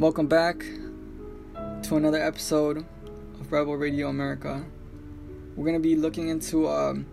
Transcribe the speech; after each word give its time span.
Welcome 0.00 0.26
back 0.26 0.58
to 1.84 1.96
another 1.96 2.20
episode 2.20 2.78
of 2.78 3.52
Rebel 3.52 3.76
Radio 3.76 4.08
America. 4.08 4.64
We're 5.54 5.64
going 5.64 5.80
to 5.80 5.88
be 5.88 5.94
looking 5.94 6.30
into 6.30 6.68
um, 6.68 7.06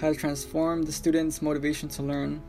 how 0.00 0.10
to 0.10 0.14
transform 0.14 0.84
the 0.84 0.92
students' 0.92 1.42
motivation 1.42 1.88
to 1.88 2.04
learn. 2.04 2.40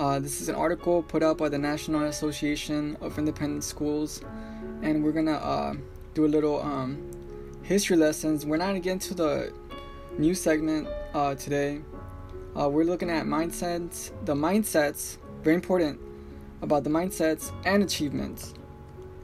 Uh, 0.00 0.18
this 0.18 0.40
is 0.40 0.48
an 0.48 0.56
article 0.56 1.00
put 1.00 1.22
out 1.22 1.38
by 1.38 1.48
the 1.48 1.56
National 1.56 2.02
Association 2.02 2.96
of 3.00 3.16
Independent 3.16 3.62
Schools, 3.62 4.20
and 4.82 5.04
we're 5.04 5.12
going 5.12 5.26
to 5.26 5.38
uh, 5.38 5.74
do 6.14 6.24
a 6.24 6.26
little 6.26 6.60
um, 6.60 7.08
history 7.62 7.96
lessons. 7.96 8.44
We're 8.44 8.56
not 8.56 8.66
going 8.66 8.82
to 8.82 8.84
get 8.84 8.94
into 8.94 9.14
the 9.14 9.52
new 10.18 10.34
segment 10.34 10.88
uh, 11.14 11.36
today. 11.36 11.82
Uh, 12.58 12.68
we're 12.68 12.84
looking 12.84 13.10
at 13.10 13.26
mindsets, 13.26 14.10
the 14.24 14.34
mindsets, 14.34 15.18
very 15.44 15.54
important, 15.54 16.00
about 16.62 16.82
the 16.82 16.90
mindsets 16.90 17.52
and 17.64 17.80
achievements. 17.80 18.54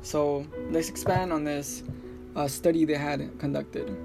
So 0.03 0.47
let's 0.71 0.89
expand 0.89 1.33
on 1.33 1.45
this 1.45 1.83
uh, 2.37 2.49
study 2.49 2.85
they 2.85 2.95
had 2.95 3.39
conducted. 3.39 3.97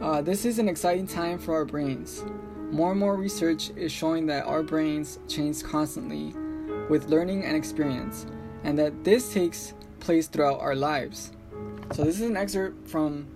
Uh, 0.00 0.20
this 0.20 0.44
is 0.44 0.58
an 0.58 0.68
exciting 0.68 1.06
time 1.06 1.38
for 1.38 1.54
our 1.54 1.64
brains. 1.64 2.24
More 2.70 2.90
and 2.90 3.00
more 3.00 3.16
research 3.16 3.70
is 3.76 3.92
showing 3.92 4.26
that 4.26 4.44
our 4.44 4.62
brains 4.62 5.18
change 5.28 5.62
constantly 5.62 6.34
with 6.88 7.08
learning 7.08 7.44
and 7.44 7.56
experience, 7.56 8.26
and 8.64 8.78
that 8.78 9.04
this 9.04 9.32
takes 9.32 9.74
place 10.00 10.26
throughout 10.26 10.60
our 10.60 10.74
lives. 10.74 11.32
So 11.92 12.02
this 12.04 12.16
is 12.16 12.28
an 12.28 12.36
excerpt 12.36 12.88
from 12.88 13.28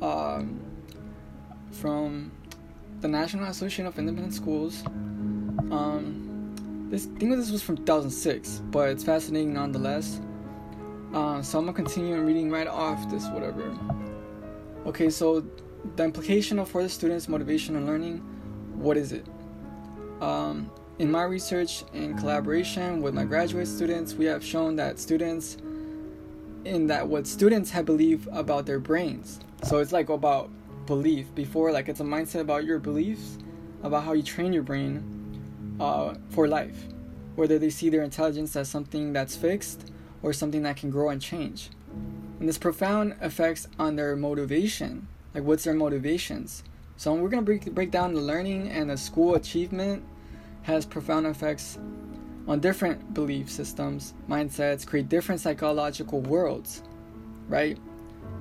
um, 0.00 0.60
from 1.70 2.32
the 3.00 3.08
National 3.08 3.44
Association 3.46 3.86
of 3.86 3.98
Independent 3.98 4.34
Schools. 4.34 4.84
Um, 5.70 6.88
this 6.90 7.06
thing 7.06 7.30
this 7.30 7.50
was 7.50 7.62
from 7.62 7.76
2006, 7.78 8.62
but 8.70 8.90
it's 8.90 9.04
fascinating 9.04 9.54
nonetheless. 9.54 10.20
Uh, 11.12 11.42
so 11.42 11.58
I'm 11.58 11.66
gonna 11.66 11.76
continue 11.76 12.18
reading 12.22 12.50
right 12.50 12.66
off 12.66 13.10
this 13.10 13.26
whatever. 13.28 13.76
Okay, 14.86 15.10
so 15.10 15.44
the 15.96 16.04
implication 16.04 16.58
of 16.58 16.70
for 16.70 16.82
the 16.82 16.88
students' 16.88 17.28
motivation 17.28 17.76
and 17.76 17.86
learning, 17.86 18.18
what 18.74 18.96
is 18.96 19.12
it? 19.12 19.26
Um, 20.22 20.70
in 20.98 21.10
my 21.10 21.24
research 21.24 21.84
in 21.92 22.16
collaboration 22.16 23.02
with 23.02 23.12
my 23.12 23.24
graduate 23.24 23.68
students, 23.68 24.14
we 24.14 24.24
have 24.24 24.42
shown 24.42 24.76
that 24.76 24.98
students, 24.98 25.58
in 26.64 26.86
that 26.86 27.06
what 27.06 27.26
students 27.26 27.70
have 27.70 27.84
believed 27.84 28.28
about 28.32 28.64
their 28.64 28.78
brains. 28.78 29.40
So 29.64 29.78
it's 29.78 29.92
like 29.92 30.08
about 30.08 30.50
belief 30.86 31.34
before, 31.34 31.72
like 31.72 31.90
it's 31.90 32.00
a 32.00 32.04
mindset 32.04 32.40
about 32.40 32.64
your 32.64 32.78
beliefs, 32.78 33.36
about 33.82 34.04
how 34.04 34.14
you 34.14 34.22
train 34.22 34.52
your 34.52 34.62
brain 34.62 35.76
uh, 35.78 36.14
for 36.30 36.48
life, 36.48 36.86
whether 37.34 37.58
they 37.58 37.70
see 37.70 37.90
their 37.90 38.02
intelligence 38.02 38.56
as 38.56 38.70
something 38.70 39.12
that's 39.12 39.36
fixed 39.36 39.91
or 40.22 40.32
something 40.32 40.62
that 40.62 40.76
can 40.76 40.90
grow 40.90 41.08
and 41.08 41.20
change. 41.20 41.70
And 42.38 42.48
this 42.48 42.58
profound 42.58 43.16
effects 43.20 43.68
on 43.78 43.96
their 43.96 44.16
motivation, 44.16 45.08
like 45.34 45.44
what's 45.44 45.64
their 45.64 45.74
motivations. 45.74 46.62
So 46.96 47.14
we're 47.14 47.28
gonna 47.28 47.42
break 47.42 47.72
break 47.74 47.90
down 47.90 48.14
the 48.14 48.20
learning 48.20 48.68
and 48.68 48.90
the 48.90 48.96
school 48.96 49.34
achievement 49.34 50.04
has 50.62 50.86
profound 50.86 51.26
effects 51.26 51.78
on 52.46 52.60
different 52.60 53.14
belief 53.14 53.50
systems, 53.50 54.14
mindsets, 54.28 54.86
create 54.86 55.08
different 55.08 55.40
psychological 55.40 56.20
worlds, 56.20 56.82
right? 57.48 57.78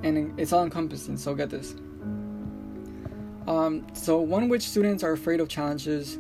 And 0.03 0.39
it's 0.39 0.53
all 0.53 0.63
encompassing. 0.63 1.17
So 1.17 1.35
get 1.35 1.49
this. 1.49 1.75
Um, 3.47 3.85
so 3.93 4.19
one 4.21 4.49
which 4.49 4.67
students 4.67 5.03
are 5.03 5.11
afraid 5.11 5.39
of 5.39 5.49
challenges 5.49 6.17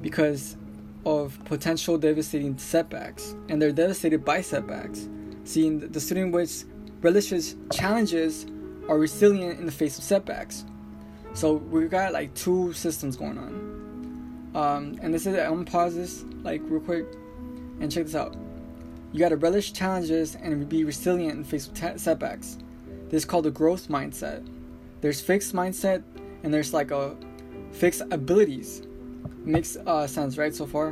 because 0.00 0.56
of 1.04 1.38
potential 1.44 1.98
devastating 1.98 2.56
setbacks, 2.58 3.34
and 3.48 3.60
they're 3.60 3.72
devastated 3.72 4.24
by 4.24 4.40
setbacks. 4.40 5.08
Seeing 5.44 5.80
the 5.80 6.00
student 6.00 6.32
which 6.32 6.64
relishes 7.00 7.56
challenges 7.72 8.46
are 8.88 8.98
resilient 8.98 9.58
in 9.58 9.66
the 9.66 9.72
face 9.72 9.98
of 9.98 10.04
setbacks. 10.04 10.64
So 11.34 11.54
we've 11.54 11.90
got 11.90 12.12
like 12.12 12.34
two 12.34 12.72
systems 12.72 13.16
going 13.16 13.38
on. 13.38 14.52
Um, 14.54 14.98
and 15.00 15.12
this 15.12 15.26
is 15.26 15.36
I'm 15.38 15.54
gonna 15.54 15.64
pause 15.64 15.94
this 15.94 16.24
like 16.42 16.60
real 16.64 16.80
quick 16.80 17.06
and 17.80 17.90
check 17.90 18.04
this 18.04 18.14
out. 18.14 18.36
You 19.12 19.18
gotta 19.18 19.36
relish 19.36 19.72
challenges 19.72 20.36
and 20.36 20.68
be 20.68 20.84
resilient 20.84 21.32
in 21.32 21.42
the 21.42 21.48
face 21.48 21.68
of 21.68 22.00
setbacks. 22.00 22.58
This 23.08 23.22
is 23.22 23.24
called 23.24 23.46
a 23.46 23.50
growth 23.50 23.88
mindset. 23.88 24.46
There's 25.00 25.20
fixed 25.20 25.54
mindset 25.54 26.02
and 26.42 26.52
there's 26.52 26.72
like 26.72 26.90
a 26.90 27.16
fixed 27.72 28.02
abilities 28.10 28.82
Makes 29.44 29.76
uh, 29.76 30.06
sense, 30.06 30.38
right, 30.38 30.54
so 30.54 30.66
far? 30.66 30.88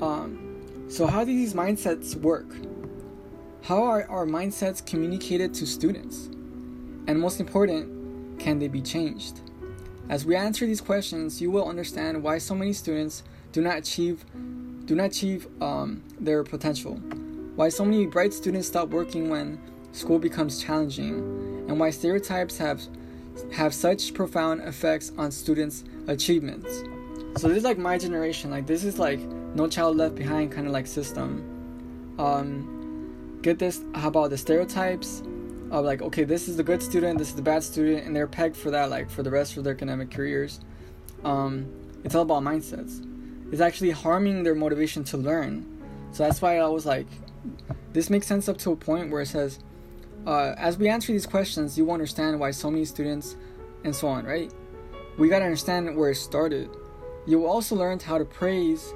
Um, 0.00 0.86
so, 0.88 1.06
how 1.06 1.24
do 1.24 1.34
these 1.34 1.54
mindsets 1.54 2.14
work? 2.14 2.54
How 3.62 3.82
are 3.82 4.06
our 4.10 4.26
mindsets 4.26 4.84
communicated 4.84 5.54
to 5.54 5.66
students? 5.66 6.26
And 7.06 7.18
most 7.18 7.40
important, 7.40 8.38
can 8.38 8.58
they 8.58 8.68
be 8.68 8.82
changed? 8.82 9.40
As 10.08 10.26
we 10.26 10.36
answer 10.36 10.66
these 10.66 10.82
questions, 10.82 11.40
you 11.40 11.50
will 11.50 11.66
understand 11.66 12.22
why 12.22 12.38
so 12.38 12.54
many 12.54 12.74
students 12.74 13.22
do 13.52 13.62
not 13.62 13.78
achieve 13.78 14.24
do 14.84 14.94
not 14.94 15.06
achieve 15.06 15.48
um, 15.62 16.02
their 16.20 16.44
potential. 16.44 16.96
Why 17.56 17.70
so 17.70 17.84
many 17.86 18.06
bright 18.06 18.34
students 18.34 18.68
stop 18.68 18.90
working 18.90 19.30
when 19.30 19.58
school 19.92 20.18
becomes 20.18 20.62
challenging, 20.62 21.14
and 21.68 21.80
why 21.80 21.88
stereotypes 21.90 22.58
have 22.58 22.82
have 23.52 23.72
such 23.72 24.12
profound 24.12 24.60
effects 24.62 25.10
on 25.16 25.30
students' 25.30 25.84
achievements. 26.06 26.84
So 27.36 27.48
this 27.48 27.58
is 27.58 27.64
like 27.64 27.78
my 27.78 27.98
generation. 27.98 28.50
Like 28.50 28.66
this 28.66 28.84
is 28.84 28.98
like 28.98 29.18
no 29.18 29.66
child 29.66 29.96
left 29.96 30.14
behind 30.14 30.52
kind 30.52 30.66
of 30.66 30.72
like 30.72 30.86
system. 30.86 32.14
Um, 32.18 33.38
get 33.42 33.58
this? 33.58 33.82
How 33.94 34.08
about 34.08 34.30
the 34.30 34.38
stereotypes 34.38 35.22
of 35.70 35.84
like 35.84 36.00
okay, 36.00 36.22
this 36.22 36.48
is 36.48 36.56
the 36.56 36.62
good 36.62 36.82
student, 36.82 37.18
this 37.18 37.28
is 37.28 37.34
the 37.34 37.42
bad 37.42 37.64
student, 37.64 38.06
and 38.06 38.14
they're 38.14 38.28
pegged 38.28 38.56
for 38.56 38.70
that 38.70 38.88
like 38.88 39.10
for 39.10 39.24
the 39.24 39.30
rest 39.30 39.56
of 39.56 39.64
their 39.64 39.74
academic 39.74 40.12
careers. 40.12 40.60
Um, 41.24 41.66
it's 42.04 42.14
all 42.14 42.22
about 42.22 42.42
mindsets. 42.42 43.04
It's 43.50 43.60
actually 43.60 43.90
harming 43.90 44.44
their 44.44 44.54
motivation 44.54 45.02
to 45.04 45.16
learn. 45.16 45.66
So 46.12 46.22
that's 46.22 46.40
why 46.40 46.58
I 46.58 46.68
was 46.68 46.86
like, 46.86 47.06
this 47.92 48.10
makes 48.10 48.26
sense 48.28 48.48
up 48.48 48.58
to 48.58 48.72
a 48.72 48.76
point 48.76 49.10
where 49.10 49.22
it 49.22 49.26
says, 49.26 49.58
uh, 50.26 50.54
as 50.56 50.78
we 50.78 50.88
answer 50.88 51.12
these 51.12 51.26
questions, 51.26 51.76
you 51.76 51.84
will 51.84 51.94
understand 51.94 52.38
why 52.38 52.52
so 52.52 52.70
many 52.70 52.84
students 52.84 53.36
and 53.82 53.94
so 53.94 54.06
on, 54.06 54.24
right? 54.24 54.52
We 55.18 55.28
gotta 55.28 55.44
understand 55.44 55.96
where 55.96 56.10
it 56.10 56.16
started 56.16 56.70
you 57.26 57.46
also 57.46 57.74
learn 57.74 57.98
how 58.00 58.18
to 58.18 58.24
praise 58.24 58.92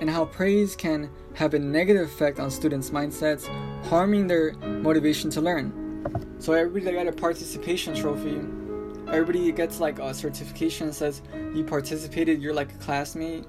and 0.00 0.08
how 0.08 0.24
praise 0.24 0.76
can 0.76 1.10
have 1.34 1.54
a 1.54 1.58
negative 1.58 2.08
effect 2.08 2.38
on 2.40 2.50
students' 2.50 2.90
mindsets, 2.90 3.46
harming 3.84 4.26
their 4.26 4.52
motivation 4.54 5.30
to 5.30 5.40
learn. 5.40 6.36
So 6.38 6.52
everybody 6.52 6.96
got 6.96 7.06
a 7.06 7.12
participation 7.12 7.94
trophy. 7.94 8.40
Everybody 9.08 9.52
gets 9.52 9.80
like 9.80 9.98
a 9.98 10.12
certification 10.12 10.88
that 10.88 10.94
says 10.94 11.22
you 11.54 11.64
participated, 11.64 12.42
you're 12.42 12.54
like 12.54 12.72
a 12.72 12.78
classmate, 12.78 13.44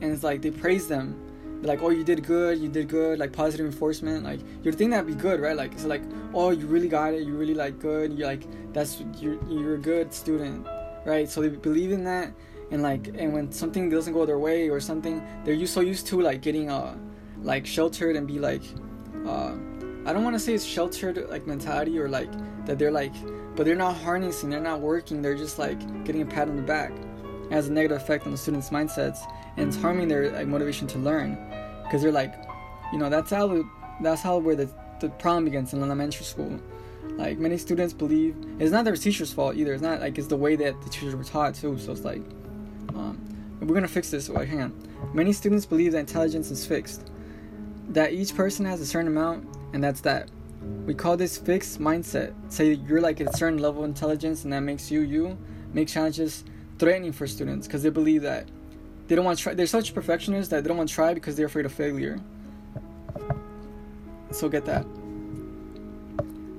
and 0.00 0.12
it's 0.12 0.22
like 0.22 0.42
they 0.42 0.50
praise 0.50 0.86
them. 0.86 1.20
They're 1.60 1.68
like, 1.68 1.82
oh, 1.82 1.88
you 1.90 2.04
did 2.04 2.24
good, 2.24 2.58
you 2.58 2.68
did 2.68 2.88
good, 2.88 3.18
like 3.18 3.32
positive 3.32 3.64
reinforcement. 3.64 4.24
Like 4.24 4.40
you'd 4.62 4.74
think 4.76 4.90
that'd 4.90 5.06
be 5.06 5.14
good, 5.14 5.40
right? 5.40 5.56
Like 5.56 5.72
it's 5.72 5.84
like, 5.84 6.02
oh, 6.34 6.50
you 6.50 6.66
really 6.66 6.88
got 6.88 7.14
it, 7.14 7.22
you 7.22 7.34
really 7.34 7.54
like 7.54 7.78
good. 7.78 8.12
You're 8.12 8.28
like, 8.28 8.44
that's 8.72 9.02
you're 9.18 9.42
you're 9.48 9.74
a 9.74 9.78
good 9.78 10.12
student, 10.12 10.66
right? 11.06 11.28
So 11.28 11.40
they 11.40 11.48
believe 11.48 11.92
in 11.92 12.04
that 12.04 12.32
and 12.70 12.82
like 12.82 13.08
and 13.08 13.32
when 13.32 13.50
something 13.52 13.88
doesn't 13.88 14.12
go 14.12 14.24
their 14.26 14.38
way 14.38 14.68
or 14.68 14.80
something 14.80 15.22
they're 15.44 15.66
so 15.66 15.80
used 15.80 16.06
to 16.06 16.20
like 16.20 16.40
getting 16.40 16.70
uh 16.70 16.96
like 17.42 17.66
sheltered 17.66 18.16
and 18.16 18.26
be 18.26 18.38
like 18.38 18.62
uh 19.26 19.54
I 20.06 20.12
don't 20.12 20.22
want 20.22 20.34
to 20.34 20.40
say 20.40 20.52
it's 20.52 20.64
sheltered 20.64 21.30
like 21.30 21.46
mentality 21.46 21.98
or 21.98 22.08
like 22.08 22.30
that 22.66 22.78
they're 22.78 22.92
like 22.92 23.14
but 23.56 23.64
they're 23.64 23.74
not 23.74 23.96
harnessing 23.96 24.50
they're 24.50 24.60
not 24.60 24.80
working 24.80 25.22
they're 25.22 25.36
just 25.36 25.58
like 25.58 25.78
getting 26.04 26.22
a 26.22 26.26
pat 26.26 26.48
on 26.48 26.56
the 26.56 26.62
back. 26.62 26.92
It 27.46 27.52
has 27.52 27.68
a 27.68 27.72
negative 27.72 27.98
effect 27.98 28.26
on 28.26 28.32
the 28.32 28.38
students 28.38 28.70
mindsets 28.70 29.20
and 29.56 29.68
it's 29.68 29.80
harming 29.80 30.08
their 30.08 30.30
like 30.30 30.46
motivation 30.46 30.86
to 30.88 30.98
learn. 30.98 31.38
Because 31.84 32.02
they're 32.02 32.12
like 32.12 32.34
you 32.92 32.98
know 32.98 33.08
that's 33.08 33.30
how 33.30 33.64
that's 34.00 34.22
how 34.22 34.38
where 34.38 34.56
the, 34.56 34.68
the 35.00 35.08
problem 35.10 35.44
begins 35.44 35.72
in 35.72 35.82
elementary 35.82 36.24
school. 36.24 36.60
Like 37.16 37.38
many 37.38 37.58
students 37.58 37.92
believe 37.94 38.36
it's 38.58 38.72
not 38.72 38.84
their 38.84 38.96
teacher's 38.96 39.32
fault 39.32 39.56
either 39.56 39.72
it's 39.72 39.82
not 39.82 40.00
like 40.00 40.18
it's 40.18 40.26
the 40.26 40.36
way 40.36 40.56
that 40.56 40.82
the 40.82 40.90
teachers 40.90 41.14
were 41.14 41.22
taught 41.22 41.54
too 41.54 41.78
so 41.78 41.92
it's 41.92 42.04
like 42.04 42.22
um, 42.94 43.18
we're 43.60 43.74
gonna 43.74 43.88
fix 43.88 44.10
this. 44.10 44.28
Wait, 44.28 44.48
hang 44.48 44.62
on. 44.62 44.88
Many 45.12 45.32
students 45.32 45.66
believe 45.66 45.92
that 45.92 45.98
intelligence 45.98 46.50
is 46.50 46.66
fixed, 46.66 47.10
that 47.88 48.12
each 48.12 48.34
person 48.34 48.64
has 48.66 48.80
a 48.80 48.86
certain 48.86 49.08
amount, 49.08 49.46
and 49.72 49.82
that's 49.82 50.00
that. 50.02 50.28
We 50.86 50.94
call 50.94 51.16
this 51.16 51.36
fixed 51.36 51.80
mindset. 51.80 52.32
Say 52.48 52.74
you're 52.74 53.00
like 53.00 53.20
a 53.20 53.36
certain 53.36 53.58
level 53.58 53.84
of 53.84 53.88
intelligence, 53.88 54.44
and 54.44 54.52
that 54.52 54.60
makes 54.60 54.90
you 54.90 55.00
you. 55.00 55.38
Make 55.72 55.88
challenges 55.88 56.44
threatening 56.78 57.12
for 57.12 57.26
students 57.26 57.66
because 57.66 57.82
they 57.82 57.90
believe 57.90 58.22
that 58.22 58.48
they 59.06 59.14
don't 59.14 59.24
want 59.24 59.38
to 59.38 59.42
try. 59.42 59.54
They're 59.54 59.66
such 59.66 59.94
perfectionists 59.94 60.50
that 60.50 60.62
they 60.62 60.68
don't 60.68 60.76
want 60.76 60.88
to 60.88 60.94
try 60.94 61.14
because 61.14 61.36
they're 61.36 61.46
afraid 61.46 61.66
of 61.66 61.72
failure. 61.72 62.20
So 64.30 64.48
get 64.48 64.64
that. 64.66 64.86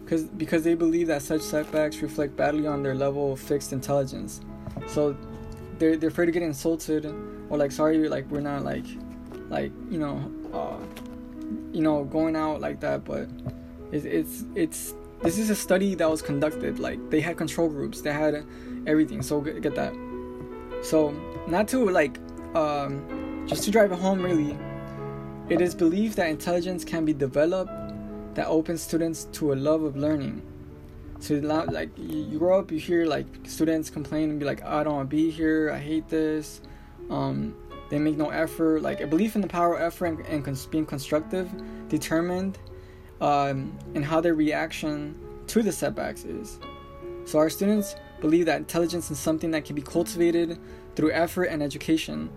Because 0.03 0.23
because 0.23 0.63
they 0.63 0.75
believe 0.75 1.07
that 1.07 1.21
such 1.21 1.41
setbacks 1.41 2.01
reflect 2.01 2.35
badly 2.35 2.67
on 2.67 2.83
their 2.83 2.95
level 2.95 3.33
of 3.33 3.39
fixed 3.39 3.73
intelligence. 3.73 4.41
So 4.87 5.17
they're 5.79 5.97
they're 5.97 6.09
afraid 6.09 6.29
of 6.29 6.33
getting 6.33 6.49
insulted 6.49 7.05
or 7.49 7.57
like 7.57 7.71
sorry 7.71 8.07
like 8.09 8.29
we're 8.29 8.41
not 8.41 8.63
like 8.63 8.85
like 9.49 9.71
you 9.89 9.99
know 9.99 10.31
uh, 10.53 10.77
you 11.71 11.81
know 11.81 12.03
going 12.03 12.35
out 12.35 12.61
like 12.61 12.79
that 12.79 13.03
but 13.03 13.27
It's 13.91 14.05
it's 14.05 14.43
it's 14.55 14.93
this 15.21 15.37
is 15.37 15.49
a 15.49 15.55
study 15.55 15.95
that 15.95 16.09
was 16.09 16.21
conducted. 16.21 16.79
Like 16.79 16.99
they 17.09 17.21
had 17.21 17.37
control 17.37 17.69
groups, 17.69 18.01
they 18.01 18.11
had 18.11 18.45
everything. 18.85 19.21
So 19.21 19.41
get, 19.41 19.61
get 19.61 19.75
that. 19.75 19.93
So 20.83 21.11
not 21.47 21.67
to 21.69 21.89
like 21.89 22.19
um, 22.55 23.45
just 23.47 23.63
to 23.65 23.71
drive 23.71 23.91
it 23.91 23.99
home 23.99 24.21
really. 24.21 24.57
It 25.47 25.61
is 25.61 25.75
believed 25.75 26.17
that 26.17 26.29
intelligence 26.29 26.83
can 26.83 27.05
be 27.05 27.13
developed 27.13 27.71
that 28.33 28.47
opens 28.47 28.81
students 28.81 29.25
to 29.33 29.53
a 29.53 29.55
love 29.55 29.83
of 29.83 29.95
learning. 29.95 30.41
So 31.19 31.35
like 31.35 31.89
you 31.97 32.37
grow 32.37 32.59
up, 32.59 32.71
you 32.71 32.79
hear 32.79 33.05
like 33.05 33.25
students 33.43 33.89
complain 33.89 34.29
and 34.29 34.39
be 34.39 34.45
like, 34.45 34.63
I 34.63 34.83
don't 34.83 34.95
want 34.95 35.09
to 35.09 35.15
be 35.15 35.31
here. 35.31 35.71
I 35.71 35.79
hate 35.79 36.07
this. 36.07 36.61
Um, 37.09 37.55
they 37.89 37.99
make 37.99 38.17
no 38.17 38.29
effort. 38.29 38.81
Like 38.81 39.01
a 39.01 39.07
belief 39.07 39.35
in 39.35 39.41
the 39.41 39.47
power 39.47 39.75
of 39.75 39.81
effort 39.81 40.05
and, 40.27 40.47
and 40.47 40.67
being 40.71 40.85
constructive, 40.85 41.49
determined, 41.89 42.59
um, 43.21 43.77
and 43.93 44.03
how 44.03 44.21
their 44.21 44.35
reaction 44.35 45.19
to 45.47 45.61
the 45.61 45.71
setbacks 45.71 46.25
is. 46.25 46.59
So 47.25 47.39
our 47.39 47.49
students 47.49 47.95
believe 48.21 48.45
that 48.45 48.57
intelligence 48.57 49.09
is 49.11 49.19
something 49.19 49.51
that 49.51 49.65
can 49.65 49.75
be 49.75 49.81
cultivated 49.81 50.59
through 50.95 51.11
effort 51.11 51.45
and 51.45 51.61
education. 51.61 52.29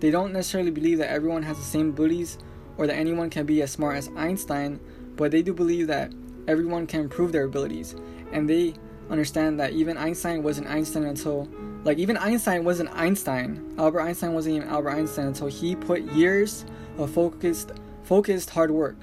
They 0.00 0.10
don't 0.10 0.32
necessarily 0.32 0.70
believe 0.70 0.98
that 0.98 1.10
everyone 1.10 1.42
has 1.42 1.58
the 1.58 1.64
same 1.64 1.90
abilities 1.90 2.38
or 2.78 2.86
that 2.86 2.96
anyone 2.96 3.28
can 3.28 3.44
be 3.44 3.60
as 3.62 3.70
smart 3.70 3.96
as 3.96 4.08
Einstein, 4.16 4.80
but 5.16 5.30
they 5.30 5.42
do 5.42 5.52
believe 5.52 5.86
that 5.88 6.12
everyone 6.48 6.86
can 6.86 7.00
improve 7.00 7.32
their 7.32 7.44
abilities. 7.44 7.94
And 8.32 8.48
they 8.48 8.74
understand 9.10 9.58
that 9.60 9.72
even 9.72 9.96
Einstein 9.96 10.42
wasn't 10.42 10.68
Einstein 10.68 11.04
until 11.04 11.48
like 11.82 11.98
even 11.98 12.16
Einstein 12.16 12.64
wasn't 12.64 12.90
Einstein. 12.92 13.74
Albert 13.78 14.02
Einstein 14.02 14.34
wasn't 14.34 14.56
even 14.56 14.68
Albert 14.68 14.90
Einstein 14.90 15.28
until 15.28 15.46
he 15.46 15.74
put 15.74 16.02
years 16.12 16.64
of 16.98 17.10
focused 17.10 17.72
focused 18.02 18.50
hard 18.50 18.70
work. 18.70 18.96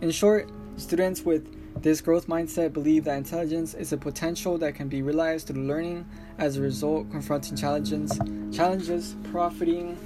In 0.00 0.10
short, 0.10 0.48
students 0.76 1.22
with 1.22 1.82
this 1.82 2.00
growth 2.00 2.26
mindset 2.26 2.72
believe 2.72 3.04
that 3.04 3.16
intelligence 3.16 3.74
is 3.74 3.92
a 3.92 3.96
potential 3.96 4.58
that 4.58 4.74
can 4.74 4.88
be 4.88 5.02
realized 5.02 5.46
through 5.46 5.62
learning 5.62 6.06
as 6.38 6.56
a 6.56 6.60
result 6.60 7.10
confronting 7.10 7.56
challenges 7.56 8.18
challenges 8.52 9.16
profiting 9.30 9.96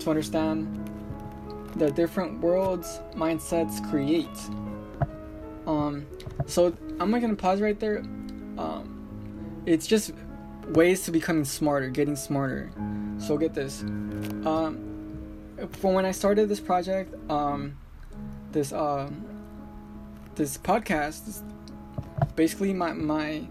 to 0.00 0.10
understand 0.10 0.66
the 1.76 1.90
different 1.92 2.40
worlds 2.40 3.00
mindsets 3.14 3.88
create. 3.90 4.28
Um 5.88 6.06
so 6.46 6.76
I'm 7.00 7.10
not 7.10 7.20
gonna 7.20 7.34
pause 7.34 7.60
right 7.60 7.78
there. 7.78 7.98
Um 8.58 8.94
it's 9.66 9.86
just 9.86 10.12
ways 10.68 11.02
to 11.04 11.10
becoming 11.10 11.44
smarter, 11.44 11.88
getting 11.88 12.16
smarter. 12.16 12.70
So 13.18 13.36
get 13.36 13.54
this. 13.54 13.82
Um, 13.82 14.84
from 15.72 15.94
when 15.94 16.04
I 16.04 16.12
started 16.12 16.48
this 16.48 16.60
project, 16.60 17.14
um, 17.30 17.76
this 18.52 18.72
uh, 18.72 19.10
this 20.36 20.56
podcast, 20.58 21.42
basically 22.36 22.72
my 22.72 22.92
my 22.92 23.46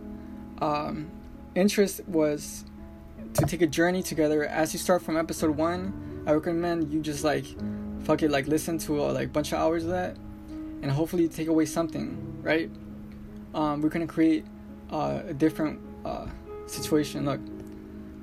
um, 0.61 1.11
interest 1.55 2.01
was 2.07 2.65
to 3.33 3.45
take 3.45 3.61
a 3.61 3.67
journey 3.67 4.01
together. 4.01 4.45
As 4.45 4.73
you 4.73 4.79
start 4.79 5.01
from 5.01 5.17
episode 5.17 5.55
one, 5.55 6.23
I 6.25 6.31
recommend 6.31 6.91
you 6.91 7.01
just 7.01 7.23
like 7.23 7.45
fuck 8.03 8.23
it, 8.23 8.31
like 8.31 8.47
listen 8.47 8.77
to 8.79 9.01
a 9.01 9.11
like 9.11 9.33
bunch 9.33 9.51
of 9.51 9.59
hours 9.59 9.83
of 9.83 9.89
that, 9.91 10.17
and 10.81 10.91
hopefully 10.91 11.27
take 11.27 11.47
away 11.47 11.65
something, 11.65 12.17
right? 12.41 12.69
Um, 13.53 13.81
we're 13.81 13.89
gonna 13.89 14.07
create 14.07 14.45
uh, 14.91 15.21
a 15.27 15.33
different 15.33 15.79
uh, 16.05 16.27
situation. 16.67 17.25
Look, 17.25 17.41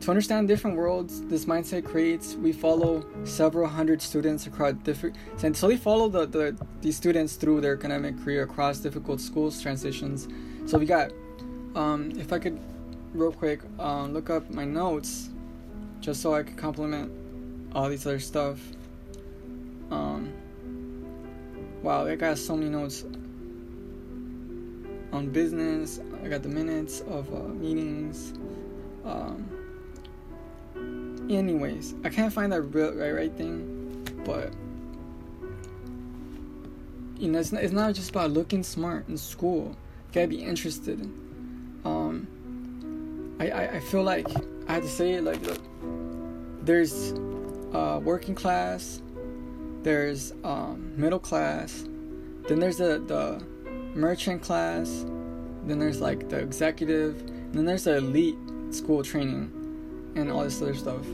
to 0.01 0.11
understand 0.11 0.49
different 0.49 0.77
worlds 0.77 1.23
this 1.23 1.47
mindset 1.47 1.85
creates, 1.85 2.35
we 2.35 2.53
follow 2.53 3.05
several 3.25 3.67
hundred 3.67 4.03
students 4.03 4.47
across 4.47 4.75
different. 4.85 5.17
So 5.57 5.67
we 5.67 5.77
follow 5.79 6.09
the, 6.09 6.27
the 6.27 6.57
these 6.83 6.97
students 6.97 7.37
through 7.37 7.63
their 7.63 7.75
academic 7.75 8.23
career 8.23 8.43
across 8.43 8.79
difficult 8.79 9.21
schools 9.21 9.63
transitions. 9.63 10.29
So 10.67 10.79
we 10.79 10.85
got, 10.85 11.11
um, 11.75 12.13
if 12.19 12.33
I 12.33 12.39
could, 12.39 12.61
real 13.15 13.33
quick, 13.33 13.63
um, 13.79 14.13
look 14.13 14.29
up 14.29 14.51
my 14.51 14.67
notes, 14.67 15.31
just 16.01 16.21
so 16.21 16.35
I 16.35 16.43
could 16.43 16.59
complement 16.59 17.11
all 17.75 17.89
these 17.89 18.07
other 18.07 18.21
stuff. 18.21 18.59
Um, 19.91 20.33
wow, 21.85 22.07
I 22.07 22.17
got 22.17 22.39
so 22.39 22.57
many 22.57 22.71
notes 22.71 23.05
on 25.13 25.29
business. 25.31 26.01
I 26.25 26.29
got 26.29 26.43
the 26.43 26.49
minutes 26.49 27.03
of 27.03 27.33
uh, 27.33 27.49
meetings. 27.49 28.33
Um, 29.05 29.47
anyways, 31.31 31.95
I 32.03 32.09
can't 32.09 32.33
find 32.33 32.51
that 32.53 32.63
real 32.63 32.95
right 32.95 33.13
right 33.13 33.33
thing, 33.37 34.03
but 34.25 34.55
you 37.19 37.31
know, 37.31 37.39
it's 37.39 37.53
not, 37.53 37.63
it's 37.63 37.73
not 37.73 37.95
just 37.95 38.09
about 38.11 38.31
looking 38.31 38.63
smart 38.63 39.07
in 39.09 39.19
school. 39.19 39.77
You 40.09 40.15
gotta 40.15 40.29
be 40.29 40.43
interested. 40.43 41.03
Um, 41.85 43.37
I, 43.39 43.51
I, 43.51 43.63
I 43.77 43.81
feel 43.81 44.03
like 44.03 44.27
I 44.69 44.73
had 44.73 44.83
to 44.85 44.89
say 44.89 45.13
it 45.13 45.23
like 45.25 45.43
look, 45.43 45.61
there's 46.63 47.13
uh, 47.75 48.01
working 48.03 48.35
class, 48.35 49.03
there's 49.85 50.33
um, 50.43 50.93
middle 50.97 51.19
class, 51.19 51.85
then 52.49 52.59
there's 52.59 52.79
the 52.79 53.03
the 53.07 53.45
merchant 53.95 54.43
class, 54.43 55.05
then 55.67 55.79
there's 55.79 56.01
like 56.01 56.29
the 56.29 56.39
executive, 56.39 57.23
then 57.53 57.65
there's 57.65 57.85
the 57.85 57.97
elite 57.97 58.39
school 58.71 59.03
training 59.05 60.13
and 60.17 60.33
all 60.33 60.43
this 60.43 60.61
other 60.61 60.75
stuff. 60.75 61.07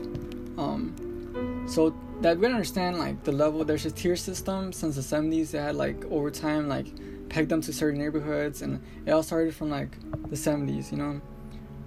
Um, 0.57 1.65
so 1.67 1.95
that 2.21 2.37
we 2.37 2.45
understand 2.45 2.97
like 2.97 3.23
the 3.23 3.31
level. 3.31 3.63
There's 3.65 3.85
a 3.85 3.91
tier 3.91 4.15
system 4.15 4.71
since 4.71 4.95
the 4.95 5.01
70s. 5.01 5.51
They 5.51 5.59
had 5.59 5.75
like 5.75 6.05
over 6.05 6.31
time 6.31 6.67
like 6.67 6.87
pegged 7.29 7.49
them 7.49 7.61
to 7.61 7.73
certain 7.73 7.99
neighborhoods, 7.99 8.61
and 8.61 8.81
it 9.05 9.11
all 9.11 9.23
started 9.23 9.53
from 9.53 9.69
like 9.69 9.99
the 10.29 10.35
70s, 10.35 10.91
you 10.91 10.97
know. 10.97 11.21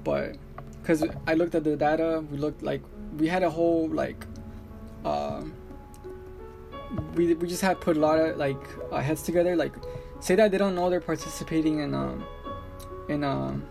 But 0.03 0.37
because 0.83 1.05
I 1.27 1.35
looked 1.35 1.55
at 1.55 1.65
the 1.65 1.77
data, 1.77 2.23
we 2.31 2.37
looked 2.37 2.63
like 2.63 2.83
we 3.17 3.27
had 3.27 3.43
a 3.43 3.51
whole 3.51 3.89
like. 3.89 4.27
Uh, 5.05 5.45
we, 7.15 7.35
we 7.35 7.49
just 7.49 7.63
had 7.63 7.81
put 7.81 7.97
a 7.97 8.01
lot 8.01 8.19
of 8.19 8.37
like 8.37 8.63
uh, 8.91 9.01
heads 9.01 9.23
together 9.23 9.57
like 9.57 9.73
say 10.21 10.35
that 10.35 10.51
they 10.51 10.59
don't 10.59 10.75
know 10.75 10.89
they're 10.91 11.01
participating 11.01 11.81
in 11.81 11.95
um 11.95 12.25
in 13.09 13.25
um 13.25 13.65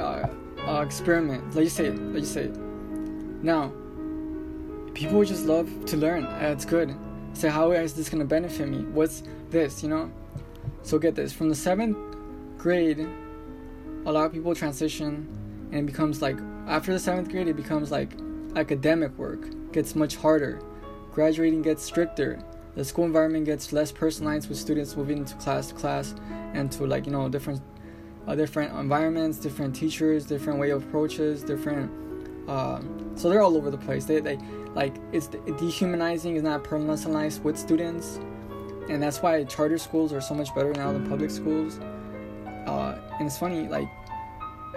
uh, 0.00 0.26
uh 0.66 0.82
experiment. 0.82 1.44
Let's 1.54 1.66
just 1.66 1.76
say 1.76 1.86
it. 1.86 1.98
Let's 1.98 2.32
just 2.32 2.34
say 2.34 2.44
it. 2.44 2.56
Now, 3.42 3.72
people 4.94 5.24
just 5.24 5.46
love 5.46 5.68
to 5.86 5.96
learn. 5.96 6.24
It's 6.40 6.64
good. 6.64 6.96
Say, 7.32 7.42
so 7.42 7.50
how 7.50 7.70
is 7.72 7.94
this 7.94 8.08
gonna 8.08 8.24
benefit 8.24 8.68
me? 8.68 8.84
What's 8.84 9.22
this? 9.50 9.82
You 9.82 9.88
know. 9.88 10.10
So 10.82 10.98
get 10.98 11.14
this. 11.14 11.32
From 11.32 11.48
the 11.48 11.54
seventh 11.54 11.96
grade, 12.58 13.06
a 14.06 14.12
lot 14.12 14.26
of 14.26 14.32
people 14.32 14.54
transition, 14.54 15.28
and 15.72 15.80
it 15.80 15.86
becomes 15.86 16.22
like 16.22 16.38
after 16.66 16.92
the 16.92 16.98
seventh 16.98 17.30
grade, 17.30 17.48
it 17.48 17.56
becomes 17.56 17.90
like 17.90 18.12
academic 18.56 19.16
work 19.16 19.46
gets 19.72 19.94
much 19.94 20.16
harder. 20.16 20.60
Graduating 21.12 21.62
gets 21.62 21.82
stricter. 21.82 22.42
The 22.76 22.84
school 22.84 23.04
environment 23.04 23.46
gets 23.46 23.72
less 23.72 23.90
personalized 23.90 24.48
with 24.48 24.58
students 24.58 24.96
moving 24.96 25.18
into 25.18 25.34
class 25.36 25.68
to 25.68 25.74
class 25.74 26.14
and 26.54 26.70
to 26.72 26.86
like 26.86 27.06
you 27.06 27.12
know 27.12 27.28
different 27.28 27.60
uh, 28.26 28.34
different 28.34 28.72
environments 28.78 29.38
different 29.38 29.74
teachers 29.74 30.24
different 30.24 30.58
way 30.58 30.70
of 30.70 30.84
approaches 30.84 31.42
different 31.42 31.90
uh, 32.48 32.80
so 33.14 33.28
they're 33.28 33.42
all 33.42 33.56
over 33.56 33.70
the 33.70 33.78
place. 33.78 34.06
They, 34.06 34.20
they 34.20 34.38
like 34.74 34.94
it's 35.12 35.28
dehumanizing 35.28 36.36
is 36.36 36.42
not 36.42 36.64
personalized 36.64 37.44
with 37.44 37.58
students. 37.58 38.18
And 38.88 39.02
that's 39.02 39.22
why 39.22 39.44
charter 39.44 39.78
schools 39.78 40.12
are 40.12 40.20
so 40.20 40.34
much 40.34 40.52
better 40.54 40.72
now 40.72 40.92
than 40.92 41.08
public 41.08 41.30
schools. 41.30 41.78
Uh, 42.66 42.98
and 43.18 43.26
it's 43.26 43.38
funny 43.38 43.68
like 43.68 43.88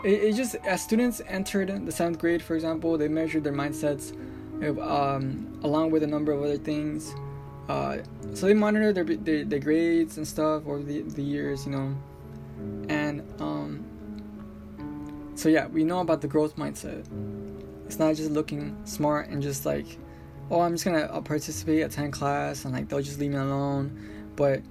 it, 0.04 0.24
it, 0.24 0.36
just 0.36 0.56
as 0.56 0.84
students 0.84 1.22
entered 1.28 1.86
the 1.86 1.92
seventh 1.92 2.20
grade 2.20 2.42
for 2.42 2.56
example 2.56 2.98
they 2.98 3.08
measured 3.08 3.44
their 3.44 3.54
mindsets 3.54 4.16
um, 4.64 5.60
along 5.64 5.92
with 5.92 6.04
a 6.04 6.08
number 6.08 6.32
of 6.32 6.42
other 6.42 6.58
things 6.58 7.14
uh, 7.70 7.98
so 8.34 8.46
they 8.46 8.54
monitor 8.54 8.92
their, 8.92 9.04
their, 9.04 9.46
their 9.46 9.60
grades 9.60 10.18
and 10.18 10.28
stuff 10.28 10.68
over 10.68 10.84
the, 10.84 11.02
the 11.02 11.22
years, 11.22 11.66
you 11.66 11.72
know. 11.72 11.96
And 12.90 13.22
um, 13.42 15.32
so 15.36 15.50
yeah, 15.50 15.68
we 15.68 15.84
know 15.84 16.00
about 16.00 16.22
the 16.22 16.28
growth 16.28 16.56
mindset. 16.58 17.06
It's 17.86 18.00
not 18.00 18.16
just 18.16 18.32
looking 18.32 18.78
smart 18.86 19.30
and 19.30 19.42
just 19.42 19.66
like, 19.66 19.98
oh, 20.52 20.62
I'm 20.62 20.74
just 20.74 20.84
gonna 20.84 21.10
I'll 21.12 21.22
participate, 21.22 21.84
attend 21.84 22.14
class, 22.14 22.66
and 22.66 22.74
like 22.74 22.90
they'll 22.90 23.02
just 23.02 23.20
leave 23.20 23.32
me 23.32 23.38
alone. 23.38 24.32
But 24.36 24.62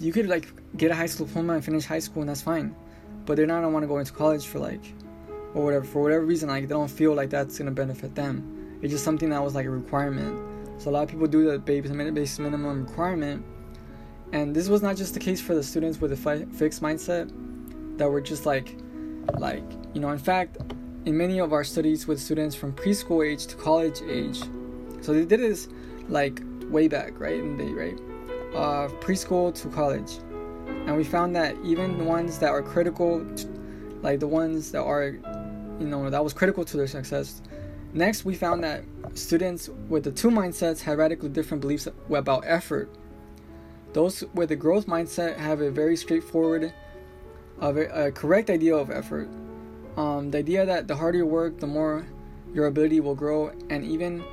you 0.00 0.12
could 0.12 0.26
like 0.26 0.48
get 0.76 0.90
a 0.90 0.94
high 0.94 1.06
school 1.06 1.26
diploma 1.26 1.54
and 1.54 1.64
finish 1.64 1.84
high 1.84 1.98
school, 1.98 2.22
and 2.22 2.28
that's 2.28 2.42
fine. 2.42 2.74
But 3.24 3.36
they're 3.36 3.46
not 3.46 3.62
gonna 3.62 3.70
want 3.70 3.84
to 3.84 3.88
go 3.88 3.98
into 3.98 4.12
college 4.12 4.46
for 4.46 4.58
like, 4.58 4.82
or 5.54 5.64
whatever 5.64 5.84
for 5.84 6.02
whatever 6.02 6.24
reason. 6.26 6.50
Like 6.50 6.68
they 6.68 6.74
don't 6.74 6.90
feel 6.90 7.14
like 7.14 7.30
that's 7.30 7.58
gonna 7.58 7.70
benefit 7.70 8.14
them. 8.14 8.61
It's 8.82 8.90
just 8.90 9.04
something 9.04 9.30
that 9.30 9.42
was 9.42 9.54
like 9.54 9.66
a 9.66 9.70
requirement 9.70 10.52
so 10.82 10.90
a 10.90 10.92
lot 10.92 11.04
of 11.04 11.08
people 11.08 11.28
do 11.28 11.48
the 11.48 11.60
base 11.60 12.38
minimum 12.40 12.86
requirement, 12.86 13.44
and 14.32 14.52
this 14.52 14.68
was 14.68 14.82
not 14.82 14.96
just 14.96 15.14
the 15.14 15.20
case 15.20 15.40
for 15.40 15.54
the 15.54 15.62
students 15.62 16.00
with 16.00 16.10
a 16.10 16.16
fi- 16.16 16.44
fixed 16.46 16.82
mindset 16.82 17.30
that 17.98 18.10
were 18.10 18.20
just 18.20 18.46
like, 18.46 18.76
like 19.38 19.62
you 19.94 20.00
know. 20.00 20.10
In 20.10 20.18
fact, 20.18 20.56
in 21.04 21.16
many 21.16 21.38
of 21.38 21.52
our 21.52 21.62
studies 21.62 22.08
with 22.08 22.20
students 22.20 22.56
from 22.56 22.72
preschool 22.72 23.24
age 23.24 23.46
to 23.46 23.54
college 23.54 24.02
age, 24.10 24.40
so 25.02 25.12
they 25.12 25.24
did 25.24 25.38
this 25.38 25.68
like 26.08 26.42
way 26.68 26.88
back, 26.88 27.20
right? 27.20 27.38
In 27.38 27.56
the 27.56 27.72
right. 27.74 27.98
uh, 28.56 28.88
preschool 29.00 29.54
to 29.62 29.68
college, 29.68 30.14
and 30.66 30.96
we 30.96 31.04
found 31.04 31.36
that 31.36 31.54
even 31.62 31.96
the 31.96 32.04
ones 32.04 32.40
that 32.40 32.50
are 32.50 32.62
critical, 32.62 33.24
like 34.00 34.18
the 34.18 34.26
ones 34.26 34.72
that 34.72 34.82
are, 34.82 35.10
you 35.78 35.86
know, 35.86 36.10
that 36.10 36.24
was 36.24 36.32
critical 36.32 36.64
to 36.64 36.76
their 36.76 36.88
success. 36.88 37.40
Next, 37.94 38.24
we 38.24 38.34
found 38.34 38.64
that 38.64 38.84
students 39.14 39.68
with 39.88 40.04
the 40.04 40.12
two 40.12 40.30
mindsets 40.30 40.80
had 40.80 40.96
radically 40.96 41.28
different 41.28 41.60
beliefs 41.60 41.86
about 42.10 42.44
effort. 42.46 42.88
Those 43.92 44.24
with 44.32 44.48
the 44.48 44.56
growth 44.56 44.86
mindset 44.86 45.36
have 45.36 45.60
a 45.60 45.70
very 45.70 45.96
straightforward, 45.96 46.72
a, 47.60 47.68
a 48.06 48.12
correct 48.12 48.48
idea 48.48 48.74
of 48.74 48.90
effort. 48.90 49.28
Um, 49.98 50.30
the 50.30 50.38
idea 50.38 50.64
that 50.64 50.88
the 50.88 50.96
harder 50.96 51.18
you 51.18 51.26
work, 51.26 51.60
the 51.60 51.66
more 51.66 52.06
your 52.54 52.66
ability 52.66 53.00
will 53.00 53.14
grow, 53.14 53.52
and 53.68 53.84
even 53.84 54.24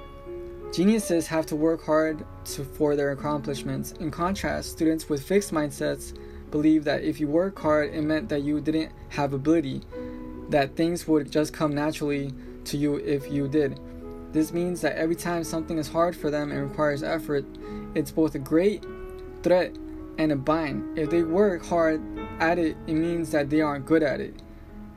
geniuses 0.74 1.28
have 1.28 1.46
to 1.48 1.58
work 1.58 1.84
hard 1.84 2.26
to, 2.46 2.64
for 2.64 2.96
their 2.96 3.12
accomplishments. 3.12 3.92
In 3.94 4.10
contrast, 4.10 4.72
students 4.72 5.10
with 5.10 5.22
fixed 5.22 5.52
mindsets 5.52 6.18
believe 6.50 6.86
that 6.86 7.04
if 7.04 7.20
you 7.20 7.28
work 7.28 7.60
hard, 7.60 7.94
it 7.94 8.02
meant 8.04 8.30
that 8.30 8.44
you 8.44 8.62
didn't 8.62 8.94
have 9.10 9.34
ability, 9.34 9.82
that 10.48 10.78
things 10.78 11.06
would 11.10 11.30
just 11.30 11.52
come 11.52 11.76
naturally 11.76 12.34
to 12.70 12.78
you 12.78 12.96
if 12.96 13.32
you 13.32 13.48
did. 13.48 13.80
This 14.32 14.54
means 14.54 14.82
that 14.82 14.96
every 14.96 15.16
time 15.16 15.44
something 15.44 15.78
is 15.78 15.88
hard 15.88 16.16
for 16.16 16.30
them 16.30 16.52
and 16.52 16.70
requires 16.70 17.02
effort, 17.04 17.46
it's 17.96 18.12
both 18.12 18.36
a 18.36 18.40
great 18.40 18.86
threat 19.42 19.76
and 20.18 20.32
a 20.32 20.36
bind. 20.36 20.98
If 20.98 21.10
they 21.10 21.24
work 21.24 21.66
hard 21.66 22.02
at 22.40 22.60
it, 22.60 22.78
it 22.88 22.94
means 22.94 23.32
that 23.32 23.50
they 23.50 23.62
aren't 23.62 23.86
good 23.86 24.04
at 24.04 24.20
it. 24.20 24.42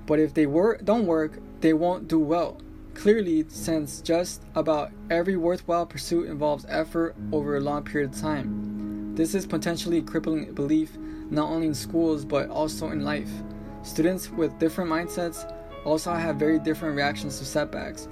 But 0.07 0.19
if 0.19 0.35
they 0.35 0.47
work 0.47 0.85
don't 0.85 1.07
work, 1.07 1.39
they 1.61 1.73
won't 1.73 2.09
do 2.09 2.19
well. 2.19 2.61
Clearly, 2.95 3.47
since 3.49 4.03
just 4.03 4.43
about 4.55 4.91
every 5.11 5.37
worthwhile 5.37 5.87
pursuit 5.87 6.29
involves 6.29 6.67
effort 6.69 7.17
over 7.33 7.57
a 7.57 7.61
long 7.61 7.85
period 7.85 8.13
of 8.13 8.21
time. 8.21 9.15
This 9.15 9.35
is 9.35 9.47
potentially 9.47 10.03
crippling 10.03 10.53
belief 10.53 10.99
not 11.31 11.49
only 11.49 11.69
in 11.69 11.75
schools 11.75 12.25
but 12.27 12.51
also 12.51 12.91
in 12.91 13.05
life. 13.05 13.31
Students 13.83 14.29
with 14.29 14.59
different 14.59 14.91
mindsets 14.91 15.51
also 15.85 16.11
I 16.11 16.21
have 16.21 16.37
very 16.37 16.59
different 16.59 16.97
reactions 16.97 17.39
to 17.39 17.45
setbacks. 17.45 18.09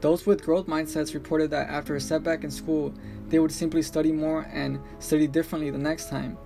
Those 0.00 0.24
with 0.24 0.44
growth 0.44 0.66
mindsets 0.66 1.14
reported 1.14 1.50
that 1.50 1.68
after 1.68 1.94
a 1.94 2.00
setback 2.00 2.44
in 2.44 2.50
school, 2.50 2.94
they 3.28 3.38
would 3.38 3.52
simply 3.52 3.82
study 3.82 4.12
more 4.12 4.48
and 4.52 4.80
study 4.98 5.26
differently 5.26 5.70
the 5.70 5.78
next 5.78 6.08
time. 6.08 6.38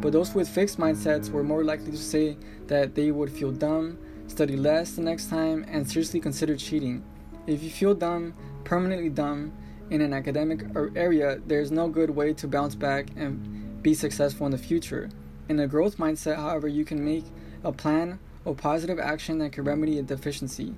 But 0.00 0.12
those 0.12 0.34
with 0.34 0.48
fixed 0.48 0.78
mindsets 0.78 1.30
were 1.30 1.42
more 1.42 1.64
likely 1.64 1.90
to 1.90 1.96
say 1.96 2.36
that 2.66 2.94
they 2.94 3.10
would 3.10 3.32
feel 3.32 3.50
dumb, 3.50 3.98
study 4.28 4.56
less 4.56 4.92
the 4.92 5.02
next 5.02 5.28
time, 5.28 5.64
and 5.68 5.88
seriously 5.88 6.20
consider 6.20 6.56
cheating. 6.56 7.02
If 7.46 7.62
you 7.62 7.70
feel 7.70 7.94
dumb, 7.94 8.34
permanently 8.64 9.08
dumb, 9.08 9.52
in 9.90 10.02
an 10.02 10.12
academic 10.12 10.64
area, 10.94 11.40
there's 11.46 11.72
no 11.72 11.88
good 11.88 12.10
way 12.10 12.32
to 12.34 12.46
bounce 12.46 12.76
back 12.76 13.08
and 13.16 13.82
be 13.82 13.92
successful 13.92 14.46
in 14.46 14.52
the 14.52 14.58
future. 14.58 15.08
In 15.48 15.58
a 15.58 15.66
growth 15.66 15.96
mindset, 15.96 16.36
however, 16.36 16.68
you 16.68 16.84
can 16.84 17.04
make 17.04 17.24
a 17.64 17.72
plan 17.72 18.20
of 18.44 18.56
positive 18.56 18.98
action 18.98 19.38
that 19.38 19.52
can 19.52 19.64
remedy 19.64 19.98
a 19.98 20.02
deficiency. 20.02 20.74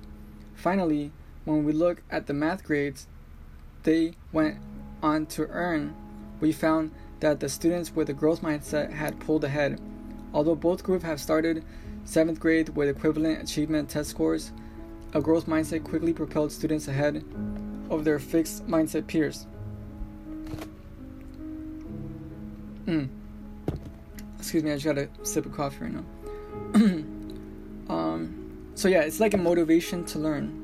Finally, 0.55 1.11
when 1.45 1.63
we 1.63 1.71
look 1.71 2.01
at 2.09 2.27
the 2.27 2.33
math 2.33 2.63
grades 2.63 3.07
they 3.83 4.15
went 4.31 4.57
on 5.01 5.25
to 5.25 5.47
earn, 5.47 5.95
we 6.39 6.51
found 6.51 6.91
that 7.19 7.39
the 7.39 7.49
students 7.49 7.95
with 7.95 8.09
a 8.09 8.13
growth 8.13 8.41
mindset 8.41 8.91
had 8.91 9.19
pulled 9.19 9.43
ahead. 9.43 9.79
Although 10.33 10.55
both 10.55 10.83
groups 10.83 11.05
have 11.05 11.19
started 11.19 11.63
7th 12.05 12.39
grade 12.39 12.69
with 12.69 12.89
equivalent 12.89 13.41
achievement 13.41 13.89
test 13.89 14.09
scores, 14.09 14.51
a 15.13 15.21
growth 15.21 15.45
mindset 15.45 15.83
quickly 15.83 16.11
propelled 16.11 16.51
students 16.51 16.87
ahead 16.87 17.23
of 17.89 18.03
their 18.03 18.19
fixed 18.19 18.67
mindset 18.67 19.07
peers. 19.07 19.45
Mm. 22.85 23.07
Excuse 24.37 24.63
me, 24.63 24.71
I 24.71 24.75
just 24.75 24.85
got 24.85 24.97
a 24.97 25.07
sip 25.23 25.45
of 25.45 25.53
coffee 25.53 25.85
right 25.85 25.93
now. 25.93 27.03
um, 27.93 28.71
so 28.75 28.87
yeah, 28.87 29.01
it's 29.01 29.19
like 29.19 29.33
a 29.33 29.37
motivation 29.37 30.03
to 30.05 30.19
learn. 30.19 30.59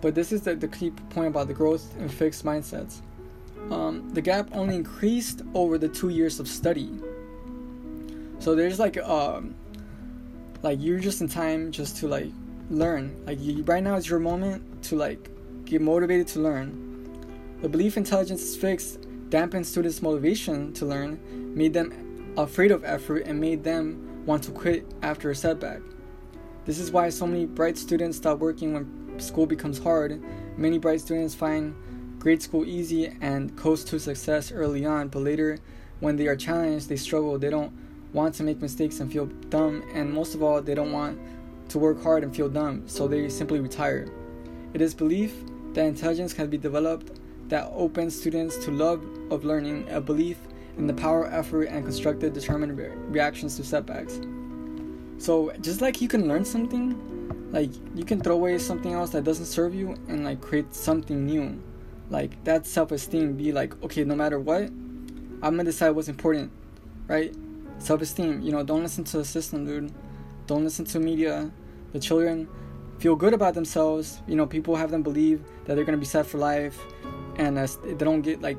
But 0.00 0.14
this 0.14 0.30
is 0.30 0.42
the, 0.42 0.54
the 0.54 0.68
key 0.68 0.90
point 1.10 1.26
about 1.26 1.48
the 1.48 1.54
growth 1.54 1.92
and 1.98 2.12
fixed 2.12 2.44
mindsets. 2.44 3.00
Um, 3.70 4.08
the 4.10 4.22
gap 4.22 4.48
only 4.52 4.76
increased 4.76 5.42
over 5.54 5.76
the 5.76 5.88
two 5.88 6.10
years 6.10 6.38
of 6.38 6.46
study. 6.46 6.90
So 8.38 8.54
there's 8.54 8.78
like 8.78 8.96
um, 8.98 9.56
like 10.62 10.78
you're 10.80 11.00
just 11.00 11.20
in 11.20 11.28
time 11.28 11.72
just 11.72 11.96
to 11.98 12.08
like 12.08 12.30
learn. 12.70 13.20
Like 13.26 13.40
you, 13.40 13.64
right 13.64 13.82
now 13.82 13.96
is 13.96 14.08
your 14.08 14.20
moment 14.20 14.84
to 14.84 14.96
like 14.96 15.30
get 15.64 15.80
motivated 15.80 16.28
to 16.28 16.40
learn. 16.40 16.84
The 17.60 17.68
belief 17.68 17.96
intelligence 17.96 18.42
is 18.42 18.56
fixed 18.56 19.00
dampened 19.30 19.66
students' 19.66 20.00
motivation 20.00 20.72
to 20.74 20.86
learn, 20.86 21.18
made 21.54 21.74
them 21.74 22.32
afraid 22.38 22.70
of 22.70 22.84
effort, 22.84 23.24
and 23.26 23.40
made 23.40 23.64
them 23.64 24.07
want 24.28 24.44
to 24.44 24.50
quit 24.50 24.84
after 25.00 25.30
a 25.30 25.34
setback. 25.34 25.80
This 26.66 26.78
is 26.78 26.92
why 26.92 27.08
so 27.08 27.26
many 27.26 27.46
bright 27.46 27.78
students 27.78 28.18
stop 28.18 28.38
working 28.40 28.74
when 28.74 29.18
school 29.18 29.46
becomes 29.46 29.78
hard, 29.78 30.22
many 30.58 30.78
bright 30.78 31.00
students 31.00 31.34
find 31.34 31.74
grade 32.18 32.42
school 32.42 32.66
easy 32.66 33.10
and 33.22 33.56
coast 33.56 33.88
to 33.88 33.98
success 33.98 34.52
early 34.52 34.84
on, 34.84 35.08
but 35.08 35.20
later, 35.20 35.58
when 36.00 36.16
they 36.16 36.26
are 36.26 36.36
challenged, 36.36 36.90
they 36.90 36.96
struggle. 36.96 37.38
They 37.38 37.48
don't 37.48 37.72
want 38.12 38.34
to 38.34 38.42
make 38.42 38.60
mistakes 38.60 39.00
and 39.00 39.10
feel 39.10 39.26
dumb, 39.48 39.82
and 39.94 40.12
most 40.12 40.34
of 40.34 40.42
all, 40.42 40.60
they 40.60 40.74
don't 40.74 40.92
want 40.92 41.18
to 41.70 41.78
work 41.78 42.02
hard 42.02 42.22
and 42.22 42.36
feel 42.36 42.50
dumb, 42.50 42.86
so 42.86 43.08
they 43.08 43.30
simply 43.30 43.60
retire. 43.60 44.08
It 44.74 44.82
is 44.82 44.94
belief 44.94 45.32
that 45.72 45.86
intelligence 45.86 46.34
can 46.34 46.50
be 46.50 46.58
developed 46.58 47.18
that 47.48 47.72
opens 47.74 48.14
students 48.14 48.62
to 48.66 48.70
love 48.72 49.02
of 49.30 49.46
learning, 49.46 49.88
a 49.88 50.02
belief 50.02 50.36
in 50.78 50.86
the 50.86 50.94
power, 50.94 51.26
effort, 51.26 51.64
and 51.64 51.84
constructive, 51.84 52.32
determined 52.32 52.78
re- 52.78 52.90
reactions 53.08 53.56
to 53.56 53.64
setbacks. 53.64 54.20
So, 55.18 55.52
just 55.60 55.80
like 55.80 56.00
you 56.00 56.08
can 56.08 56.28
learn 56.28 56.44
something, 56.44 56.96
like 57.50 57.70
you 57.94 58.04
can 58.04 58.20
throw 58.20 58.34
away 58.34 58.58
something 58.58 58.92
else 58.92 59.10
that 59.10 59.24
doesn't 59.24 59.46
serve 59.46 59.74
you 59.74 59.96
and 60.08 60.24
like 60.24 60.40
create 60.40 60.74
something 60.74 61.26
new. 61.26 61.60
Like 62.10 62.42
that 62.44 62.66
self-esteem 62.66 63.36
be 63.36 63.52
like 63.52 63.80
okay 63.82 64.02
no 64.02 64.14
matter 64.14 64.40
what 64.40 64.62
i'm 64.62 65.40
gonna 65.40 65.64
decide 65.64 65.90
what's 65.90 66.08
important 66.08 66.50
right? 67.06 67.34
Self-esteem 67.78 68.42
you 68.42 68.52
know 68.52 68.62
don't 68.62 68.82
listen 68.82 69.04
to 69.04 69.18
the 69.18 69.24
system 69.24 69.66
dude. 69.66 69.92
Don't 70.46 70.64
listen 70.64 70.84
to 70.86 70.98
media. 70.98 71.50
The 71.92 72.00
children 72.00 72.48
feel 72.98 73.14
good 73.16 73.34
about 73.34 73.54
themselves. 73.54 74.20
You 74.26 74.36
know 74.36 74.46
people 74.46 74.76
have 74.76 74.90
them 74.90 75.02
believe 75.02 75.42
that 75.64 75.74
they're 75.74 75.84
gonna 75.84 75.98
be 75.98 76.06
set 76.06 76.26
for 76.26 76.38
life 76.38 76.78
and 77.36 77.58
uh, 77.58 77.66
they 77.84 78.04
don't 78.04 78.22
get 78.22 78.42
like 78.42 78.58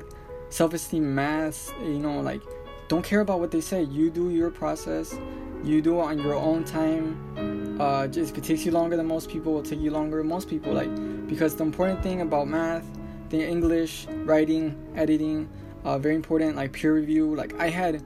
self-esteem 0.50 1.14
mass 1.14 1.72
you 1.82 1.98
know 1.98 2.20
like 2.20 2.42
don't 2.88 3.04
care 3.04 3.20
about 3.20 3.40
what 3.40 3.50
they 3.50 3.60
say 3.60 3.82
you 3.82 4.10
do 4.10 4.30
your 4.30 4.50
process 4.50 5.16
you 5.62 5.82
do 5.82 6.00
it 6.00 6.02
on 6.02 6.18
your 6.18 6.34
own 6.34 6.64
time. 6.64 7.78
Uh, 7.80 8.06
just 8.06 8.32
if 8.32 8.38
it 8.38 8.44
takes 8.44 8.64
you 8.64 8.72
longer 8.72 8.96
than 8.96 9.06
most 9.06 9.28
people, 9.28 9.52
will 9.52 9.62
take 9.62 9.80
you 9.80 9.90
longer. 9.90 10.18
Than 10.18 10.28
most 10.28 10.48
people 10.48 10.72
like 10.72 10.90
because 11.26 11.54
the 11.54 11.64
important 11.64 12.02
thing 12.02 12.20
about 12.20 12.48
math, 12.48 12.84
the 13.28 13.46
English, 13.46 14.06
writing, 14.24 14.76
editing, 14.96 15.48
uh, 15.84 15.98
very 15.98 16.14
important. 16.14 16.56
Like 16.56 16.72
peer 16.72 16.94
review. 16.94 17.34
Like 17.34 17.58
I 17.60 17.68
had 17.68 18.02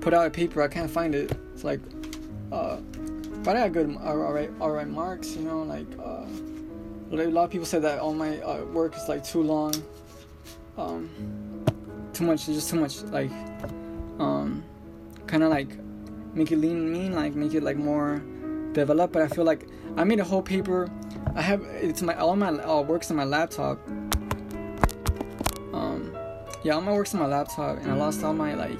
put 0.00 0.14
out 0.14 0.26
a 0.26 0.30
paper, 0.30 0.62
I 0.62 0.68
can't 0.68 0.90
find 0.90 1.14
it. 1.14 1.32
It's 1.54 1.64
like, 1.64 1.80
uh, 2.52 2.76
but 3.42 3.56
I 3.56 3.68
got 3.68 3.72
good, 3.72 3.96
all 4.02 4.16
right, 4.16 4.50
all 4.60 4.70
right 4.70 4.88
marks. 4.88 5.34
You 5.36 5.42
know, 5.42 5.62
like 5.62 5.86
uh, 5.98 6.26
a 7.12 7.30
lot 7.30 7.44
of 7.44 7.50
people 7.50 7.66
said 7.66 7.82
that 7.82 7.98
all 7.98 8.14
my 8.14 8.40
uh, 8.40 8.64
work 8.66 8.96
is 8.96 9.08
like 9.08 9.24
too 9.24 9.42
long. 9.42 9.72
Um, 10.78 11.49
too 12.20 12.26
much, 12.26 12.46
just 12.46 12.70
too 12.70 12.76
much. 12.76 13.02
Like, 13.04 13.32
um, 14.20 14.62
kind 15.26 15.42
of 15.42 15.50
like 15.50 15.70
make 16.34 16.52
it 16.52 16.56
lean 16.56 16.90
mean 16.92 17.14
like 17.14 17.34
make 17.34 17.54
it 17.54 17.62
like 17.62 17.76
more 17.76 18.22
developed 18.72 19.12
but 19.12 19.22
i 19.22 19.28
feel 19.28 19.44
like 19.44 19.66
i 19.96 20.04
made 20.04 20.20
a 20.20 20.24
whole 20.24 20.42
paper 20.42 20.88
i 21.34 21.42
have 21.42 21.60
it's 21.72 22.02
my 22.02 22.14
all 22.16 22.36
my 22.36 22.56
all 22.62 22.84
works 22.84 23.10
on 23.10 23.16
my 23.16 23.24
laptop 23.24 23.78
um 25.72 26.16
yeah 26.62 26.74
all 26.74 26.80
my 26.80 26.92
works 26.92 27.14
on 27.14 27.20
my 27.20 27.26
laptop 27.26 27.78
and 27.78 27.90
i 27.90 27.94
lost 27.94 28.22
all 28.22 28.32
my 28.32 28.54
like 28.54 28.78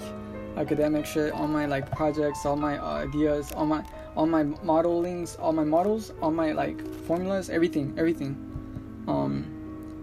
academic 0.56 1.06
shit 1.06 1.32
all 1.32 1.48
my 1.48 1.66
like 1.66 1.90
projects 1.90 2.44
all 2.46 2.56
my 2.56 2.78
uh, 2.78 3.04
ideas 3.06 3.52
all 3.52 3.66
my 3.66 3.84
all 4.16 4.26
my 4.26 4.44
modelings 4.44 5.38
all 5.40 5.52
my 5.52 5.64
models 5.64 6.12
all 6.20 6.30
my 6.30 6.52
like 6.52 6.80
formulas 7.06 7.50
everything 7.50 7.94
everything 7.96 8.36
um 9.08 9.44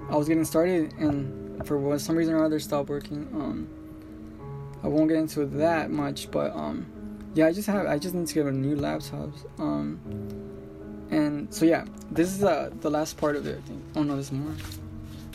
i 0.09 0.15
was 0.15 0.27
getting 0.27 0.45
started 0.45 0.93
and 0.99 1.46
for 1.65 1.97
some 1.99 2.15
reason 2.15 2.33
or 2.33 2.43
other 2.43 2.59
stopped 2.59 2.89
working 2.89 3.27
um 3.33 3.67
i 4.83 4.87
won't 4.87 5.09
get 5.09 5.17
into 5.17 5.45
that 5.45 5.89
much 5.89 6.29
but 6.31 6.55
um 6.55 6.85
yeah, 7.37 7.45
I 7.45 7.53
just 7.53 7.67
have 7.67 7.85
I 7.85 7.99
just 7.99 8.15
need 8.15 8.25
to 8.27 8.33
get 8.33 8.47
a 8.47 8.51
new 8.51 8.75
laptop. 8.75 9.29
Um, 9.59 9.99
and 11.11 11.53
so 11.53 11.65
yeah, 11.65 11.85
this 12.09 12.33
is 12.33 12.43
uh, 12.43 12.71
the 12.81 12.89
last 12.89 13.15
part 13.15 13.35
of 13.35 13.45
it. 13.45 13.59
I 13.59 13.67
think. 13.67 13.83
Oh 13.95 14.01
no, 14.01 14.15
there's 14.15 14.31
more. 14.31 14.55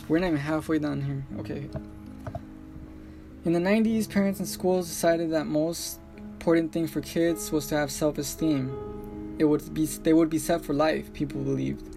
We're 0.08 0.18
not 0.18 0.26
even 0.26 0.38
halfway 0.38 0.80
done 0.80 1.00
here. 1.00 1.24
Okay. 1.38 1.68
In 3.44 3.52
the 3.52 3.60
90s, 3.60 4.08
parents 4.08 4.40
and 4.40 4.48
schools 4.48 4.88
decided 4.88 5.30
that 5.30 5.46
most 5.46 6.00
important 6.24 6.72
thing 6.72 6.88
for 6.88 7.00
kids 7.00 7.52
was 7.52 7.68
to 7.68 7.76
have 7.76 7.90
self-esteem. 7.90 9.36
It 9.38 9.44
would 9.44 9.72
be 9.72 9.86
they 9.86 10.12
would 10.12 10.28
be 10.28 10.38
set 10.38 10.64
for 10.64 10.74
life. 10.74 11.12
People 11.12 11.42
believed 11.42 11.88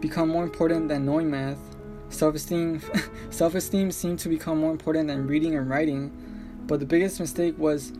become 0.00 0.30
more 0.30 0.44
important 0.44 0.88
than 0.88 1.04
knowing 1.04 1.30
math. 1.30 1.75
Self-esteem 2.08 2.80
self-esteem 3.30 3.90
seemed 3.90 4.18
to 4.20 4.28
become 4.28 4.58
more 4.58 4.70
important 4.70 5.08
than 5.08 5.26
reading 5.26 5.56
and 5.56 5.68
writing 5.68 6.12
But 6.66 6.80
the 6.80 6.86
biggest 6.86 7.20
mistake 7.20 7.58
was 7.58 7.92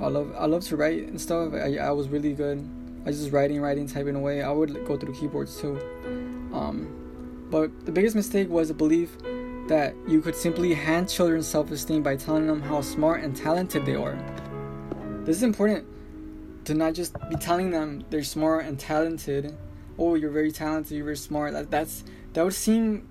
I 0.00 0.08
love 0.08 0.32
I 0.38 0.46
love 0.46 0.64
to 0.64 0.76
write 0.76 1.08
and 1.08 1.20
stuff. 1.20 1.52
I, 1.54 1.76
I 1.76 1.90
was 1.90 2.08
really 2.08 2.32
good. 2.32 2.58
I 3.04 3.08
was 3.08 3.18
just 3.18 3.32
writing, 3.32 3.60
writing, 3.60 3.86
typing 3.86 4.16
away. 4.16 4.42
I 4.42 4.50
would 4.50 4.84
go 4.86 4.96
through 4.96 5.14
keyboards 5.14 5.60
too. 5.60 5.78
Um, 6.52 7.46
but 7.50 7.86
the 7.86 7.92
biggest 7.92 8.14
mistake 8.14 8.48
was 8.48 8.70
a 8.70 8.74
belief 8.74 9.16
that 9.68 9.94
you 10.06 10.20
could 10.20 10.34
simply 10.34 10.74
hand 10.74 11.08
children 11.08 11.42
self-esteem 11.42 12.02
by 12.02 12.16
telling 12.16 12.46
them 12.46 12.60
how 12.60 12.80
smart 12.80 13.22
and 13.22 13.36
talented 13.36 13.84
they 13.84 13.94
are. 13.94 14.18
This 15.24 15.36
is 15.36 15.42
important 15.42 15.86
to 16.64 16.74
not 16.74 16.94
just 16.94 17.14
be 17.28 17.36
telling 17.36 17.70
them 17.70 18.04
they're 18.10 18.22
smart 18.22 18.66
and 18.66 18.78
talented. 18.78 19.56
Oh, 19.98 20.14
you're 20.14 20.30
very 20.30 20.52
talented. 20.52 20.96
You're 20.96 21.04
very 21.04 21.16
smart. 21.16 21.52
That 21.52 21.70
that's 21.70 22.04
that 22.34 22.44
would 22.44 22.54
seem 22.54 23.08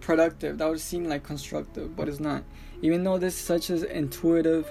productive. 0.00 0.58
That 0.58 0.68
would 0.68 0.80
seem 0.80 1.04
like 1.04 1.22
constructive, 1.22 1.96
but 1.96 2.08
it's 2.08 2.20
not. 2.20 2.44
Even 2.82 3.04
though 3.04 3.18
this 3.18 3.34
is 3.34 3.40
such 3.40 3.70
an 3.70 3.84
intuitive, 3.84 4.70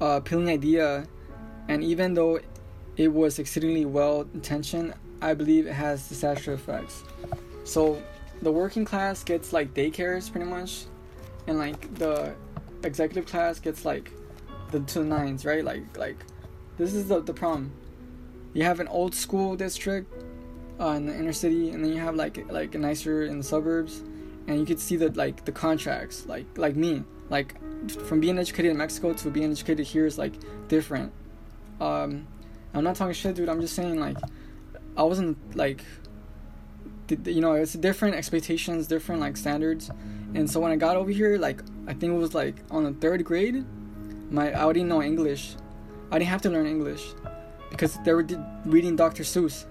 uh, 0.00 0.20
appealing 0.22 0.48
idea, 0.48 1.06
and 1.68 1.84
even 1.84 2.14
though 2.14 2.40
it 2.96 3.08
was 3.08 3.38
exceedingly 3.38 3.84
well 3.84 4.26
intentioned, 4.34 4.94
I 5.22 5.34
believe 5.34 5.66
it 5.66 5.72
has 5.72 6.08
disastrous 6.08 6.60
effects. 6.60 7.04
So 7.64 8.02
the 8.42 8.50
working 8.50 8.84
class 8.84 9.22
gets 9.22 9.52
like 9.52 9.74
daycares 9.74 10.30
pretty 10.30 10.46
much, 10.46 10.84
and 11.46 11.58
like 11.58 11.94
the 11.94 12.34
executive 12.82 13.26
class 13.26 13.60
gets 13.60 13.84
like 13.84 14.10
the 14.70 14.80
two 14.80 15.04
nines, 15.04 15.44
right? 15.44 15.64
Like 15.64 15.96
like 15.96 16.24
this 16.78 16.94
is 16.94 17.08
the 17.08 17.20
the 17.20 17.34
problem. 17.34 17.72
You 18.54 18.64
have 18.64 18.80
an 18.80 18.88
old 18.88 19.14
school 19.14 19.56
district 19.56 20.12
uh, 20.80 20.88
in 20.88 21.06
the 21.06 21.14
inner 21.14 21.32
city, 21.32 21.70
and 21.70 21.84
then 21.84 21.92
you 21.92 22.00
have 22.00 22.16
like 22.16 22.50
like 22.50 22.74
a 22.74 22.78
nicer 22.78 23.24
in 23.24 23.38
the 23.38 23.44
suburbs, 23.44 24.02
and 24.50 24.58
you 24.58 24.66
could 24.66 24.80
see 24.80 24.96
that 24.96 25.16
like 25.16 25.44
the 25.44 25.52
contracts, 25.52 26.26
like 26.26 26.58
like 26.58 26.74
me, 26.74 27.04
like 27.28 27.54
from 28.08 28.18
being 28.18 28.36
educated 28.36 28.72
in 28.72 28.76
Mexico 28.76 29.12
to 29.12 29.30
being 29.30 29.52
educated 29.52 29.86
here 29.86 30.06
is 30.06 30.18
like 30.18 30.32
different. 30.66 31.12
Um, 31.80 32.26
I'm 32.74 32.82
not 32.82 32.96
talking 32.96 33.14
shit, 33.14 33.36
dude. 33.36 33.48
I'm 33.48 33.60
just 33.60 33.76
saying 33.76 34.00
like 34.00 34.18
I 34.96 35.04
wasn't 35.04 35.38
like 35.56 35.84
you 37.24 37.40
know 37.40 37.52
it's 37.52 37.74
different 37.74 38.16
expectations, 38.16 38.88
different 38.88 39.20
like 39.20 39.36
standards, 39.36 39.88
and 40.34 40.50
so 40.50 40.58
when 40.58 40.72
I 40.72 40.76
got 40.76 40.96
over 40.96 41.12
here, 41.12 41.38
like 41.38 41.62
I 41.86 41.94
think 41.94 42.12
it 42.12 42.18
was 42.18 42.34
like 42.34 42.56
on 42.72 42.82
the 42.82 42.92
third 42.94 43.24
grade, 43.24 43.64
my 44.32 44.46
I 44.52 44.72
didn't 44.72 44.88
know 44.88 45.00
English. 45.00 45.54
I 46.10 46.18
didn't 46.18 46.30
have 46.30 46.42
to 46.42 46.50
learn 46.50 46.66
English 46.66 47.04
because 47.70 47.96
they 48.04 48.12
were 48.12 48.26
reading 48.64 48.96
Dr. 48.96 49.22
Seuss, 49.22 49.64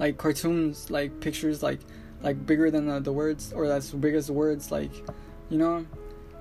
like 0.00 0.18
cartoons, 0.18 0.90
like 0.90 1.20
pictures, 1.20 1.62
like 1.62 1.78
like 2.24 2.46
bigger 2.46 2.70
than 2.70 2.86
the, 2.86 2.98
the 2.98 3.12
words 3.12 3.52
or 3.52 3.66
as 3.66 3.90
big 3.92 4.14
as 4.14 4.26
the 4.26 4.32
words, 4.32 4.72
like 4.72 4.90
you 5.50 5.58
know. 5.58 5.86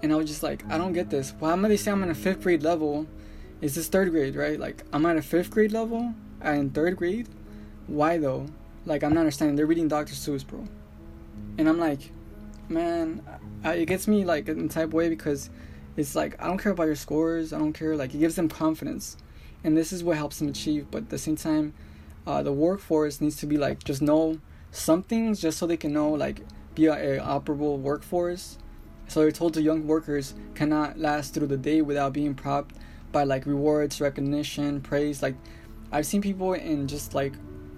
And 0.02 0.12
I 0.12 0.16
was 0.16 0.28
just 0.28 0.44
like, 0.44 0.66
I 0.70 0.78
don't 0.78 0.94
get 0.94 1.10
this. 1.10 1.34
Why 1.40 1.54
am 1.54 1.63
i 1.63 1.68
they 1.70 1.78
say 1.78 1.92
I'm 1.92 2.04
in 2.04 2.10
a 2.10 2.16
fifth 2.16 2.42
grade 2.42 2.63
level? 2.63 3.06
Is 3.62 3.75
this 3.75 3.88
third 3.88 4.10
grade, 4.12 4.36
right? 4.36 4.60
Like 4.60 4.84
I'm 4.92 5.06
at 5.06 5.18
a 5.18 5.22
fifth 5.22 5.52
grade 5.52 5.72
level 5.72 6.13
and 6.42 6.74
third 6.74 6.98
grade. 6.98 7.28
Why 7.88 8.18
though? 8.18 8.48
Like 8.86 9.04
I'm 9.04 9.13
not 9.13 9.22
understanding. 9.22 9.56
They're 9.56 9.66
reading 9.66 9.88
Dr. 9.88 10.13
Seuss, 10.13 10.46
bro. 10.46 10.66
And 11.58 11.70
I'm 11.70 11.80
like, 11.80 12.12
man, 12.70 13.22
I, 13.63 13.75
it 13.75 13.86
gets 13.86 14.08
me 14.08 14.25
like 14.25 14.48
in 14.48 14.68
type 14.70 14.92
way 14.92 15.10
because 15.10 15.50
it's 15.96 16.16
like 16.16 16.42
I 16.42 16.48
don't 16.48 16.58
care 16.58 16.72
about 16.72 16.88
your 16.88 16.96
scores. 16.96 17.54
I 17.54 17.60
don't 17.60 17.74
care. 17.74 17.96
Like 17.96 18.13
it 18.16 18.20
gives 18.20 18.36
them 18.36 18.50
confidence, 18.50 19.18
and 19.63 19.78
this 19.78 19.92
is 19.94 20.04
what 20.04 20.18
helps 20.18 20.40
them 20.40 20.48
achieve. 20.48 20.88
But 20.92 21.04
at 21.04 21.10
the 21.10 21.18
same 21.18 21.36
time, 21.36 21.74
uh, 22.25 22.42
the 22.42 22.54
workforce 22.54 23.22
needs 23.22 23.36
to 23.38 23.46
be 23.46 23.58
like 23.58 23.84
just 23.84 24.02
know 24.02 24.40
some 24.74 25.03
things 25.03 25.39
just 25.39 25.60
so 25.60 25.68
they 25.68 25.77
can 25.77 25.94
know 25.94 26.10
like 26.10 26.42
be 26.74 26.88
a, 26.88 27.20
a 27.20 27.24
operable 27.24 27.77
workforce. 27.77 28.58
So 29.08 29.22
they're 29.22 29.32
told 29.32 29.53
to 29.53 29.62
young 29.62 29.86
workers 29.86 30.34
cannot 30.56 30.98
last 30.98 31.34
through 31.34 31.48
the 31.48 31.58
day 31.58 31.82
without 31.82 32.13
being 32.13 32.34
propped 32.34 32.75
by 33.12 33.24
like 33.24 33.46
rewards, 33.46 34.01
recognition, 34.01 34.82
praise. 34.82 35.22
Like 35.22 35.36
I've 35.92 36.08
seen 36.08 36.22
people 36.22 36.54
in 36.54 36.88
just 36.88 37.13
like 37.13 37.34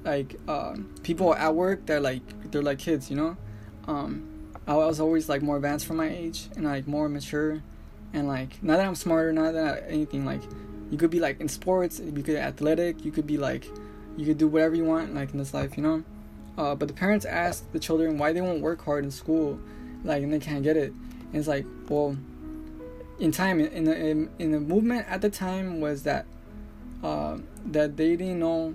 like 0.06 0.39
uh, 0.48 0.76
people 1.04 1.36
at 1.36 1.54
work 1.54 1.86
that 1.88 2.02
like 2.02 2.22
they're 2.52 2.63
like 2.63 2.80
kids, 2.80 3.10
you 3.10 3.17
know. 3.17 3.38
Um, 3.88 4.52
I 4.65 4.76
was 4.76 5.00
always 5.00 5.28
like 5.28 5.41
more 5.41 5.58
advanced 5.58 5.86
for 5.86 5.93
my 5.93 6.10
age 6.10 6.48
and 6.56 6.63
like 6.63 6.88
more 6.88 7.10
mature 7.10 7.62
and 8.13 8.28
like 8.28 8.63
not 8.63 8.78
that 8.78 8.88
I'm 8.88 8.96
smarter, 8.96 9.34
not 9.34 9.54
that 9.54 9.84
anything. 9.89 10.26
Like 10.26 10.41
you 10.89 10.98
could 10.98 11.12
be 11.12 11.20
like 11.20 11.41
in 11.41 11.50
sports, 11.50 12.00
you 12.00 12.13
could 12.13 12.26
be 12.26 12.38
athletic, 12.38 13.04
you 13.04 13.12
could 13.12 13.28
be 13.28 13.38
like 13.38 13.67
you 14.15 14.26
could 14.26 14.38
do 14.38 14.48
whatever 14.48 14.76
you 14.76 14.86
want 14.86 15.13
like 15.13 15.34
in 15.34 15.39
this 15.39 15.54
life, 15.54 15.76
you 15.76 15.84
know. 15.84 16.04
Uh, 16.58 16.74
but 16.76 16.88
the 16.88 16.94
parents 16.94 17.26
ask 17.26 17.70
the 17.72 17.80
children 17.80 18.18
why 18.18 18.32
they 18.32 18.41
won't 18.41 18.62
work 18.62 18.84
hard 18.84 19.04
in 19.04 19.12
school, 19.12 19.60
like 20.04 20.24
and 20.24 20.32
they 20.32 20.39
can't 20.39 20.63
get 20.63 20.78
it. 20.78 20.91
And 20.91 21.36
it's 21.36 21.48
like, 21.48 21.65
well, 21.89 22.18
in 23.20 23.32
time 23.32 23.60
in 23.60 23.86
the 23.86 23.98
in, 23.98 24.30
in 24.39 24.52
the 24.52 24.60
movement 24.60 25.06
at 25.10 25.22
the 25.22 25.30
time 25.30 25.80
was 25.82 26.04
that 26.04 26.26
uh, 27.04 27.38
that 27.65 27.98
they 27.98 28.15
didn't 28.15 28.39
know 28.39 28.74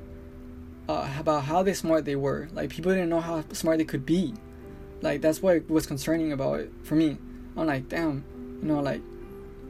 uh, 0.88 1.08
about 1.18 1.44
how 1.44 1.62
they 1.62 1.72
smart 1.72 2.04
they 2.04 2.16
were. 2.16 2.48
Like 2.52 2.70
people 2.70 2.92
didn't 2.92 3.08
know 3.08 3.20
how 3.20 3.44
smart 3.52 3.78
they 3.78 3.84
could 3.84 4.04
be. 4.04 4.34
Like 5.00 5.20
that's 5.20 5.40
what 5.40 5.68
was 5.70 5.86
concerning 5.86 6.32
about 6.32 6.60
it 6.60 6.72
for 6.82 6.94
me. 6.94 7.16
I'm 7.56 7.66
like, 7.66 7.88
damn, 7.88 8.24
you 8.62 8.68
know, 8.68 8.80
like 8.80 9.00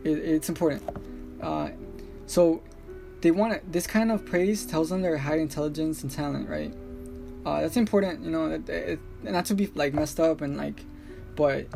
it, 0.04 0.18
it's 0.18 0.48
important. 0.48 0.82
Uh, 1.40 1.70
so 2.26 2.62
they 3.20 3.30
want 3.30 3.72
this 3.72 3.86
kind 3.86 4.10
of 4.10 4.24
praise 4.24 4.64
tells 4.64 4.90
them 4.90 5.02
their 5.02 5.18
high 5.18 5.38
intelligence 5.38 6.02
and 6.02 6.10
talent, 6.10 6.48
right? 6.48 6.72
Uh, 7.44 7.62
that's 7.62 7.76
important, 7.76 8.22
you 8.24 8.30
know, 8.30 8.50
it, 8.50 8.68
it, 8.68 8.98
not 9.22 9.46
to 9.46 9.54
be 9.54 9.66
like 9.74 9.94
messed 9.94 10.20
up 10.20 10.40
and 10.40 10.56
like, 10.56 10.84
but 11.36 11.66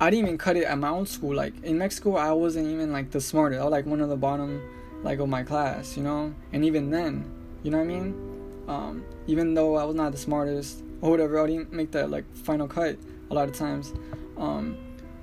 I 0.00 0.10
didn't 0.10 0.26
even 0.26 0.38
cut 0.38 0.56
it 0.56 0.64
at 0.64 0.76
my 0.78 0.88
own 0.88 1.06
school. 1.06 1.34
Like 1.34 1.54
in 1.62 1.78
Mexico, 1.78 2.16
I 2.16 2.32
wasn't 2.32 2.68
even 2.68 2.92
like 2.92 3.10
the 3.10 3.20
smartest. 3.20 3.60
I 3.60 3.64
was 3.64 3.72
like 3.72 3.86
one 3.86 4.00
of 4.00 4.08
the 4.08 4.16
bottom, 4.16 4.60
like 5.02 5.18
of 5.20 5.28
my 5.28 5.42
class, 5.42 5.96
you 5.96 6.02
know. 6.02 6.34
And 6.52 6.64
even 6.64 6.90
then, 6.90 7.30
you 7.62 7.70
know 7.70 7.78
what 7.78 7.84
I 7.84 7.86
mean? 7.86 8.64
Um, 8.66 9.04
even 9.26 9.54
though 9.54 9.76
I 9.76 9.84
was 9.84 9.94
not 9.94 10.12
the 10.12 10.18
smartest 10.18 10.82
or 11.00 11.10
whatever, 11.10 11.42
I 11.42 11.46
didn't 11.46 11.72
make 11.72 11.92
the 11.92 12.06
like 12.06 12.24
final 12.36 12.66
cut 12.66 12.96
a 13.30 13.34
lot 13.34 13.48
of 13.48 13.54
times. 13.54 13.94
Um, 14.36 14.76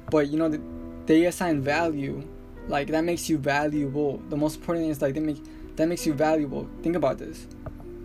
but 0.09 0.29
you 0.29 0.38
know, 0.38 0.49
the, 0.49 0.61
they 1.05 1.25
assign 1.25 1.61
value 1.61 2.23
like 2.67 2.88
that 2.88 3.03
makes 3.03 3.29
you 3.29 3.38
valuable 3.38 4.21
the 4.29 4.38
most 4.38 4.55
important 4.55 4.83
thing 4.83 4.89
is 4.89 5.01
like 5.01 5.13
they 5.13 5.19
make 5.19 5.38
that 5.75 5.88
makes 5.88 6.05
you 6.05 6.13
valuable 6.13 6.67
think 6.81 6.95
about 6.95 7.17
this 7.17 7.47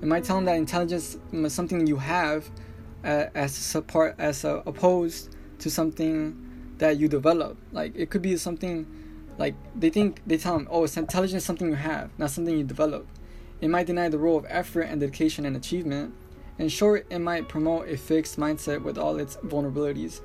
am 0.02 0.12
i 0.12 0.20
telling 0.20 0.44
that 0.44 0.56
intelligence 0.56 1.16
is 1.32 1.54
something 1.54 1.86
you 1.86 1.96
have 1.96 2.50
uh, 3.04 3.26
as 3.34 3.76
part 3.86 4.14
as 4.18 4.44
a, 4.44 4.62
opposed 4.66 5.36
to 5.58 5.70
something 5.70 6.36
that 6.78 6.98
you 6.98 7.08
develop? 7.08 7.56
Like 7.72 7.92
it 7.94 8.10
could 8.10 8.22
be 8.22 8.36
something 8.36 8.86
like 9.38 9.54
they 9.74 9.90
think 9.90 10.20
they 10.26 10.36
tell 10.36 10.58
them 10.58 10.68
oh 10.70 10.84
it's 10.84 10.96
intelligence 10.96 11.44
something 11.44 11.68
you 11.68 11.74
have 11.74 12.10
not 12.18 12.30
something 12.30 12.56
you 12.56 12.64
develop. 12.64 13.06
It 13.60 13.68
might 13.68 13.86
deny 13.86 14.08
the 14.08 14.18
role 14.18 14.38
of 14.38 14.46
effort 14.48 14.82
and 14.82 15.00
dedication 15.00 15.44
and 15.44 15.56
achievement. 15.56 16.14
In 16.58 16.68
short 16.68 17.06
it 17.10 17.18
might 17.18 17.48
promote 17.48 17.88
a 17.88 17.96
fixed 17.96 18.38
mindset 18.38 18.82
with 18.82 18.98
all 18.98 19.18
its 19.18 19.36
vulnerabilities. 19.36 20.20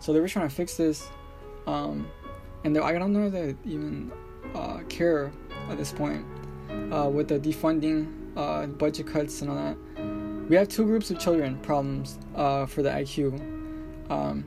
So 0.00 0.12
they 0.12 0.20
were 0.20 0.28
trying 0.28 0.48
to 0.48 0.54
fix 0.54 0.76
this 0.76 1.08
um, 1.66 2.08
and 2.64 2.76
I 2.78 2.92
don't 2.98 3.12
know 3.12 3.30
that 3.30 3.56
even 3.64 4.12
uh, 4.54 4.80
care 4.88 5.32
at 5.68 5.78
this 5.78 5.92
point 5.92 6.24
uh, 6.90 7.08
with 7.12 7.28
the 7.28 7.38
defunding, 7.38 8.21
uh, 8.36 8.66
budget 8.66 9.06
cuts, 9.06 9.42
and 9.42 9.50
all 9.50 9.56
that. 9.56 9.76
We 10.48 10.56
have 10.56 10.68
two 10.68 10.84
groups 10.84 11.10
of 11.10 11.18
children 11.18 11.58
problems 11.58 12.18
uh, 12.34 12.66
for 12.66 12.82
the 12.82 12.90
IQ. 12.90 13.40
Um, 14.10 14.44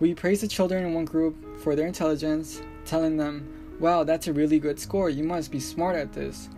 we 0.00 0.14
praise 0.14 0.40
the 0.40 0.48
children 0.48 0.84
in 0.84 0.94
one 0.94 1.04
group 1.04 1.60
for 1.60 1.76
their 1.76 1.86
intelligence, 1.86 2.62
telling 2.84 3.16
them, 3.16 3.76
"Wow, 3.80 4.04
that's 4.04 4.26
a 4.26 4.32
really 4.32 4.58
good 4.58 4.78
score. 4.78 5.10
You 5.10 5.24
must 5.24 5.50
be 5.50 5.60
smart 5.60 5.96
at 5.96 6.12
this." 6.12 6.48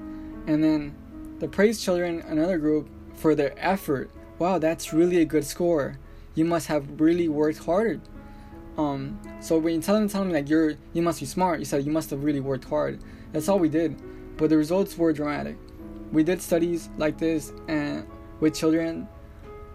And 0.46 0.62
then 0.62 0.94
the 1.38 1.48
praise 1.48 1.82
children 1.82 2.20
another 2.28 2.58
group 2.58 2.88
for 3.14 3.34
their 3.34 3.54
effort. 3.56 4.10
Wow, 4.38 4.58
that's 4.58 4.92
really 4.92 5.18
a 5.18 5.24
good 5.24 5.44
score. 5.44 5.98
You 6.34 6.44
must 6.44 6.66
have 6.66 7.00
really 7.00 7.28
worked 7.28 7.64
hard 7.64 8.00
um, 8.76 9.20
so 9.40 9.58
when 9.58 9.76
you 9.76 9.80
tell 9.80 9.94
them, 9.94 10.08
tell 10.08 10.22
them 10.22 10.32
like 10.32 10.48
you're, 10.48 10.74
you 10.92 11.02
must 11.02 11.20
be 11.20 11.26
smart. 11.26 11.58
You 11.58 11.64
said 11.64 11.84
you 11.84 11.92
must 11.92 12.10
have 12.10 12.24
really 12.24 12.40
worked 12.40 12.64
hard. 12.64 13.00
That's 13.32 13.48
all 13.48 13.58
we 13.58 13.68
did, 13.68 13.96
but 14.36 14.50
the 14.50 14.56
results 14.56 14.96
were 14.96 15.12
dramatic. 15.12 15.56
We 16.14 16.22
did 16.22 16.40
studies 16.40 16.90
like 16.96 17.18
this 17.18 17.52
and 17.66 18.06
with 18.38 18.54
children 18.54 19.08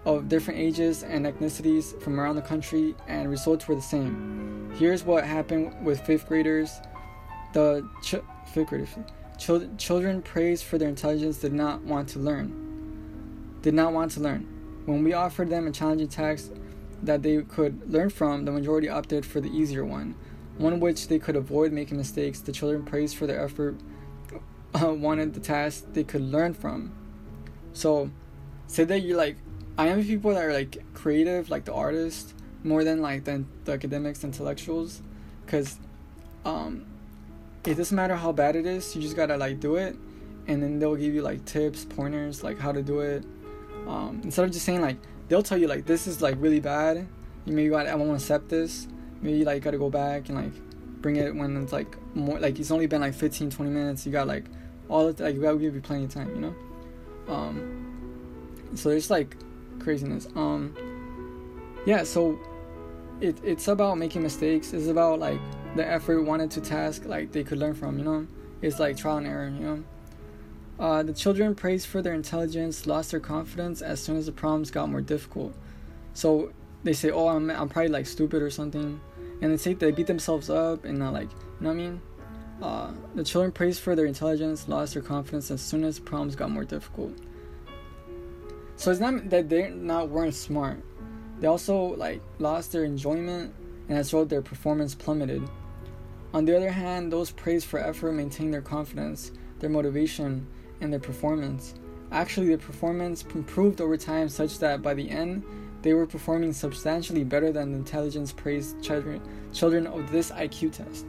of 0.06 0.30
different 0.30 0.58
ages 0.58 1.04
and 1.04 1.26
ethnicities 1.26 2.02
from 2.02 2.18
around 2.18 2.38
the 2.38 2.42
country, 2.42 2.96
and 3.10 3.30
results 3.30 3.68
were 3.68 3.76
the 3.76 3.82
same. 3.82 4.74
Here's 4.80 5.04
what 5.04 5.26
happened 5.26 5.86
with 5.86 6.00
fifth 6.00 6.30
graders. 6.30 6.80
The 7.52 7.86
ch- 8.02 8.24
fifth 8.54 8.70
graders, 8.70 8.90
Chil- 9.38 9.70
children 9.78 10.22
praised 10.22 10.64
for 10.64 10.78
their 10.78 10.88
intelligence 10.88 11.40
did 11.40 11.52
not 11.52 11.82
want 11.84 12.08
to 12.10 12.20
learn. 12.20 13.60
Did 13.62 13.74
not 13.74 13.92
want 13.92 14.12
to 14.12 14.22
learn. 14.22 14.48
When 14.86 15.04
we 15.04 15.12
offered 15.12 15.50
them 15.50 15.68
a 15.68 15.72
challenging 15.72 16.08
task, 16.08 16.54
that 17.04 17.22
they 17.22 17.42
could 17.42 17.92
learn 17.92 18.10
from, 18.12 18.46
the 18.46 18.52
majority 18.52 18.88
opted 18.88 19.26
for 19.26 19.42
the 19.42 19.50
easier 19.50 19.84
one, 19.84 20.16
one 20.58 20.80
which 20.80 21.10
they 21.10 21.20
could 21.20 21.36
avoid 21.36 21.74
making 21.74 21.98
mistakes. 21.98 22.40
The 22.40 22.54
children 22.54 22.84
praised 22.84 23.18
for 23.18 23.28
their 23.28 23.44
effort, 23.44 23.76
uh, 24.74 24.94
wanted 24.94 25.34
the 25.34 25.40
task 25.40 25.86
they 25.94 26.04
could 26.04 26.22
learn 26.22 26.54
from. 26.54 26.94
So, 27.74 28.12
say 28.68 28.84
that 28.84 29.00
you're 29.00 29.18
like, 29.18 29.38
I 29.78 29.88
am 29.88 30.04
people 30.04 30.34
that 30.34 30.44
are 30.44 30.54
like 30.54 30.84
creative, 30.94 31.50
like 31.50 31.66
the 31.66 31.74
artists, 31.74 32.34
more 32.64 32.84
than 32.84 33.02
like 33.02 33.24
the, 33.24 33.46
the 33.66 33.72
academics, 33.72 34.24
intellectuals, 34.24 35.02
because 35.46 35.78
um, 36.46 36.86
it 37.66 37.76
doesn't 37.76 37.96
matter 37.96 38.16
how 38.16 38.32
bad 38.32 38.56
it 38.56 38.66
is 38.66 38.96
you 38.96 39.02
just 39.02 39.16
gotta 39.16 39.38
like 39.38 39.60
do 39.60 39.76
it. 39.76 39.96
And 40.48 40.64
then 40.64 40.80
they'll 40.80 40.96
give 40.96 41.14
you 41.14 41.22
like 41.22 41.46
tips 41.46 41.86
pointers 41.86 42.44
like 42.44 42.60
how 42.60 42.72
to 42.72 42.82
do 42.82 43.02
it. 43.02 43.24
Um, 43.88 44.22
instead 44.24 44.46
of 44.46 44.52
just 44.52 44.66
saying 44.66 44.82
like 44.82 44.98
they'll 45.28 45.44
tell 45.44 45.58
you 45.58 45.68
like 45.68 45.86
this 45.86 46.08
is 46.08 46.22
like 46.22 46.36
really 46.40 46.60
bad. 46.60 47.08
You 47.46 47.54
maybe 47.54 47.70
gotta, 47.70 47.90
i 47.90 47.96
won't 47.96 48.20
accept 48.20 48.50
this. 48.50 48.88
Maybe 49.22 49.40
you 49.40 49.46
like 49.46 49.62
gotta 49.62 49.78
go 49.78 49.90
back 49.90 50.30
and 50.30 50.38
like 50.38 51.02
bring 51.02 51.16
it 51.16 51.34
when 51.34 51.56
it's 51.58 51.72
like 51.72 51.96
more 52.16 52.40
like 52.40 52.60
it's 52.60 52.72
only 52.72 52.88
been 52.88 53.02
like 53.02 53.14
15 53.14 53.50
20 53.50 53.72
minutes. 53.72 54.06
You 54.06 54.12
got 54.12 54.28
like 54.28 54.46
all 54.90 55.08
of 55.08 55.20
like 55.20 55.40
that 55.40 55.52
will 55.52 55.58
give 55.58 55.76
you 55.76 55.82
plenty 55.82 56.06
of 56.06 56.14
time 56.14 56.30
you 56.30 56.42
know? 56.42 56.56
Um 57.34 58.72
so 58.76 58.90
it's 58.90 59.10
like 59.10 59.36
craziness. 59.80 60.28
Um 60.36 60.76
yeah 61.86 62.04
so 62.04 62.38
it, 63.22 63.38
it's 63.44 63.68
about 63.68 63.98
making 63.98 64.24
mistakes. 64.24 64.74
It's 64.74 64.88
about 64.88 65.20
like 65.20 65.40
the 65.76 65.86
effort 65.86 66.24
wanted 66.24 66.52
to 66.52 66.62
task 66.62 67.06
like 67.06 67.32
they 67.32 67.44
could 67.44 67.60
learn 67.60 67.76
from 67.76 67.98
you 67.98 68.04
know? 68.04 68.28
It's 68.62 68.80
like 68.80 68.98
trial 68.98 69.18
and 69.18 69.28
error 69.28 69.50
you 69.50 69.60
know? 69.60 69.84
Uh, 70.80 71.04
the 71.04 71.14
children 71.14 71.54
praised 71.56 71.88
for 71.88 72.02
their 72.02 72.14
intelligence 72.14 72.88
lost 72.88 73.12
their 73.12 73.20
confidence 73.20 73.82
as 73.82 74.02
soon 74.02 74.16
as 74.16 74.28
the 74.28 74.32
problems 74.32 74.72
got 74.72 74.90
more 74.90 75.02
difficult. 75.02 75.54
So 76.14 76.52
they 76.84 76.94
say 76.94 77.12
oh 77.12 77.28
i'm, 77.28 77.50
I'm 77.50 77.70
probably 77.70 77.90
like 77.90 78.08
stupid 78.08 78.42
or 78.42 78.50
something. 78.50 79.00
And 79.42 79.54
they 79.54 79.58
say 79.58 79.74
they 79.74 79.92
beat 79.92 80.08
themselves 80.08 80.50
up 80.50 80.84
and 80.86 80.98
not 80.98 81.14
like 81.14 81.30
you 81.32 81.38
know 81.62 81.70
what 81.70 81.74
i 81.74 81.76
mean 81.76 82.02
uh, 82.62 82.92
the 83.16 83.24
children 83.24 83.52
praised 83.52 83.82
for 83.82 83.96
their 83.96 84.06
intelligence 84.06 84.68
lost 84.68 84.94
their 84.94 85.04
confidence 85.04 85.50
as 85.52 85.62
soon 85.62 85.84
as 85.84 86.00
problems 86.00 86.36
got 86.36 86.50
more 86.50 86.66
difficult 86.66 87.14
so 88.76 88.92
it's 88.92 89.00
not 89.00 89.30
that 89.30 89.50
they 89.50 89.70
not 89.70 90.10
weren't 90.10 90.36
smart 90.36 90.78
they 91.40 91.48
also 91.48 91.96
like 91.96 92.22
lost 92.40 92.72
their 92.72 92.84
enjoyment 92.84 93.54
and 93.88 93.98
as 93.98 94.14
well 94.14 94.26
their 94.26 94.42
performance 94.42 94.94
plummeted 94.94 95.42
on 96.32 96.46
the 96.46 96.56
other 96.56 96.70
hand, 96.70 97.12
those 97.12 97.32
praised 97.32 97.66
for 97.66 97.80
effort 97.80 98.12
maintained 98.12 98.54
their 98.54 98.62
confidence, 98.62 99.32
their 99.60 99.70
motivation, 99.70 100.46
and 100.80 100.94
their 100.94 101.00
performance. 101.00 101.74
Actually, 102.12 102.50
their 102.50 102.60
performance 102.60 103.24
improved 103.34 103.82
over 103.82 103.98
time 103.98 104.30
such 104.30 104.60
that 104.60 104.84
by 104.84 104.94
the 104.94 105.10
end, 105.10 105.44
they 105.82 105.94
were 105.94 106.06
performing 106.06 106.54
substantially 106.54 107.24
better 107.24 107.52
than 107.52 107.72
the 107.72 107.78
intelligence 107.78 108.32
praised 108.32 108.82
children, 108.84 109.22
children 109.54 109.88
of 109.88 110.12
this 110.12 110.30
IQ 110.32 110.74
test. 110.74 111.06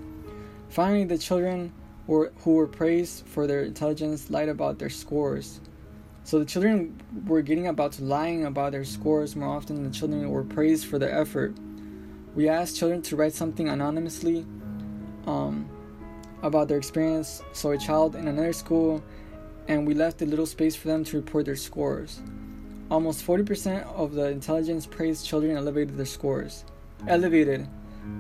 Finally, 0.70 1.04
the 1.04 1.18
children 1.18 1.72
were, 2.06 2.32
who 2.38 2.54
were 2.54 2.66
praised 2.66 3.26
for 3.26 3.46
their 3.46 3.62
intelligence 3.62 4.30
lied 4.30 4.48
about 4.48 4.78
their 4.78 4.88
scores. 4.88 5.60
So 6.22 6.38
the 6.38 6.44
children 6.44 7.00
were 7.26 7.42
getting 7.42 7.66
about 7.66 7.92
to 7.92 8.04
lying 8.04 8.46
about 8.46 8.72
their 8.72 8.84
scores 8.84 9.34
more 9.34 9.48
often 9.48 9.76
than 9.76 9.84
the 9.84 9.90
children 9.90 10.30
were 10.30 10.44
praised 10.44 10.86
for 10.86 10.98
their 10.98 11.10
effort. 11.10 11.56
We 12.36 12.48
asked 12.48 12.76
children 12.76 13.02
to 13.02 13.16
write 13.16 13.32
something 13.32 13.68
anonymously 13.68 14.46
um, 15.26 15.68
about 16.42 16.68
their 16.68 16.78
experience. 16.78 17.42
So 17.52 17.72
a 17.72 17.78
child 17.78 18.14
in 18.14 18.28
another 18.28 18.52
school, 18.52 19.02
and 19.66 19.86
we 19.86 19.94
left 19.94 20.22
a 20.22 20.26
little 20.26 20.46
space 20.46 20.76
for 20.76 20.86
them 20.86 21.02
to 21.04 21.16
report 21.16 21.46
their 21.46 21.56
scores. 21.56 22.20
Almost 22.92 23.26
40% 23.26 23.86
of 23.86 24.14
the 24.14 24.28
intelligence 24.28 24.86
praised 24.86 25.26
children 25.26 25.56
elevated 25.56 25.96
their 25.96 26.06
scores. 26.06 26.64
Elevated, 27.08 27.66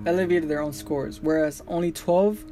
elevated 0.06 0.48
their 0.48 0.62
own 0.62 0.72
scores, 0.72 1.20
whereas 1.20 1.62
only 1.66 1.92
12% 1.92 2.44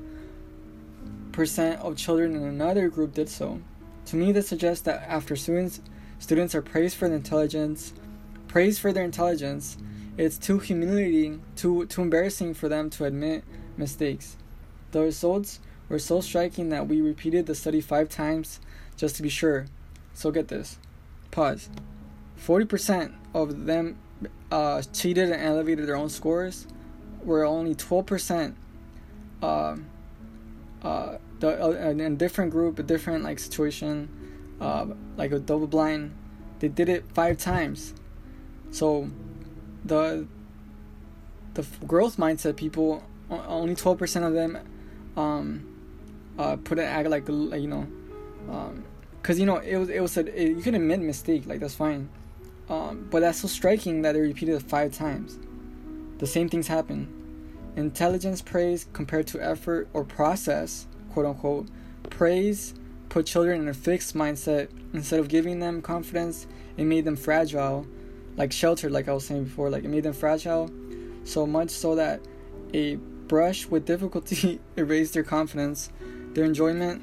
of 1.80 1.96
children 1.96 2.34
in 2.36 2.42
another 2.42 2.88
group 2.88 3.14
did 3.14 3.28
so. 3.28 3.60
To 4.06 4.16
me, 4.16 4.32
this 4.32 4.48
suggests 4.48 4.82
that 4.84 5.02
after 5.08 5.36
students 5.36 5.80
students 6.18 6.54
are 6.54 6.62
praised 6.62 6.96
for 6.96 7.08
their 7.08 7.16
intelligence, 7.16 7.92
praised 8.48 8.80
for 8.80 8.92
their 8.92 9.04
intelligence, 9.04 9.76
it's 10.16 10.36
too 10.38 10.58
humiliating, 10.58 11.42
too 11.56 11.86
too 11.86 12.02
embarrassing 12.02 12.54
for 12.54 12.68
them 12.68 12.90
to 12.90 13.04
admit 13.04 13.44
mistakes. 13.76 14.36
The 14.90 15.02
results 15.02 15.60
were 15.88 15.98
so 15.98 16.20
striking 16.20 16.70
that 16.70 16.88
we 16.88 17.00
repeated 17.00 17.46
the 17.46 17.54
study 17.54 17.80
five 17.80 18.08
times 18.08 18.60
just 18.96 19.16
to 19.16 19.22
be 19.22 19.28
sure. 19.28 19.66
So 20.14 20.30
get 20.30 20.48
this. 20.48 20.78
Pause. 21.30 21.68
40% 22.44 23.12
of 23.34 23.66
them 23.66 23.98
uh, 24.50 24.82
cheated 24.92 25.30
and 25.30 25.42
elevated 25.42 25.86
their 25.86 25.96
own 25.96 26.08
scores, 26.08 26.66
where 27.22 27.44
only 27.44 27.74
12% 27.74 28.54
uh, 29.42 29.76
uh, 30.82 31.18
the, 31.40 31.62
uh, 31.62 31.70
in 31.90 32.00
a 32.00 32.10
different 32.10 32.50
group, 32.50 32.78
a 32.78 32.82
different 32.82 33.24
like 33.24 33.38
situation, 33.38 34.08
uh, 34.60 34.86
like 35.16 35.32
a 35.32 35.38
double 35.38 35.66
blind, 35.66 36.14
they 36.58 36.68
did 36.68 36.88
it 36.88 37.04
five 37.14 37.38
times. 37.38 37.94
So 38.70 39.10
the 39.84 40.26
the 41.54 41.66
growth 41.86 42.16
mindset 42.16 42.56
people 42.56 43.02
only 43.30 43.74
12% 43.74 44.26
of 44.26 44.32
them 44.32 44.58
um, 45.16 45.66
uh, 46.38 46.56
put 46.56 46.78
it 46.78 46.82
act 46.82 47.08
like, 47.08 47.28
you 47.28 47.66
know, 47.66 47.86
um, 48.48 48.84
because 49.20 49.36
um, 49.36 49.40
you 49.40 49.46
know 49.46 49.56
it 49.58 49.76
was 49.76 49.88
it 49.88 50.00
was 50.00 50.16
a, 50.16 50.20
it, 50.40 50.56
you 50.56 50.62
can 50.62 50.74
admit 50.74 51.00
mistake 51.00 51.46
like 51.46 51.60
that's 51.60 51.74
fine, 51.74 52.08
um, 52.68 53.08
but 53.10 53.20
that's 53.20 53.40
so 53.40 53.48
striking 53.48 54.02
that 54.02 54.12
they 54.12 54.20
repeated 54.20 54.54
it 54.54 54.62
five 54.62 54.92
times. 54.92 55.38
The 56.18 56.26
same 56.26 56.48
things 56.48 56.66
happen. 56.66 57.08
Intelligence 57.76 58.42
praise 58.42 58.86
compared 58.92 59.26
to 59.28 59.40
effort 59.40 59.88
or 59.92 60.04
process, 60.04 60.86
quote 61.12 61.26
unquote, 61.26 61.68
praise 62.10 62.74
put 63.08 63.26
children 63.26 63.62
in 63.62 63.68
a 63.68 63.74
fixed 63.74 64.14
mindset 64.14 64.68
instead 64.92 65.20
of 65.20 65.28
giving 65.28 65.60
them 65.60 65.80
confidence. 65.80 66.46
It 66.76 66.84
made 66.84 67.04
them 67.04 67.16
fragile, 67.16 67.86
like 68.36 68.52
sheltered, 68.52 68.92
like 68.92 69.08
I 69.08 69.12
was 69.12 69.26
saying 69.26 69.44
before. 69.44 69.70
Like 69.70 69.84
it 69.84 69.88
made 69.88 70.02
them 70.02 70.12
fragile, 70.12 70.70
so 71.24 71.46
much 71.46 71.70
so 71.70 71.94
that 71.94 72.20
a 72.74 72.96
brush 72.96 73.66
with 73.66 73.86
difficulty 73.86 74.60
erased 74.76 75.14
their 75.14 75.22
confidence, 75.22 75.90
their 76.34 76.44
enjoyment, 76.44 77.02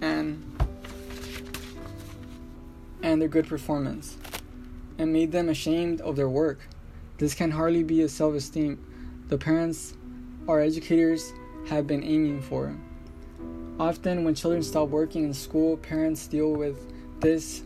and 0.00 0.44
and 3.02 3.20
their 3.20 3.28
good 3.28 3.46
performance, 3.46 4.18
and 4.98 5.12
made 5.12 5.32
them 5.32 5.48
ashamed 5.48 6.00
of 6.00 6.16
their 6.16 6.28
work. 6.28 6.66
This 7.20 7.34
can 7.34 7.50
hardly 7.50 7.82
be 7.82 8.00
a 8.00 8.08
self-esteem 8.08 8.82
the 9.28 9.36
parents 9.36 9.92
or 10.46 10.62
educators 10.62 11.34
have 11.68 11.86
been 11.86 12.02
aiming 12.02 12.40
for. 12.40 12.74
Often 13.78 14.24
when 14.24 14.34
children 14.34 14.62
stop 14.62 14.88
working 14.88 15.24
in 15.24 15.34
school, 15.34 15.76
parents 15.76 16.26
deal 16.26 16.52
with 16.52 16.78
this 17.20 17.62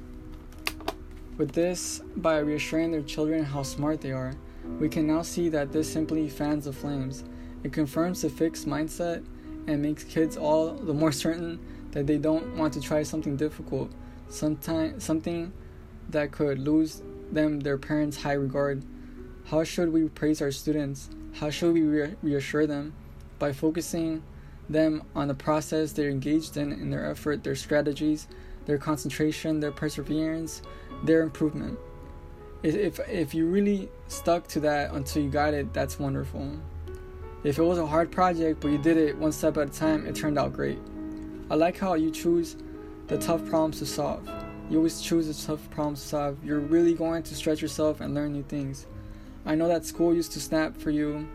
with 1.39 1.53
this 1.53 2.01
by 2.17 2.39
reassuring 2.39 2.91
their 2.91 3.03
children 3.03 3.45
how 3.45 3.63
smart 3.63 4.01
they 4.01 4.11
are. 4.11 4.35
We 4.81 4.89
can 4.89 5.07
now 5.07 5.23
see 5.23 5.49
that 5.51 5.71
this 5.71 5.89
simply 5.89 6.29
fans 6.29 6.65
the 6.65 6.73
flames 6.73 7.23
it 7.63 7.73
confirms 7.73 8.23
the 8.23 8.31
fixed 8.31 8.67
mindset 8.67 9.25
and 9.69 9.81
makes 9.81 10.03
kids 10.03 10.37
all 10.37 10.75
the 10.75 10.93
more 10.93 11.13
certain 11.25 11.61
that 11.93 12.09
they 12.09 12.19
don't 12.19 12.57
want 12.57 12.75
to 12.75 12.81
try 12.81 13.05
something 13.05 13.37
difficult, 13.37 13.93
sometime, 14.29 14.99
something 14.99 15.53
that 16.11 16.33
could 16.33 16.59
lose 16.59 17.03
them 17.31 17.61
their 17.61 17.79
parents' 17.79 18.17
high 18.17 18.33
regard. 18.33 18.83
How 19.49 19.63
should 19.63 19.93
we 19.93 20.09
praise 20.09 20.41
our 20.41 20.51
students? 20.51 21.11
How 21.35 21.51
should 21.51 21.75
we 21.75 21.83
re- 21.83 22.15
reassure 22.23 22.67
them? 22.67 22.95
By 23.39 23.53
focusing 23.53 24.23
them 24.71 25.03
on 25.15 25.29
the 25.29 25.35
process 25.35 25.93
they're 25.93 26.09
engaged 26.09 26.57
in, 26.57 26.73
in 26.73 26.89
their 26.89 27.11
effort, 27.11 27.45
their 27.45 27.55
strategies, 27.55 28.27
their 28.65 28.79
concentration, 28.79 29.61
their 29.61 29.71
perseverance, 29.71 30.63
their 31.05 31.23
improvement. 31.23 31.79
If, 32.63 32.99
if 33.07 33.35
you 33.35 33.47
really 33.47 33.91
stuck 34.09 34.49
to 34.49 34.61
that 34.61 34.93
until 34.95 35.23
you 35.23 35.29
got 35.29 35.53
it, 35.53 35.75
that's 35.75 35.99
wonderful. 35.99 36.51
If 37.43 37.59
it 37.59 37.63
was 37.63 37.77
a 37.77 37.87
hard 37.87 38.11
project, 38.11 38.61
but 38.61 38.69
you 38.69 38.79
did 38.79 38.97
it 38.97 39.19
one 39.19 39.33
step 39.33 39.59
at 39.59 39.69
a 39.69 39.71
time, 39.71 40.07
it 40.07 40.15
turned 40.15 40.39
out 40.39 40.55
great. 40.55 40.79
I 41.51 41.57
like 41.57 41.77
how 41.77 41.93
you 41.93 42.11
choose 42.11 42.57
the 43.09 43.19
tough 43.19 43.45
problems 43.45 43.79
to 43.81 43.87
solve. 43.87 44.27
You 44.71 44.79
always 44.79 45.03
choose 45.03 45.27
the 45.27 45.47
tough 45.47 45.69
problems 45.69 46.01
to 46.01 46.09
solve. 46.09 46.43
You're 46.43 46.61
really 46.61 46.95
going 46.95 47.23
to 47.25 47.35
stretch 47.35 47.61
yourself 47.61 48.01
and 48.01 48.15
learn 48.15 48.33
new 48.33 48.45
things. 48.45 48.87
I 49.47 49.55
know 49.55 49.69
that 49.69 49.85
school 49.85 50.15
used 50.15 50.33
to 50.33 50.41
snap 50.41 50.77
for 50.77 50.91
you. 50.91 51.29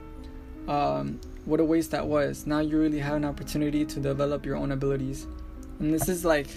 Um, 0.67 1.19
what 1.45 1.59
a 1.59 1.65
waste 1.65 1.91
that 1.91 2.07
was. 2.07 2.45
Now 2.45 2.59
you 2.59 2.79
really 2.79 2.99
have 2.99 3.15
an 3.15 3.25
opportunity 3.25 3.85
to 3.85 3.99
develop 3.99 4.45
your 4.45 4.55
own 4.55 4.71
abilities. 4.71 5.27
And 5.79 5.93
this 5.93 6.09
is 6.09 6.25
like, 6.25 6.47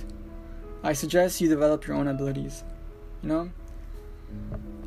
I 0.82 0.92
suggest 0.92 1.40
you 1.40 1.48
develop 1.48 1.86
your 1.86 1.96
own 1.96 2.08
abilities. 2.08 2.64
You 3.22 3.28
know? 3.28 3.50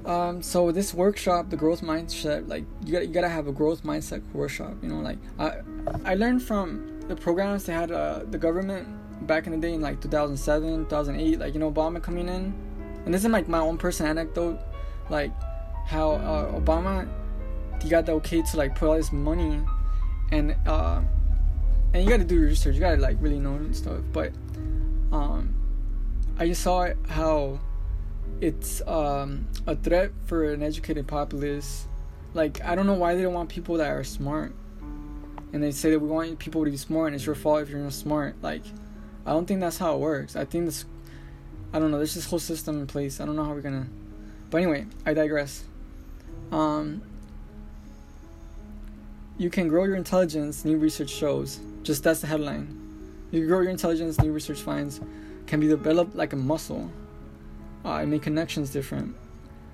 Um, 0.05 0.43
so 0.43 0.71
this 0.71 0.93
workshop, 0.93 1.49
the 1.49 1.57
growth 1.57 1.81
mindset, 1.81 2.47
like 2.47 2.63
you 2.85 2.91
gotta, 2.93 3.07
you 3.07 3.13
gotta 3.13 3.29
have 3.29 3.47
a 3.47 3.51
growth 3.51 3.83
mindset 3.83 4.21
workshop. 4.33 4.75
You 4.83 4.89
know, 4.89 4.99
like 4.99 5.17
I 5.39 5.61
I 6.03 6.13
learned 6.13 6.43
from 6.43 7.01
the 7.07 7.15
programs 7.15 7.65
they 7.65 7.73
had 7.73 7.91
uh, 7.91 8.21
the 8.29 8.37
government 8.37 8.87
back 9.25 9.47
in 9.47 9.53
the 9.53 9.57
day 9.57 9.73
in 9.73 9.81
like 9.81 10.01
2007, 10.01 10.85
2008. 10.85 11.39
Like 11.39 11.53
you 11.55 11.59
know 11.59 11.71
Obama 11.71 12.01
coming 12.01 12.29
in, 12.29 12.53
and 13.05 13.13
this 13.13 13.25
is 13.25 13.31
like 13.31 13.47
my 13.47 13.57
own 13.57 13.79
personal 13.79 14.11
anecdote, 14.11 14.59
like 15.09 15.31
how 15.85 16.11
uh, 16.13 16.59
Obama 16.59 17.07
he 17.81 17.89
got 17.89 18.05
the 18.05 18.13
okay 18.13 18.41
to 18.41 18.57
like 18.57 18.75
put 18.75 18.87
all 18.87 18.95
this 18.95 19.11
money, 19.11 19.61
and 20.31 20.55
uh, 20.65 21.01
and 21.93 22.03
you 22.03 22.09
gotta 22.09 22.23
do 22.23 22.35
your 22.35 22.45
research. 22.45 22.75
You 22.75 22.81
gotta 22.81 23.01
like 23.01 23.17
really 23.19 23.39
know 23.39 23.55
and 23.55 23.75
stuff. 23.75 23.99
But 24.11 24.31
um, 25.11 25.53
I 26.37 26.47
just 26.47 26.61
saw 26.61 26.89
how 27.07 27.59
it's 28.41 28.81
um, 28.87 29.47
a 29.67 29.75
threat 29.75 30.11
for 30.25 30.51
an 30.51 30.63
educated 30.63 31.07
populace. 31.07 31.87
Like 32.33 32.63
I 32.63 32.75
don't 32.75 32.87
know 32.87 32.93
why 32.93 33.15
they 33.15 33.21
don't 33.21 33.33
want 33.33 33.49
people 33.49 33.77
that 33.77 33.91
are 33.91 34.03
smart 34.03 34.53
and 35.55 35.63
they 35.63 35.71
say 35.71 35.89
that 35.91 35.99
we 35.99 36.09
want 36.09 36.37
people 36.37 36.65
to 36.65 36.69
be 36.69 36.75
smart 36.75 37.07
and 37.07 37.15
it's 37.15 37.25
your 37.25 37.33
fault 37.33 37.61
if 37.61 37.69
you're 37.69 37.79
not 37.79 37.93
smart. 37.93 38.35
Like, 38.41 38.63
I 39.25 39.31
don't 39.31 39.45
think 39.45 39.61
that's 39.61 39.77
how 39.77 39.95
it 39.95 39.99
works. 39.99 40.35
I 40.35 40.43
think 40.43 40.65
this, 40.65 40.83
I 41.71 41.79
don't 41.79 41.91
know. 41.91 41.97
There's 41.97 42.13
this 42.13 42.25
whole 42.25 42.39
system 42.39 42.81
in 42.81 42.87
place. 42.87 43.21
I 43.21 43.25
don't 43.25 43.37
know 43.37 43.45
how 43.45 43.53
we're 43.53 43.61
gonna. 43.61 43.87
But 44.49 44.57
anyway, 44.57 44.85
I 45.05 45.13
digress. 45.13 45.63
Um, 46.51 47.01
you 49.37 49.49
can 49.49 49.67
grow 49.67 49.83
your 49.83 49.95
intelligence. 49.95 50.65
New 50.65 50.77
research 50.77 51.09
shows. 51.09 51.59
Just 51.83 52.03
that's 52.03 52.21
the 52.21 52.27
headline. 52.27 52.81
You 53.31 53.45
grow 53.47 53.61
your 53.61 53.71
intelligence. 53.71 54.19
New 54.19 54.31
research 54.31 54.61
finds 54.61 55.01
can 55.47 55.59
be 55.59 55.67
developed 55.67 56.15
like 56.15 56.33
a 56.33 56.37
muscle. 56.37 56.89
Uh, 57.83 57.97
and 57.97 58.09
make 58.09 58.23
connections 58.23 58.71
different. 58.71 59.15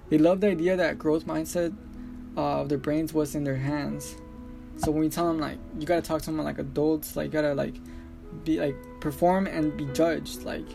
They 0.09 0.17
love 0.17 0.41
the 0.41 0.47
idea 0.47 0.75
that 0.75 0.99
growth 0.99 1.25
mindset 1.25 1.73
uh, 2.35 2.61
of 2.61 2.69
their 2.69 2.77
brains 2.77 3.13
was 3.13 3.35
in 3.35 3.43
their 3.45 3.55
hands. 3.55 4.15
So 4.77 4.91
when 4.91 5.01
we 5.01 5.09
tell 5.09 5.27
them 5.27 5.39
like 5.39 5.57
you 5.79 5.85
gotta 5.85 6.01
talk 6.01 6.21
to 6.23 6.25
them 6.25 6.37
like 6.39 6.59
adults, 6.59 7.15
like 7.15 7.27
you 7.27 7.31
gotta 7.31 7.53
like 7.53 7.75
be 8.43 8.59
like 8.59 8.75
perform 8.99 9.47
and 9.47 9.75
be 9.77 9.85
judged. 9.93 10.43
Like 10.43 10.65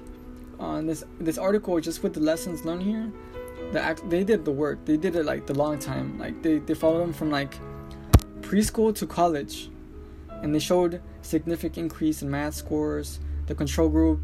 on 0.59 0.87
this 0.87 1.05
this 1.21 1.39
article, 1.39 1.79
just 1.81 2.03
with 2.03 2.15
the 2.15 2.21
lessons 2.21 2.65
learned 2.65 2.83
here, 2.83 3.13
the 3.73 3.81
act 3.81 4.09
they 4.09 4.25
did 4.25 4.45
the 4.45 4.53
work. 4.53 4.85
They 4.85 4.97
did 4.97 5.17
it 5.17 5.25
like 5.25 5.47
the 5.47 5.55
long 5.55 5.79
time. 5.79 6.19
Like 6.19 6.43
they 6.43 6.59
they 6.59 6.75
followed 6.75 7.01
them 7.01 7.13
from 7.13 7.31
like 7.31 7.55
preschool 8.41 8.95
to 8.97 9.07
college, 9.07 9.71
and 10.43 10.55
they 10.55 10.59
showed 10.59 11.01
significant 11.23 11.79
increase 11.79 12.23
in 12.23 12.31
math 12.31 12.55
scores. 12.55 13.21
The 13.47 13.55
control 13.55 13.89
group 13.89 14.21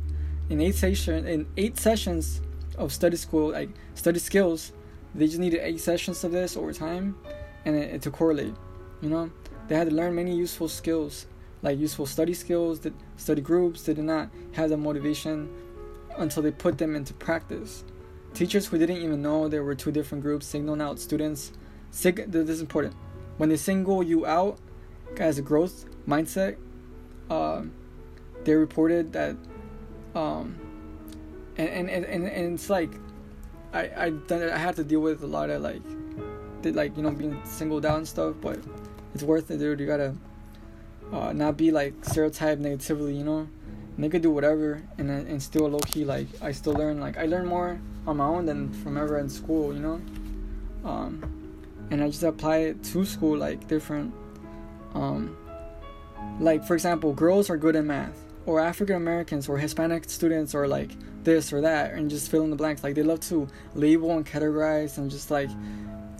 in 0.50 0.61
eight 0.61 0.74
session 0.74 1.26
in 1.26 1.46
eight 1.57 1.78
sessions 1.78 2.40
of 2.76 2.92
study 2.92 3.16
school 3.16 3.52
like 3.52 3.70
study 3.94 4.18
skills 4.18 4.72
they 5.14 5.26
just 5.26 5.38
needed 5.38 5.61
eight 5.62 5.81
sessions 5.81 6.24
of 6.24 6.33
this 6.33 6.57
over 6.57 6.72
time 6.72 7.16
and 7.64 7.76
it, 7.76 7.94
it, 7.94 8.02
to 8.02 8.11
correlate 8.11 8.55
you 9.00 9.09
know 9.09 9.31
they 9.68 9.76
had 9.76 9.88
to 9.88 9.94
learn 9.94 10.14
many 10.14 10.35
useful 10.35 10.68
skills 10.68 11.26
like 11.62 11.78
useful 11.78 12.07
study 12.07 12.35
skills 12.35 12.81
that 12.81 12.92
study 13.16 13.40
groups 13.40 13.83
they 13.85 13.94
did 13.94 14.05
not 14.05 14.28
have 14.52 14.70
the 14.70 14.76
motivation 14.76 15.48
until 16.18 16.42
they 16.42 16.50
put 16.50 16.76
them 16.76 16.94
into 16.96 17.14
practice 17.14 17.85
teachers 18.35 18.66
who 18.66 18.79
didn't 18.79 18.99
even 18.99 19.23
know 19.23 19.49
there 19.49 19.62
were 19.62 19.75
two 19.75 19.92
different 19.92 20.23
groups 20.23 20.47
signaling 20.47 20.81
out 20.81 20.99
students 20.99 21.53
sig- 21.90 22.31
this 22.31 22.49
is 22.49 22.61
important 22.61 22.95
when 23.37 23.49
they 23.49 23.57
single 23.57 24.03
you 24.03 24.27
out 24.27 24.59
as 25.18 25.38
a 25.38 25.42
growth 25.42 25.85
mindset 26.07 26.57
uh, 27.31 27.62
they 28.45 28.55
reported 28.55 29.12
that 29.12 29.37
um, 30.14 30.59
and, 31.57 31.90
and, 31.90 32.05
and, 32.05 32.27
and 32.27 32.55
it's 32.55 32.68
like 32.71 32.90
I 33.73 33.90
I 33.97 34.11
done 34.11 34.42
I 34.51 34.59
had 34.59 34.77
to 34.77 34.85
deal 34.85 35.01
with 35.01 35.23
a 35.23 35.27
lot 35.27 35.51
of 35.51 35.62
like 35.62 35.83
did 36.62 36.77
like 36.77 36.97
you 36.97 37.03
know 37.03 37.11
being 37.11 37.40
singled 37.45 37.87
out 37.87 37.99
and 37.99 38.09
stuff, 38.09 38.35
but 38.40 38.59
it's 39.14 39.23
worth 39.23 39.51
it, 39.51 39.59
dude. 39.59 39.81
You 39.81 39.87
gotta 39.87 40.14
uh, 41.12 41.33
not 41.33 41.57
be 41.57 41.71
like 41.71 41.95
stereotyped 42.05 42.61
negatively, 42.61 43.14
you 43.14 43.25
know. 43.25 43.49
And 43.97 44.05
they 44.05 44.09
could 44.09 44.23
do 44.23 44.31
whatever, 44.31 44.83
and 44.99 45.11
and 45.11 45.42
still 45.42 45.68
low 45.68 45.81
key 45.81 46.05
like 46.05 46.29
I 46.40 46.53
still 46.53 46.75
learn 46.75 47.01
like 47.01 47.16
I 47.18 47.27
learn 47.27 47.47
more 47.47 47.81
on 48.07 48.17
my 48.17 48.27
own 48.27 48.47
than 48.47 48.73
from 48.73 48.97
ever 48.97 49.19
in 49.19 49.29
school, 49.29 49.73
you 49.73 49.81
know. 49.81 50.01
Um, 50.85 51.43
and 51.91 52.03
I 52.03 52.09
just 52.09 52.23
apply 52.23 52.59
it 52.59 52.83
to 52.85 53.05
school 53.05 53.37
like 53.37 53.69
different. 53.69 54.15
Um, 54.95 55.37
like 56.41 56.65
for 56.65 56.75
example, 56.75 57.12
girls 57.12 57.51
are 57.51 57.57
good 57.57 57.77
at 57.77 57.85
math, 57.85 58.19
or 58.47 58.61
African 58.61 58.97
Americans 58.97 59.49
or 59.49 59.59
Hispanic 59.59 60.09
students 60.09 60.55
or 60.55 60.67
like 60.67 60.91
this 61.25 61.53
or 61.53 61.61
that 61.61 61.95
and 61.95 62.11
just 62.11 62.31
fill 62.31 62.45
in 62.45 62.51
the 62.51 62.57
blanks. 62.57 62.83
Like 62.83 62.95
they 62.95 63.03
love 63.03 63.21
to 63.21 63.49
label 63.75 64.11
and 64.12 64.27
categorize 64.27 64.99
and 64.99 65.11
just 65.11 65.31
like 65.31 65.51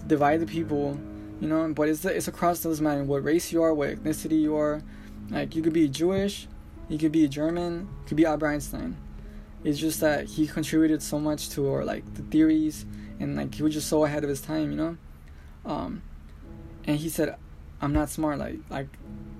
divide 0.07 0.39
the 0.39 0.45
people, 0.45 0.99
you 1.41 1.47
know. 1.47 1.71
But 1.73 1.89
it's 1.89 2.05
it's 2.05 2.27
across 2.27 2.59
those 2.59 2.81
matter 2.81 3.03
what 3.03 3.23
race 3.23 3.51
you 3.51 3.63
are, 3.63 3.73
what 3.73 3.89
ethnicity 3.89 4.39
you 4.39 4.55
are. 4.55 4.81
Like 5.29 5.55
you 5.55 5.61
could 5.61 5.73
be 5.73 5.87
Jewish, 5.87 6.47
you 6.89 6.97
could 6.97 7.11
be 7.11 7.27
German, 7.27 7.89
you 8.01 8.07
could 8.07 8.17
be 8.17 8.25
Albert 8.25 8.47
Einstein. 8.47 8.97
It's 9.63 9.79
just 9.79 10.01
that 10.01 10.25
he 10.25 10.47
contributed 10.47 11.01
so 11.01 11.19
much 11.19 11.49
to 11.51 11.69
our 11.71 11.85
like 11.85 12.03
the 12.15 12.23
theories 12.23 12.85
and 13.19 13.37
like 13.37 13.55
he 13.55 13.63
was 13.63 13.73
just 13.73 13.87
so 13.87 14.03
ahead 14.03 14.23
of 14.23 14.29
his 14.29 14.41
time, 14.41 14.71
you 14.71 14.77
know. 14.77 14.97
Um, 15.65 16.01
and 16.85 16.97
he 16.97 17.09
said, 17.09 17.35
"I'm 17.81 17.93
not 17.93 18.09
smart." 18.09 18.39
Like 18.39 18.59
like 18.69 18.87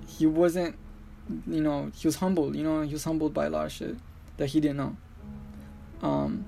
he 0.06 0.26
wasn't, 0.26 0.76
you 1.46 1.60
know, 1.60 1.90
he 1.94 2.08
was 2.08 2.16
humbled. 2.16 2.56
You 2.56 2.64
know, 2.64 2.82
he 2.82 2.92
was 2.92 3.04
humbled 3.04 3.34
by 3.34 3.46
a 3.46 3.50
lot 3.50 3.66
of 3.66 3.72
shit 3.72 3.96
that 4.38 4.46
he 4.46 4.60
didn't 4.60 4.78
know. 4.78 4.96
Um, 6.02 6.46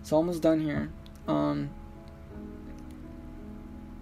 it's 0.00 0.12
almost 0.12 0.42
done 0.42 0.60
here. 0.60 0.90
Um, 1.28 1.70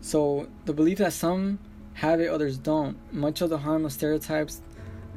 so 0.01 0.49
the 0.65 0.73
belief 0.73 0.99
that 0.99 1.13
some 1.13 1.59
have 1.95 2.21
it, 2.21 2.29
others 2.29 2.59
don't. 2.59 2.97
Much 3.13 3.41
of 3.41 3.51
the 3.51 3.59
harm 3.59 3.85
of 3.85 3.93
stereotypes 3.93 4.61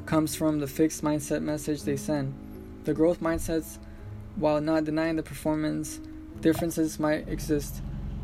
comes 0.06 0.34
from 0.34 0.60
the 0.60 0.66
fixed 0.66 1.02
mindset 1.02 1.42
message 1.42 1.82
they 1.82 1.96
send. 1.96 2.34
The 2.88 2.94
growth 2.94 3.20
mindsets, 3.20 3.76
while 4.36 4.62
not 4.62 4.84
denying 4.84 5.16
the 5.16 5.22
performance 5.22 6.00
differences 6.40 6.98
might 6.98 7.28
exist, 7.28 7.82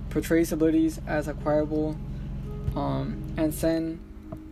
portrays 0.09 0.53
abilities 0.53 1.03
as 1.07 1.29
acquirable, 1.29 1.99
um, 2.75 3.23
and 3.37 3.53
send 3.53 4.01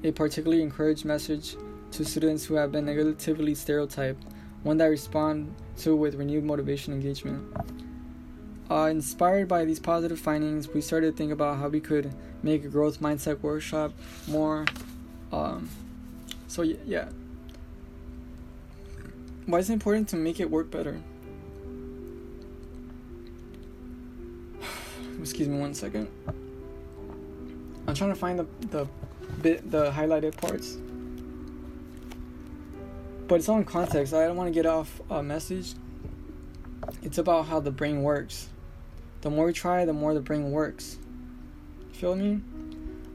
a 0.04 0.12
particularly 0.12 0.62
encouraged 0.62 1.06
message 1.06 1.56
to 1.92 2.04
students 2.04 2.44
who 2.44 2.56
have 2.56 2.70
been 2.70 2.84
negatively 2.84 3.54
stereotyped 3.54 4.22
one 4.64 4.76
that 4.76 4.84
respond 4.84 5.54
to 5.78 5.96
with 5.96 6.16
renewed 6.16 6.44
motivation 6.44 6.92
engagement. 6.92 7.50
Uh, 8.70 8.88
inspired 8.90 9.48
by 9.48 9.64
these 9.64 9.80
positive 9.80 10.18
findings, 10.18 10.68
we 10.68 10.82
started 10.82 11.12
to 11.12 11.16
think 11.16 11.32
about 11.32 11.56
how 11.56 11.68
we 11.68 11.80
could 11.80 12.14
make 12.42 12.66
a 12.66 12.68
growth 12.68 13.00
mindset 13.00 13.40
workshop 13.40 13.92
more. 14.28 14.66
Um, 15.32 15.70
so, 16.48 16.60
yeah. 16.60 17.08
Why 19.46 19.58
is 19.58 19.70
it 19.70 19.74
important 19.74 20.08
to 20.10 20.16
make 20.16 20.40
it 20.40 20.50
work 20.50 20.70
better? 20.70 21.00
Excuse 25.20 25.48
me 25.48 25.58
one 25.58 25.74
second. 25.74 26.08
I'm 27.86 27.94
trying 27.94 28.10
to 28.10 28.16
find 28.16 28.38
the, 28.38 28.46
the 28.68 28.86
bit 29.40 29.70
the 29.70 29.90
highlighted 29.90 30.36
parts 30.36 30.78
but 33.32 33.36
it's 33.36 33.48
all 33.48 33.56
in 33.56 33.64
context. 33.64 34.12
I 34.12 34.26
don't 34.26 34.36
want 34.36 34.48
to 34.48 34.52
get 34.52 34.66
off 34.66 35.00
a 35.08 35.22
message. 35.22 35.72
It's 37.02 37.16
about 37.16 37.46
how 37.46 37.60
the 37.60 37.70
brain 37.70 38.02
works. 38.02 38.50
The 39.22 39.30
more 39.30 39.46
we 39.46 39.54
try, 39.54 39.86
the 39.86 39.94
more 39.94 40.12
the 40.12 40.20
brain 40.20 40.50
works. 40.50 40.98
Feel 41.92 42.14
me? 42.14 42.42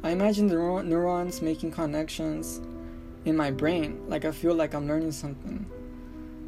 I 0.01 0.09
imagine 0.09 0.47
the 0.47 0.55
neurons 0.55 1.43
making 1.43 1.69
connections 1.69 2.59
in 3.25 3.37
my 3.37 3.51
brain, 3.51 4.01
like 4.07 4.25
I 4.25 4.31
feel 4.31 4.55
like 4.55 4.73
I'm 4.73 4.87
learning 4.87 5.11
something. 5.11 5.69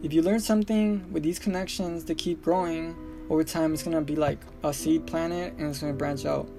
If 0.01 0.13
you 0.13 0.21
learn 0.21 0.39
something 0.39 1.11
with 1.11 1.23
these 1.23 1.39
connections, 1.39 2.05
they 2.05 2.15
keep 2.15 2.41
growing 2.41 2.95
over 3.29 3.43
time. 3.43 3.73
It's 3.73 3.83
gonna 3.83 4.01
be 4.01 4.15
like 4.15 4.39
a 4.63 4.73
seed 4.73 5.05
planet, 5.05 5.53
and 5.57 5.67
it's 5.67 5.79
gonna 5.79 5.91
branch 5.91 6.25
out. 6.25 6.49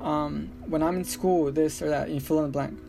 Um, 0.00 0.48
when 0.66 0.82
I'm 0.82 0.96
in 0.96 1.04
school, 1.04 1.52
this 1.52 1.82
or 1.82 1.90
that, 1.90 2.08
you 2.08 2.18
fill 2.18 2.38
in 2.38 2.44
the 2.44 2.50
blank. 2.50 2.80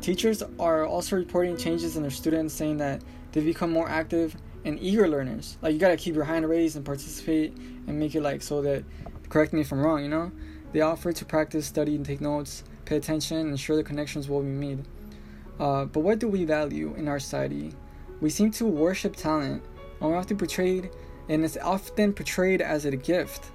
Teachers 0.00 0.42
are 0.58 0.86
also 0.86 1.16
reporting 1.16 1.58
changes 1.58 1.96
in 1.96 2.02
their 2.02 2.10
students, 2.10 2.54
saying 2.54 2.78
that 2.78 3.02
they've 3.32 3.44
become 3.44 3.70
more 3.70 3.86
active 3.86 4.34
and 4.64 4.80
eager 4.80 5.06
learners. 5.06 5.58
Like 5.60 5.74
you 5.74 5.78
gotta 5.78 5.98
keep 5.98 6.14
your 6.14 6.24
hand 6.24 6.48
raised 6.48 6.76
and 6.76 6.84
participate 6.84 7.54
and 7.86 7.98
make 7.98 8.14
it 8.14 8.22
like 8.22 8.40
so 8.40 8.62
that 8.62 8.82
correct 9.28 9.52
me 9.52 9.60
if 9.60 9.72
I'm 9.72 9.80
wrong, 9.80 10.02
you 10.02 10.08
know? 10.08 10.32
They 10.72 10.80
offer 10.80 11.12
to 11.12 11.24
practice, 11.26 11.66
study, 11.66 11.96
and 11.96 12.04
take 12.04 12.22
notes, 12.22 12.64
pay 12.86 12.96
attention, 12.96 13.36
and 13.36 13.50
ensure 13.50 13.76
the 13.76 13.84
connections 13.84 14.26
will 14.26 14.40
be 14.40 14.48
made. 14.48 14.86
Uh, 15.60 15.84
but 15.84 16.00
what 16.00 16.18
do 16.18 16.28
we 16.28 16.46
value 16.46 16.94
in 16.96 17.08
our 17.08 17.18
society? 17.18 17.74
We 18.20 18.30
seem 18.30 18.50
to 18.52 18.64
worship 18.66 19.16
talent, 19.16 19.62
and 20.00 20.10
we're 20.10 20.16
often 20.16 20.36
portrayed, 20.36 20.90
and 21.28 21.44
it's 21.44 21.56
often 21.56 22.12
portrayed 22.12 22.60
as 22.60 22.84
a 22.84 22.96
gift. 22.96 23.50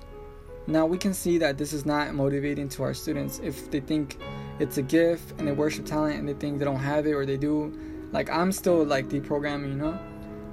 Now 0.67 0.85
we 0.85 0.97
can 0.97 1.13
see 1.13 1.37
that 1.39 1.57
this 1.57 1.73
is 1.73 1.85
not 1.85 2.13
motivating 2.13 2.69
to 2.69 2.83
our 2.83 2.93
students 2.93 3.39
if 3.39 3.71
they 3.71 3.79
think 3.79 4.19
it's 4.59 4.77
a 4.77 4.81
gift 4.81 5.39
and 5.39 5.47
they 5.47 5.51
worship 5.51 5.85
talent 5.85 6.19
and 6.19 6.29
they 6.29 6.33
think 6.33 6.59
they 6.59 6.65
don't 6.65 6.79
have 6.79 7.07
it 7.07 7.13
or 7.13 7.25
they 7.25 7.37
do. 7.37 7.77
Like 8.11 8.29
I'm 8.29 8.51
still 8.51 8.83
like 8.85 9.09
deprogramming, 9.09 9.69
you 9.69 9.75
know. 9.75 9.99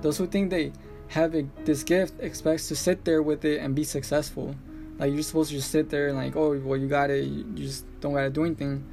Those 0.00 0.16
who 0.16 0.26
think 0.26 0.50
they 0.50 0.72
have 1.08 1.34
a, 1.34 1.46
this 1.64 1.82
gift 1.82 2.14
expects 2.20 2.68
to 2.68 2.76
sit 2.76 3.04
there 3.04 3.22
with 3.22 3.44
it 3.44 3.60
and 3.60 3.74
be 3.74 3.84
successful. 3.84 4.54
Like 4.98 5.12
you're 5.12 5.22
supposed 5.22 5.50
to 5.50 5.56
just 5.56 5.70
sit 5.70 5.90
there 5.90 6.08
and 6.08 6.16
like, 6.16 6.36
oh, 6.36 6.58
well, 6.58 6.78
you 6.78 6.88
got 6.88 7.10
it. 7.10 7.24
You 7.24 7.44
just 7.54 7.84
don't 8.00 8.14
gotta 8.14 8.30
do 8.30 8.44
anything. 8.44 8.84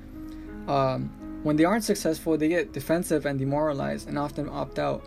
Um, 0.67 1.11
when 1.45 1.57
they 1.57 1.63
aren't 1.63 1.83
successful, 1.83 2.35
they 2.35 2.47
get 2.47 2.73
defensive 2.73 3.27
and 3.27 3.37
demoralized 3.37 4.09
and 4.09 4.17
often 4.17 4.49
opt 4.49 4.79
out. 4.79 5.05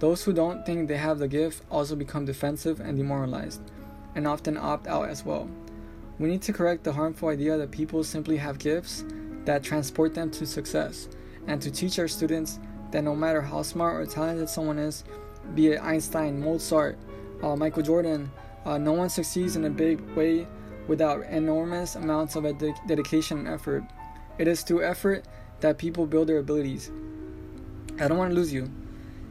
Those 0.00 0.24
who 0.24 0.32
don't 0.32 0.66
think 0.66 0.88
they 0.88 0.96
have 0.96 1.20
the 1.20 1.28
gift 1.28 1.62
also 1.70 1.94
become 1.94 2.24
defensive 2.24 2.80
and 2.80 2.96
demoralized, 2.98 3.60
and 4.16 4.26
often 4.26 4.56
opt 4.56 4.88
out 4.88 5.08
as 5.08 5.24
well. 5.24 5.48
We 6.18 6.28
need 6.28 6.42
to 6.42 6.52
correct 6.52 6.82
the 6.82 6.92
harmful 6.92 7.28
idea 7.28 7.56
that 7.56 7.70
people 7.70 8.02
simply 8.02 8.36
have 8.36 8.58
gifts 8.58 9.04
that 9.44 9.62
transport 9.62 10.12
them 10.12 10.28
to 10.32 10.44
success, 10.44 11.08
and 11.46 11.62
to 11.62 11.70
teach 11.70 12.00
our 12.00 12.08
students 12.08 12.58
that 12.90 13.04
no 13.04 13.14
matter 13.14 13.40
how 13.40 13.62
smart 13.62 14.00
or 14.00 14.06
talented 14.06 14.48
someone 14.48 14.80
is, 14.80 15.04
be 15.54 15.68
it 15.68 15.80
Einstein, 15.80 16.42
Mozart, 16.42 16.98
uh, 17.44 17.54
Michael 17.54 17.84
Jordan, 17.84 18.28
uh, 18.64 18.76
no 18.76 18.90
one 18.90 19.08
succeeds 19.08 19.54
in 19.54 19.64
a 19.66 19.70
big 19.70 20.00
way 20.16 20.48
without 20.88 21.22
enormous 21.26 21.94
amounts 21.94 22.34
of 22.34 22.44
dedication 22.88 23.38
and 23.38 23.46
effort. 23.46 23.84
It 24.38 24.48
is 24.48 24.62
through 24.62 24.82
effort 24.82 25.24
that 25.66 25.78
people 25.78 26.06
build 26.06 26.28
their 26.28 26.38
abilities. 26.38 26.90
I 27.98 28.06
don't 28.06 28.18
want 28.18 28.30
to 28.30 28.36
lose 28.36 28.52
you. 28.52 28.70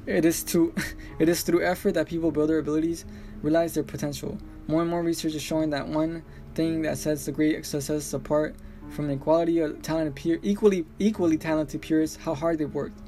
It 0.06 0.26
is 0.26 0.44
to 0.46 0.74
it 1.20 1.30
is 1.30 1.42
through 1.44 1.66
effort 1.66 1.94
that 1.94 2.08
people 2.08 2.32
build 2.32 2.50
their 2.50 2.60
abilities, 2.60 3.06
realize 3.42 3.74
their 3.74 3.84
potential. 3.84 4.38
More 4.68 4.82
and 4.82 4.90
more 4.90 5.02
research 5.02 5.34
is 5.34 5.42
showing 5.42 5.70
that 5.70 5.88
one 5.88 6.24
thing 6.54 6.82
that 6.82 6.98
sets 6.98 7.26
the 7.26 7.32
great 7.32 7.66
success 7.66 8.14
apart 8.14 8.56
from 8.90 9.08
the 9.08 9.14
equality 9.14 9.60
of 9.60 9.82
talented 9.82 10.16
peer 10.16 10.40
equally 10.44 10.86
equally 11.00 11.38
talented 11.38 11.82
peers 11.82 12.18
how 12.18 12.36
hard 12.36 12.58
they 12.58 12.66
worked. 12.66 13.00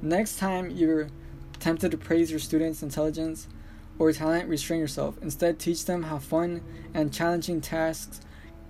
Next 0.00 0.38
time 0.38 0.70
you're 0.70 1.08
tempted 1.58 1.90
to 1.90 1.98
praise 1.98 2.30
your 2.30 2.40
students' 2.40 2.82
intelligence 2.82 3.48
or 3.98 4.12
talent, 4.12 4.48
restrain 4.48 4.80
yourself. 4.80 5.16
Instead, 5.22 5.58
teach 5.58 5.86
them 5.86 6.02
how 6.02 6.18
fun 6.18 6.62
and 6.92 7.12
challenging 7.12 7.60
tasks 7.62 8.20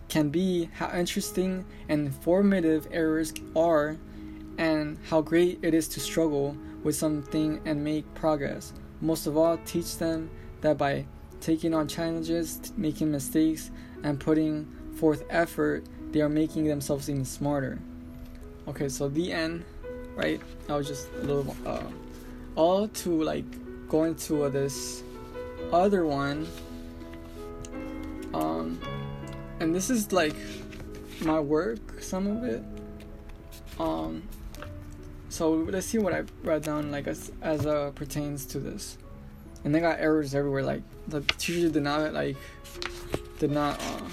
can 0.09 0.29
be, 0.31 0.71
how 0.75 0.91
interesting 0.97 1.65
and 1.89 2.07
informative 2.07 2.87
errors 2.91 3.33
are, 3.55 3.97
and 4.59 4.99
how 5.09 5.21
great 5.21 5.59
it 5.63 5.75
is 5.75 5.89
to 5.89 6.01
struggle 6.01 6.57
with 6.83 6.95
something 6.95 7.61
and 7.65 7.83
make 7.83 8.13
progress. 8.15 8.73
Most 9.01 9.27
of 9.27 9.37
all, 9.37 9.59
teach 9.65 9.99
them 9.99 10.31
that 10.61 10.79
by 10.79 11.07
taking 11.41 11.75
on 11.75 11.89
challenges, 11.89 12.73
making 12.77 13.11
mistakes, 13.11 13.71
and 14.03 14.19
putting 14.19 14.67
forth 14.95 15.25
effort, 15.31 15.85
they 16.13 16.21
are 16.21 16.29
making 16.29 16.65
themselves 16.65 17.11
even 17.11 17.25
smarter. 17.25 17.79
Okay, 18.69 18.89
so 18.89 19.09
the 19.09 19.33
end, 19.33 19.65
right? 20.15 20.41
I 20.69 20.77
was 20.77 20.87
just 20.87 21.09
a 21.21 21.23
little, 21.23 21.57
uh, 21.67 21.83
all 22.55 22.89
to 22.89 23.23
like 23.23 23.45
going 23.89 24.15
to 24.15 24.45
uh, 24.45 24.49
this 24.49 25.03
other 25.73 26.07
one. 26.07 26.47
Um, 28.33 28.81
and 29.61 29.75
this 29.75 29.91
is 29.91 30.13
like 30.13 30.35
my 31.21 31.41
work, 31.41 32.03
some 32.03 32.27
of 32.27 32.45
it. 32.45 32.63
Um, 33.79 34.23
so 35.29 35.51
let's 35.53 35.87
see 35.87 35.99
what 35.99 36.13
I 36.13 36.25
wrote 36.43 36.63
down, 36.63 36.91
like 36.91 37.07
as 37.07 37.31
as 37.43 37.67
uh, 37.67 37.91
pertains 37.95 38.47
to 38.47 38.59
this. 38.59 38.99
And 39.65 39.75
they 39.75 39.81
got 39.81 39.99
errors 39.99 40.35
everywhere. 40.35 40.63
Like 40.63 40.83
the 41.09 41.21
teacher 41.21 41.69
did 41.69 41.83
not 41.83 42.13
like 42.13 42.37
did 43.39 43.51
not 43.51 43.81
uh, 43.83 44.09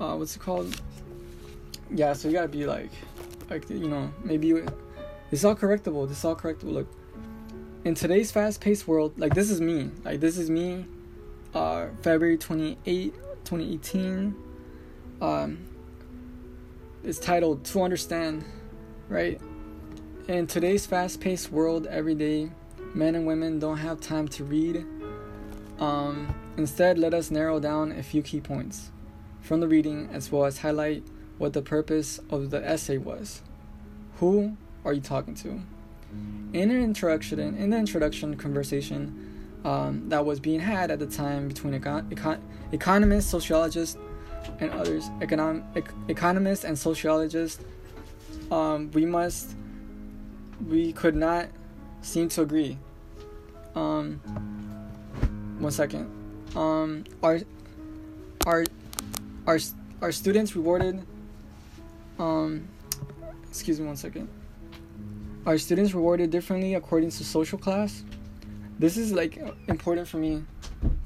uh 0.04 0.16
what's 0.16 0.36
it 0.36 0.40
called? 0.40 0.80
Yeah, 1.90 2.12
so 2.14 2.28
you 2.28 2.34
gotta 2.34 2.48
be 2.48 2.66
like 2.66 2.90
like 3.50 3.68
you 3.68 3.88
know 3.88 4.12
maybe 4.22 4.48
you, 4.48 4.66
it's 5.30 5.44
all 5.44 5.54
correctable. 5.54 6.08
This 6.08 6.18
is 6.18 6.24
all 6.24 6.36
correctable. 6.36 6.72
Look, 6.72 6.88
in 7.84 7.94
today's 7.94 8.32
fast-paced 8.32 8.88
world, 8.88 9.18
like 9.18 9.34
this 9.34 9.50
is 9.50 9.60
me. 9.60 9.90
Like 10.04 10.20
this 10.20 10.38
is 10.38 10.48
me. 10.50 10.86
Uh, 11.54 11.86
February 12.02 12.36
28, 12.36 13.14
2018. 13.44 14.34
Um, 15.20 15.68
it's 17.04 17.20
titled 17.20 17.64
"To 17.66 17.82
Understand," 17.82 18.44
right? 19.08 19.40
In 20.26 20.48
today's 20.48 20.84
fast-paced 20.84 21.52
world, 21.52 21.86
every 21.86 22.16
day, 22.16 22.50
men 22.92 23.14
and 23.14 23.24
women 23.24 23.60
don't 23.60 23.76
have 23.76 24.00
time 24.00 24.26
to 24.28 24.42
read. 24.42 24.84
Um, 25.78 26.34
instead, 26.56 26.98
let 26.98 27.14
us 27.14 27.30
narrow 27.30 27.60
down 27.60 27.92
a 27.92 28.02
few 28.02 28.20
key 28.22 28.40
points 28.40 28.90
from 29.40 29.60
the 29.60 29.68
reading, 29.68 30.08
as 30.12 30.32
well 30.32 30.46
as 30.46 30.58
highlight 30.58 31.04
what 31.38 31.52
the 31.52 31.62
purpose 31.62 32.18
of 32.30 32.50
the 32.50 32.68
essay 32.68 32.98
was. 32.98 33.42
Who 34.16 34.56
are 34.84 34.92
you 34.92 35.00
talking 35.00 35.36
to? 35.36 35.60
In 36.52 36.70
an 36.72 36.82
introduction, 36.82 37.38
in 37.38 37.70
the 37.70 37.76
introduction 37.76 38.36
conversation 38.36 39.33
um, 39.64 40.08
that 40.08 40.24
was 40.24 40.40
being 40.40 40.60
had 40.60 40.90
at 40.90 40.98
the 40.98 41.06
time 41.06 41.48
between 41.48 41.78
econ- 41.78 42.08
econ- 42.10 42.40
economists, 42.72 43.30
sociologists, 43.30 43.96
and 44.60 44.70
others, 44.72 45.08
econom- 45.20 45.64
ec- 45.76 45.92
economists 46.08 46.64
and 46.64 46.78
sociologists, 46.78 47.64
um, 48.50 48.90
we 48.92 49.06
must 49.06 49.56
we 50.68 50.92
could 50.92 51.16
not 51.16 51.48
seem 52.02 52.28
to 52.28 52.42
agree. 52.42 52.78
Um, 53.74 54.20
one 55.58 55.72
second. 55.72 56.10
Um, 56.54 57.04
are 57.22 57.40
our, 58.46 58.64
are 59.46 59.58
are 60.02 60.12
students 60.12 60.54
rewarded? 60.54 61.04
Um, 62.18 62.68
excuse 63.48 63.80
me 63.80 63.86
one 63.86 63.96
second. 63.96 64.28
Are 65.46 65.58
students 65.58 65.94
rewarded 65.94 66.30
differently 66.30 66.74
according 66.74 67.10
to 67.10 67.24
social 67.24 67.58
class? 67.58 68.04
This 68.78 68.96
is 68.96 69.12
like 69.12 69.38
important 69.68 70.08
for 70.08 70.16
me 70.16 70.44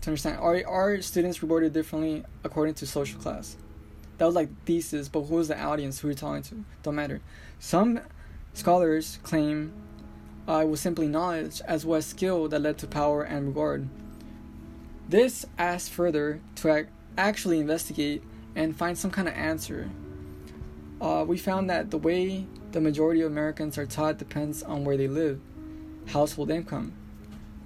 to 0.01 0.11
understand. 0.11 0.39
Are 0.39 0.63
are 0.67 1.03
students 1.03 1.43
rewarded 1.43 1.73
differently 1.73 2.25
according 2.45 2.75
to 2.75 2.87
social 2.87 3.21
class? 3.21 3.57
That 4.17 4.27
was 4.27 4.35
like 4.35 4.49
thesis, 4.65 5.09
but 5.09 5.23
who's 5.23 5.49
the 5.49 5.61
audience? 5.61 6.01
Who 6.01 6.09
you're 6.09 6.15
talking 6.15 6.43
to? 6.45 6.65
Don't 6.83 6.97
matter. 6.97 7.21
Some 7.59 8.01
Scholars 8.59 9.21
claim 9.23 9.73
uh, 10.49 10.63
it 10.63 10.69
was 10.69 10.81
simply 10.81 11.07
knowledge 11.07 11.61
as 11.67 11.87
well 11.87 11.99
as 11.99 12.07
skill 12.07 12.49
that 12.49 12.61
led 12.61 12.79
to 12.79 12.89
power 12.89 13.23
and 13.23 13.47
regard. 13.47 13.89
This 15.09 15.47
asks 15.57 15.89
further 15.89 16.41
to 16.57 16.75
ac- 16.75 16.89
actually 17.17 17.61
investigate 17.61 18.23
and 18.57 18.75
find 18.75 18.99
some 18.99 19.13
kind 19.13 19.29
of 19.29 19.35
answer. 19.35 19.91
Uh, 21.01 21.25
we 21.29 21.39
found 21.39 21.71
that 21.71 21.91
the 21.93 21.99
way 21.99 22.47
the 22.73 22.81
majority 22.81 23.21
of 23.21 23.31
Americans 23.31 23.79
are 23.79 23.87
taught 23.87 24.19
depends 24.19 24.63
on 24.65 24.85
where 24.85 24.97
they 24.97 25.07
live, 25.07 25.41
household 26.09 26.51
income. 26.51 26.95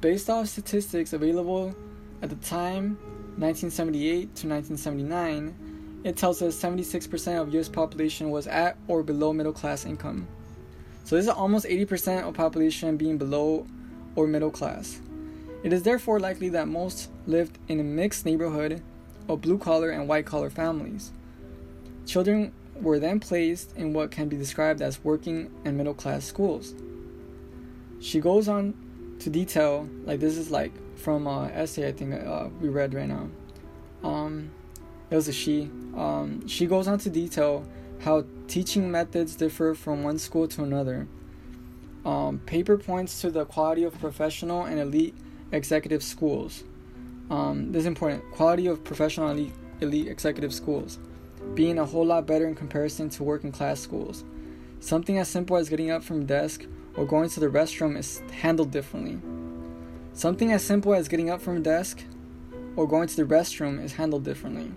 Based 0.03 0.29
off 0.29 0.49
statistics 0.49 1.13
available 1.13 1.77
at 2.23 2.29
the 2.29 2.35
time, 2.35 2.99
1978 3.39 4.35
to 4.35 4.49
1979, 4.49 6.01
it 6.03 6.17
tells 6.17 6.43
us 6.43 6.61
76% 6.61 7.41
of 7.41 7.55
US 7.55 7.69
population 7.69 8.31
was 8.31 8.49
at 8.49 8.77
or 8.89 9.05
below 9.05 9.33
middle 9.33 9.53
class 9.53 9.87
income. 9.87 10.27
So 11.05 11.15
this 11.15 11.27
is 11.27 11.31
almost 11.31 11.67
80% 11.67 12.27
of 12.27 12.35
population 12.35 12.97
being 12.97 13.17
below 13.17 13.65
or 14.17 14.27
middle 14.27 14.51
class. 14.51 15.01
It 15.63 15.73
is 15.73 15.85
therefore 15.85 16.19
likely 16.19 16.49
that 16.49 16.67
most 16.67 17.09
lived 17.29 17.61
in 17.69 17.79
a 17.79 17.85
mixed 17.85 18.27
neighborhood 18.27 18.83
of 19.29 19.41
blue 19.41 19.57
collar 19.57 19.91
and 19.91 20.09
white 20.09 20.27
collar 20.27 20.51
families. 20.51 21.13
Children 22.07 22.53
were 22.75 22.99
then 22.99 23.21
placed 23.21 23.77
in 23.77 23.93
what 23.93 24.11
can 24.11 24.29
be 24.29 24.37
described 24.37 24.83
as 24.83 25.05
working 25.05 25.49
and 25.65 25.77
middle 25.77 25.95
class 25.95 26.25
schools. 26.25 26.75
She 28.01 28.19
goes 28.19 28.49
on 28.49 28.75
to 29.25 29.31
detail, 29.31 29.89
like 30.05 30.21
this 30.21 30.37
is 30.37 30.51
like 30.51 30.73
from 30.97 31.27
an 31.27 31.51
essay 31.51 31.89
I 31.89 31.93
think 31.93 32.15
uh, 32.15 32.49
we 32.61 32.69
read 32.69 32.95
right 32.95 33.09
now. 33.09 33.29
Um, 34.03 34.51
it 35.11 35.17
was 35.17 35.29
a 35.29 35.33
she. 35.33 35.71
Um, 35.97 36.47
she 36.47 36.67
goes 36.67 36.89
on 36.89 36.99
to 37.01 37.11
detail 37.11 37.67
how 38.01 38.25
teaching 38.49 38.91
methods 38.91 39.37
differ 39.37 39.75
from 39.75 40.03
one 40.03 40.19
school 40.19 40.49
to 40.49 40.63
another. 40.63 41.07
Um, 42.05 42.41
paper 42.47 42.77
points 42.77 43.21
to 43.21 43.31
the 43.31 43.45
quality 43.45 43.85
of 43.85 43.99
professional 44.01 44.65
and 44.65 44.81
elite 44.81 45.15
executive 45.53 46.03
schools. 46.03 46.65
Um, 47.31 47.71
this 47.73 47.81
is 47.81 47.87
important. 47.87 48.29
Quality 48.33 48.67
of 48.67 48.83
professional 48.83 49.31
elite, 49.31 49.53
elite 49.81 50.09
executive 50.09 50.53
schools 50.53 50.99
being 51.55 51.79
a 51.79 51.85
whole 51.85 52.07
lot 52.07 52.27
better 52.27 52.47
in 52.47 52.55
comparison 52.55 53.09
to 53.11 53.23
working 53.23 53.53
class 53.53 53.81
schools. 53.81 54.25
Something 54.81 55.19
as 55.19 55.29
simple 55.29 55.57
as 55.57 55.69
getting 55.69 55.91
up 55.91 56.03
from 56.03 56.27
desk 56.27 56.65
or 56.97 57.05
going 57.07 57.29
to 57.31 57.41
the 57.41 57.49
restroom 57.49 57.97
is 57.97 58.23
handled 58.31 58.71
differently. 58.71 59.21
Something 60.13 60.53
as 60.53 60.63
simple 60.65 60.95
as 60.95 61.09
getting 61.09 61.31
up 61.31 61.41
from 61.41 61.57
a 61.57 61.61
desk 61.61 62.03
or 62.77 62.87
going 62.87 63.09
to 63.09 63.17
the 63.17 63.25
restroom 63.25 63.83
is 63.83 63.95
handled 63.95 64.25
differently 64.25 64.73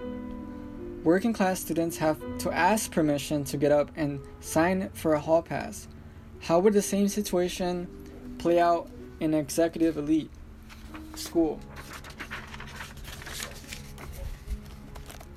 working 1.05 1.33
class 1.33 1.59
students 1.59 1.97
have 1.97 2.19
to 2.39 2.51
ask 2.51 2.91
permission 2.91 3.43
to 3.43 3.57
get 3.57 3.71
up 3.71 3.91
and 3.95 4.19
sign 4.39 4.89
for 4.93 5.13
a 5.13 5.19
hall 5.19 5.43
pass. 5.43 5.87
How 6.41 6.57
would 6.59 6.73
the 6.73 6.81
same 6.81 7.07
situation 7.07 7.87
play 8.39 8.59
out 8.59 8.89
in 9.19 9.35
executive 9.35 9.97
elite 9.97 10.31
school? 11.13 11.59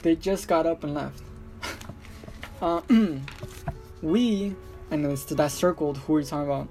They 0.01 0.17
just 0.17 0.49
got 0.49 0.65
up 0.65 0.85
and 0.85 0.95
left. 0.95 1.23
uh, 2.63 2.81
we, 4.03 4.57
and 4.91 5.05
it's 5.05 5.25
that 5.27 5.51
circled 5.53 5.99
who 5.99 6.15
we're 6.15 6.23
talking 6.23 6.47
about, 6.47 6.69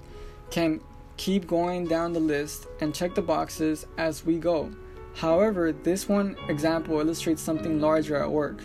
can 0.50 0.82
keep 1.18 1.48
going 1.48 1.88
down 1.88 2.14
the 2.14 2.20
list 2.20 2.68
and 2.80 2.94
check 2.94 3.16
the 3.16 3.22
boxes 3.22 3.86
as 3.98 4.26
we 4.26 4.38
go. 4.38 4.72
However, 5.16 5.72
this 5.72 6.08
one 6.08 6.38
example 6.48 7.00
illustrates 7.00 7.42
something 7.42 7.82
larger 7.82 8.16
at 8.16 8.30
work. 8.30 8.62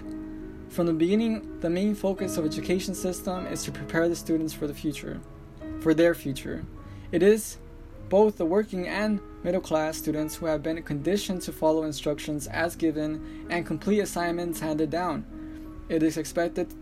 From 0.69 0.87
the 0.87 0.93
beginning, 0.93 1.61
the 1.61 1.71
main 1.71 1.95
focus 1.95 2.37
of 2.37 2.45
education 2.45 2.95
system 2.95 3.47
is 3.47 3.63
to 3.65 3.73
prepare 3.73 4.09
the 4.09 4.17
students 4.17 4.53
for 4.53 4.67
the 4.67 4.75
future, 4.75 5.21
for 5.81 5.95
their 5.95 6.15
future. 6.15 6.65
It 7.11 7.23
is 7.23 7.59
both 8.09 8.37
the 8.37 8.45
working 8.45 8.87
and 8.87 9.21
middle 9.43 9.61
class 9.61 9.97
students 9.97 10.35
who 10.35 10.47
have 10.47 10.63
been 10.63 10.83
conditioned 10.83 11.41
to 11.43 11.53
follow 11.53 11.85
instructions 11.85 12.47
as 12.47 12.77
given 12.77 13.47
and 13.49 13.67
complete 13.67 14.01
assignments 14.01 14.61
handed 14.61 14.91
down. 14.91 15.25
It 15.89 16.03
is 16.03 16.17
expected 16.17 16.73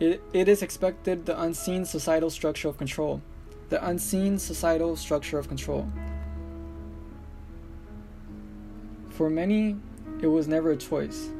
it, 0.00 0.22
it 0.32 0.48
is 0.48 0.62
expected 0.62 1.24
the 1.24 1.40
unseen 1.40 1.84
societal 1.84 2.30
structure 2.30 2.68
of 2.68 2.78
control. 2.78 3.22
The 3.70 3.84
unseen 3.86 4.38
societal 4.38 4.96
structure 4.96 5.38
of 5.38 5.48
control. 5.48 5.90
For 9.10 9.30
many, 9.30 9.76
it 10.20 10.26
was 10.26 10.48
never 10.48 10.72
a 10.72 10.76
choice 10.76 11.30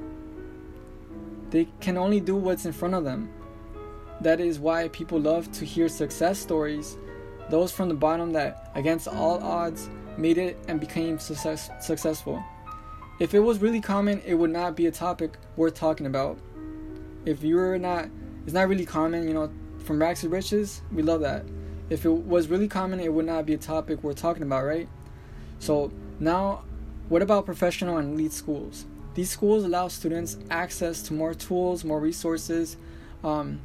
They 1.51 1.68
can 1.81 1.97
only 1.97 2.20
do 2.20 2.37
what's 2.37 2.66
in 2.66 2.72
front 2.72 2.95
of 2.95 3.05
them. 3.05 3.29
That 4.20 4.41
is 4.41 4.59
why 4.59 4.89
people 4.89 5.20
love 5.20 5.51
to 5.53 5.64
hear 5.64 5.89
success 5.89 6.39
stories, 6.39 6.97
those 7.51 7.70
from 7.72 7.89
the 7.89 7.95
bottom 7.95 8.33
that, 8.33 8.70
against 8.75 9.07
all 9.07 9.43
odds, 9.43 9.89
made 10.16 10.39
it 10.39 10.59
and 10.68 10.81
became 10.81 11.18
success- 11.18 11.70
successful. 11.81 12.43
If 13.20 13.35
it 13.35 13.41
was 13.41 13.61
really 13.61 13.81
common, 13.81 14.20
it 14.25 14.35
would 14.35 14.51
not 14.51 14.75
be 14.75 14.87
a 14.87 14.91
topic 14.91 15.39
worth 15.57 15.75
talking 15.75 16.07
about. 16.07 16.39
If 17.25 17.43
you're 17.43 17.79
not, 17.79 18.09
it's 18.45 18.55
not 18.55 18.68
really 18.68 18.87
common, 18.87 19.29
you 19.29 19.35
know, 19.35 19.51
from 19.79 20.01
rags 20.01 20.22
to 20.22 20.29
riches, 20.29 20.83
we 20.93 21.03
love 21.03 21.20
that. 21.20 21.45
If 21.91 22.05
it 22.05 22.11
was 22.11 22.49
really 22.49 22.68
common, 22.68 23.01
it 23.01 23.12
would 23.12 23.26
not 23.26 23.47
be 23.47 23.55
a 23.55 23.59
topic 23.59 24.03
worth 24.03 24.16
talking 24.16 24.43
about, 24.43 24.64
right? 24.64 24.89
So 25.59 25.93
now, 26.18 26.64
what 27.09 27.22
about 27.22 27.45
professional 27.45 27.99
and 27.99 28.14
elite 28.14 28.32
schools? 28.32 28.87
These 29.14 29.30
schools 29.30 29.64
allow 29.64 29.89
students 29.89 30.39
access 30.51 31.03
to 31.03 31.14
more 31.14 31.35
tools, 31.35 31.85
more 31.85 32.01
resources, 32.01 32.76
um, 33.22 33.61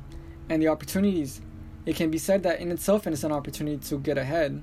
and 0.49 0.61
the 0.61 0.67
opportunities. 0.67 1.41
It 1.85 1.95
can 1.95 2.11
be 2.11 2.17
said 2.17 2.43
that 2.43 2.59
in 2.59 2.71
itself 2.71 3.07
it 3.07 3.13
is 3.13 3.23
an 3.23 3.31
opportunity 3.31 3.77
to 3.87 3.97
get 3.97 4.17
ahead. 4.17 4.61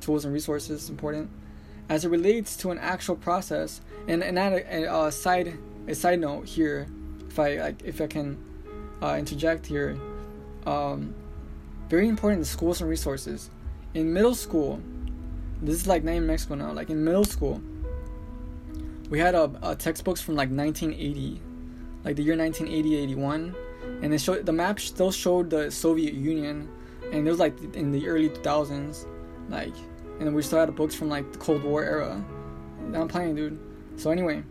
Tools 0.00 0.24
and 0.24 0.34
resources 0.34 0.88
important. 0.88 1.30
As 1.88 2.04
it 2.04 2.08
relates 2.08 2.56
to 2.58 2.70
an 2.70 2.78
actual 2.78 3.16
process, 3.16 3.80
and 4.08 4.22
and 4.24 4.38
add 4.38 4.52
a, 4.54 5.04
a, 5.06 5.12
side 5.12 5.58
a 5.86 5.94
side 5.94 6.20
note 6.20 6.46
here, 6.46 6.88
if 7.28 7.38
I 7.38 7.74
if 7.84 8.00
I 8.00 8.06
can 8.06 8.38
uh, 9.02 9.16
interject 9.18 9.66
here, 9.66 9.98
um, 10.66 11.14
very 11.88 12.08
important 12.08 12.46
schools 12.46 12.80
and 12.80 12.90
resources. 12.90 13.50
In 13.94 14.12
middle 14.12 14.34
school, 14.34 14.80
this 15.62 15.76
is 15.76 15.86
like 15.86 16.04
not 16.04 16.14
in 16.14 16.26
Mexico 16.26 16.54
now. 16.54 16.72
Like 16.72 16.90
in 16.90 17.04
middle 17.04 17.24
school, 17.24 17.62
we 19.10 19.18
had 19.18 19.34
a, 19.34 19.50
a 19.62 19.76
textbooks 19.76 20.20
from 20.20 20.34
like 20.34 20.50
1980, 20.50 21.40
like 22.04 22.16
the 22.16 22.22
year 22.22 22.36
1980, 22.36 22.96
81 22.96 23.54
and 24.02 24.12
it 24.12 24.20
showed 24.20 24.44
the 24.46 24.52
map 24.52 24.80
still 24.80 25.12
showed 25.12 25.50
the 25.50 25.70
Soviet 25.70 26.14
Union, 26.14 26.68
and 27.12 27.26
it 27.26 27.30
was 27.30 27.38
like 27.38 27.56
in 27.74 27.90
the 27.90 28.06
early 28.08 28.28
2000s, 28.28 29.06
like, 29.48 29.74
and 30.20 30.34
we 30.34 30.42
still 30.42 30.60
had 30.60 30.74
books 30.74 30.94
from 30.94 31.08
like 31.08 31.30
the 31.32 31.38
Cold 31.38 31.62
War 31.62 31.82
era. 31.84 32.24
I'm 32.94 33.08
playing, 33.08 33.34
dude. 33.34 33.58
So 33.96 34.10
anyway, 34.10 34.42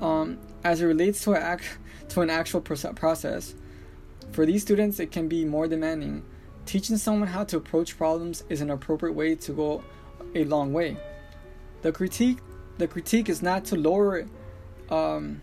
um, 0.00 0.38
as 0.64 0.80
it 0.80 0.86
relates 0.86 1.22
to 1.24 1.34
act 1.34 1.78
to 2.10 2.22
an 2.22 2.30
actual 2.30 2.60
process, 2.60 3.54
for 4.32 4.46
these 4.46 4.62
students 4.62 5.00
it 5.00 5.10
can 5.10 5.28
be 5.28 5.44
more 5.44 5.68
demanding. 5.68 6.22
Teaching 6.70 6.98
someone 6.98 7.26
how 7.26 7.42
to 7.42 7.56
approach 7.56 7.98
problems 7.98 8.44
is 8.48 8.60
an 8.60 8.70
appropriate 8.70 9.14
way 9.14 9.34
to 9.34 9.52
go 9.52 9.82
a 10.36 10.44
long 10.44 10.72
way. 10.72 10.96
The 11.82 11.90
critique 11.90 12.38
the 12.78 12.86
critique 12.86 13.28
is 13.28 13.42
not 13.42 13.64
to 13.64 13.76
lower 13.76 14.28
um, 14.88 15.42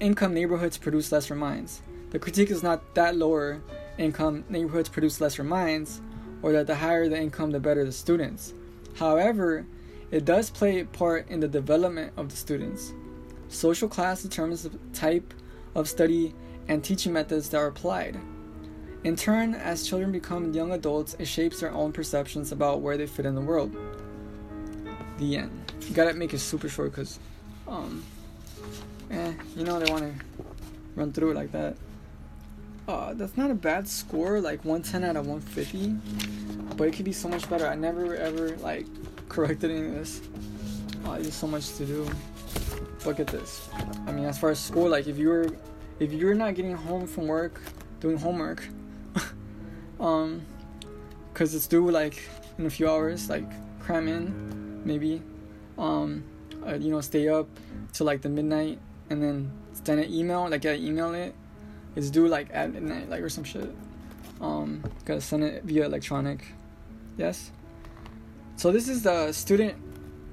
income 0.00 0.32
neighborhoods 0.32 0.78
produce 0.78 1.12
lesser 1.12 1.34
minds. 1.34 1.82
The 2.08 2.18
critique 2.18 2.50
is 2.50 2.62
not 2.62 2.94
that 2.94 3.16
lower 3.16 3.60
income 3.98 4.44
neighborhoods 4.48 4.88
produce 4.88 5.20
lesser 5.20 5.44
minds, 5.44 6.00
or 6.40 6.52
that 6.52 6.66
the 6.66 6.76
higher 6.76 7.06
the 7.06 7.20
income, 7.20 7.50
the 7.50 7.60
better 7.60 7.84
the 7.84 7.92
students. 7.92 8.54
However, 8.94 9.66
it 10.10 10.24
does 10.24 10.48
play 10.48 10.80
a 10.80 10.86
part 10.86 11.28
in 11.28 11.40
the 11.40 11.48
development 11.48 12.14
of 12.16 12.30
the 12.30 12.36
students. 12.36 12.94
Social 13.48 13.90
class 13.90 14.22
determines 14.22 14.62
the 14.62 14.70
type 14.94 15.34
of 15.74 15.86
study 15.86 16.34
and 16.66 16.82
teaching 16.82 17.12
methods 17.12 17.50
that 17.50 17.58
are 17.58 17.66
applied. 17.66 18.18
In 19.06 19.14
turn, 19.14 19.54
as 19.54 19.86
children 19.86 20.10
become 20.10 20.52
young 20.52 20.72
adults, 20.72 21.14
it 21.20 21.26
shapes 21.26 21.60
their 21.60 21.70
own 21.70 21.92
perceptions 21.92 22.50
about 22.50 22.80
where 22.80 22.96
they 22.96 23.06
fit 23.06 23.24
in 23.24 23.36
the 23.36 23.40
world. 23.40 23.72
The 25.18 25.36
end. 25.36 25.72
You 25.82 25.94
gotta 25.94 26.12
make 26.12 26.34
it 26.34 26.40
super 26.40 26.68
short 26.68 26.90
because, 26.90 27.20
um, 27.68 28.02
eh, 29.12 29.32
you 29.54 29.62
know 29.62 29.78
they 29.78 29.88
want 29.92 30.02
to 30.02 30.24
run 30.96 31.12
through 31.12 31.30
it 31.30 31.34
like 31.36 31.52
that. 31.52 31.76
Uh, 32.88 33.14
that's 33.14 33.36
not 33.36 33.48
a 33.48 33.54
bad 33.54 33.86
score, 33.86 34.40
like 34.40 34.64
110 34.64 35.04
out 35.04 35.14
of 35.14 35.28
150, 35.28 36.74
but 36.76 36.88
it 36.88 36.92
could 36.92 37.04
be 37.04 37.12
so 37.12 37.28
much 37.28 37.48
better. 37.48 37.68
I 37.68 37.76
never 37.76 38.16
ever 38.16 38.56
like 38.56 38.86
corrected 39.28 39.70
any 39.70 39.86
of 39.86 39.94
this. 39.94 40.20
Uh, 41.04 41.18
there's 41.18 41.32
so 41.32 41.46
much 41.46 41.76
to 41.76 41.86
do. 41.86 42.10
Look 43.04 43.20
at 43.20 43.28
this. 43.28 43.68
I 44.08 44.10
mean, 44.10 44.24
as 44.24 44.36
far 44.36 44.50
as 44.50 44.58
school, 44.58 44.88
like 44.88 45.06
if 45.06 45.16
you're 45.16 45.46
if 46.00 46.12
you're 46.12 46.34
not 46.34 46.56
getting 46.56 46.74
home 46.74 47.06
from 47.06 47.28
work 47.28 47.60
doing 48.00 48.18
homework, 48.18 48.66
um, 50.00 50.44
cause 51.34 51.54
it's 51.54 51.66
due 51.66 51.90
like 51.90 52.22
in 52.58 52.66
a 52.66 52.70
few 52.70 52.88
hours, 52.88 53.28
like 53.28 53.44
cram 53.80 54.08
in, 54.08 54.82
maybe, 54.84 55.22
um, 55.78 56.24
uh, 56.66 56.74
you 56.74 56.90
know, 56.90 57.00
stay 57.00 57.28
up 57.28 57.48
till 57.92 58.06
like 58.06 58.22
the 58.22 58.28
midnight 58.28 58.78
and 59.10 59.22
then 59.22 59.50
send 59.84 60.00
an 60.00 60.12
email, 60.12 60.48
like 60.48 60.62
get 60.62 60.78
email 60.78 61.14
it 61.14 61.34
it's 61.96 62.10
due 62.10 62.28
like 62.28 62.48
at 62.52 62.72
midnight, 62.72 63.08
like 63.08 63.22
or 63.22 63.30
some 63.30 63.42
shit. 63.42 63.74
Um, 64.40 64.84
gotta 65.06 65.22
send 65.22 65.42
it 65.42 65.64
via 65.64 65.86
electronic. 65.86 66.44
Yes. 67.16 67.50
So 68.56 68.70
this 68.70 68.88
is 68.88 69.02
the 69.02 69.32
student 69.32 69.76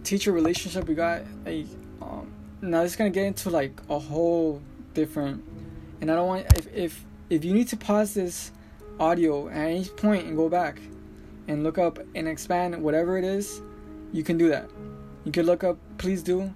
teacher 0.04 0.34
relationship 0.34 0.88
we 0.88 0.94
got. 0.94 1.24
Like, 1.46 1.68
um, 2.02 2.32
now 2.62 2.84
this 2.84 2.92
is 2.92 2.98
gonna 2.98 3.10
get 3.10 3.26
into 3.26 3.50
like 3.50 3.80
a 3.90 3.98
whole 3.98 4.62
different. 4.94 5.44
And 6.02 6.12
I 6.12 6.16
don't 6.16 6.28
want 6.28 6.46
if 6.58 6.68
if 6.76 7.06
if 7.30 7.46
you 7.46 7.54
need 7.54 7.70
to 7.70 7.78
pause 7.78 8.14
this 8.14 8.52
audio 9.00 9.48
at 9.50 9.58
any 9.58 9.86
point 9.86 10.26
and 10.28 10.38
go 10.38 10.50
back 10.50 10.80
and 11.48 11.64
look 11.64 11.78
up 11.78 12.00
and 12.16 12.28
expand 12.28 12.82
whatever 12.82 13.18
it 13.18 13.24
is, 13.24 13.62
you 14.12 14.24
can 14.24 14.38
do 14.38 14.50
that. 14.50 14.70
You 15.26 15.32
can 15.32 15.46
look 15.46 15.64
up. 15.64 15.78
Please 15.98 16.24
do. 16.24 16.54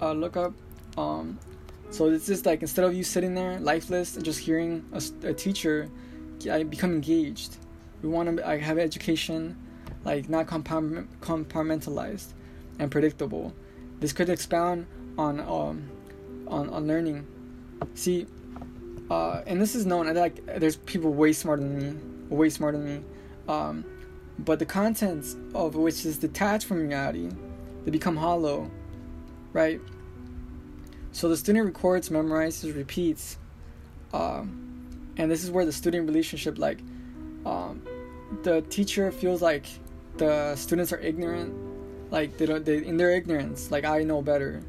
Uh, 0.00 0.12
look 0.12 0.36
up 0.36 0.52
um, 0.96 1.38
so 1.90 2.08
it's 2.08 2.26
just 2.26 2.46
like 2.46 2.62
instead 2.62 2.84
of 2.84 2.94
you 2.94 3.02
sitting 3.04 3.34
there 3.34 3.58
lifeless 3.60 4.16
and 4.16 4.24
just 4.24 4.38
hearing 4.40 4.84
a, 4.92 5.02
a 5.28 5.34
teacher, 5.34 5.90
I 6.50 6.62
become 6.62 6.92
engaged. 6.92 7.56
We 8.02 8.08
want 8.08 8.36
to 8.36 8.48
I 8.48 8.58
have 8.58 8.78
education, 8.78 9.56
like 10.04 10.28
not 10.28 10.46
compartmentalized 10.46 12.32
and 12.78 12.90
predictable. 12.90 13.52
This 14.00 14.12
could 14.12 14.28
expound 14.28 14.86
on 15.16 15.40
um, 15.40 15.90
on 16.48 16.68
on 16.70 16.86
learning. 16.86 17.26
See, 17.94 18.26
uh, 19.14 19.42
and 19.46 19.60
this 19.60 19.76
is 19.76 19.86
known. 19.86 20.12
Like 20.12 20.44
there's 20.58 20.76
people 20.76 21.12
way 21.12 21.32
smarter 21.32 21.62
than 21.62 21.78
me, 21.78 22.36
way 22.36 22.50
smarter 22.50 22.78
than 22.78 22.86
me. 22.96 23.04
Um, 23.48 23.84
but 24.40 24.58
the 24.58 24.66
contents 24.66 25.36
of 25.54 25.76
which 25.76 26.04
is 26.04 26.18
detached 26.18 26.66
from 26.66 26.78
reality, 26.88 27.30
they 27.84 27.92
become 27.92 28.16
hollow, 28.16 28.68
right? 29.52 29.80
So 31.12 31.28
the 31.28 31.36
student 31.36 31.64
records, 31.64 32.08
memorizes, 32.08 32.76
repeats, 32.76 33.38
um, 34.12 35.12
and 35.16 35.30
this 35.30 35.44
is 35.44 35.50
where 35.52 35.64
the 35.64 35.72
student 35.72 36.08
relationship, 36.08 36.58
like, 36.58 36.80
um, 37.46 37.82
the 38.42 38.62
teacher 38.62 39.12
feels 39.12 39.40
like 39.40 39.66
the 40.16 40.56
students 40.56 40.92
are 40.92 40.98
ignorant, 40.98 41.54
like 42.10 42.36
they 42.36 42.46
don't, 42.46 42.64
they 42.64 42.84
in 42.84 42.96
their 42.96 43.12
ignorance, 43.12 43.70
like 43.70 43.84
I 43.84 44.02
know 44.02 44.22
better, 44.22 44.60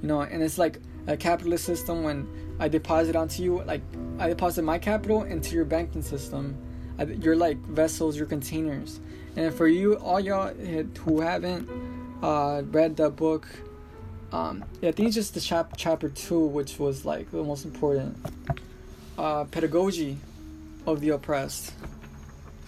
you 0.00 0.08
know, 0.08 0.22
and 0.22 0.42
it's 0.42 0.58
like 0.58 0.80
a 1.06 1.16
capitalist 1.16 1.64
system 1.64 2.02
when 2.02 2.26
I 2.62 2.68
deposit 2.68 3.16
onto 3.16 3.42
you, 3.42 3.62
like 3.64 3.82
I 4.18 4.28
deposit 4.28 4.62
my 4.62 4.78
capital 4.78 5.24
into 5.24 5.54
your 5.54 5.64
banking 5.64 6.02
system. 6.02 6.56
You're 7.06 7.36
like 7.36 7.58
vessels, 7.66 8.16
you're 8.16 8.26
containers, 8.26 9.00
and 9.36 9.52
for 9.52 9.66
you, 9.66 9.94
all 9.94 10.20
y'all 10.20 10.54
who 11.04 11.20
haven't 11.20 11.68
uh, 12.22 12.62
read 12.70 12.96
the 12.96 13.10
book 13.10 13.48
um, 14.32 14.64
yeah, 14.80 14.88
I 14.88 14.92
think 14.92 15.08
it's 15.08 15.14
just 15.14 15.34
the 15.34 15.40
chap 15.40 15.74
chapter 15.76 16.08
two, 16.08 16.40
which 16.46 16.78
was 16.78 17.04
like 17.04 17.30
the 17.30 17.44
most 17.44 17.66
important. 17.66 18.16
Uh, 19.18 19.44
pedagogy 19.44 20.16
of 20.86 21.00
the 21.00 21.10
oppressed. 21.10 21.74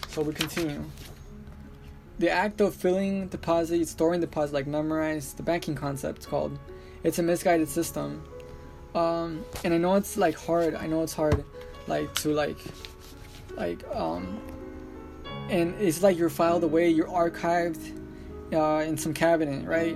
So 0.09 0.21
we 0.21 0.33
continue. 0.33 0.83
The 2.19 2.29
act 2.29 2.61
of 2.61 2.75
filling 2.75 3.29
deposit, 3.29 3.87
storing 3.87 4.21
deposit, 4.21 4.53
like 4.53 4.67
memorize 4.67 5.33
the 5.33 5.43
banking 5.43 5.73
concept 5.73 6.27
called. 6.27 6.57
It's 7.03 7.17
a 7.17 7.23
misguided 7.23 7.67
system. 7.67 8.23
Um, 8.95 9.45
and 9.63 9.73
I 9.73 9.77
know 9.77 9.95
it's 9.95 10.17
like 10.17 10.35
hard. 10.35 10.73
I 10.73 10.87
know 10.87 11.03
it's 11.03 11.13
hard, 11.13 11.43
like 11.87 12.13
to 12.15 12.29
like, 12.33 12.57
like 13.55 13.83
um, 13.93 14.39
and 15.49 15.75
it's 15.79 16.01
like 16.01 16.17
you're 16.17 16.29
filed 16.29 16.63
away, 16.63 16.89
you're 16.89 17.07
archived, 17.07 17.99
uh, 18.53 18.83
in 18.87 18.97
some 18.97 19.13
cabinet, 19.13 19.67
right? 19.67 19.95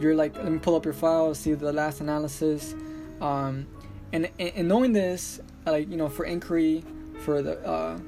you're 0.00 0.14
like 0.14 0.34
let 0.36 0.50
me 0.50 0.58
pull 0.58 0.74
up 0.74 0.84
your 0.84 0.94
file 0.94 1.34
see 1.34 1.52
the 1.52 1.72
last 1.72 2.00
analysis 2.00 2.74
um, 3.20 3.66
and, 4.12 4.28
and 4.38 4.66
knowing 4.66 4.92
this 4.92 5.40
like 5.66 5.88
you 5.90 5.96
know 5.96 6.08
for 6.08 6.24
inquiry 6.24 6.82
for 7.20 7.42
the 7.42 7.60
uh, 7.66 7.98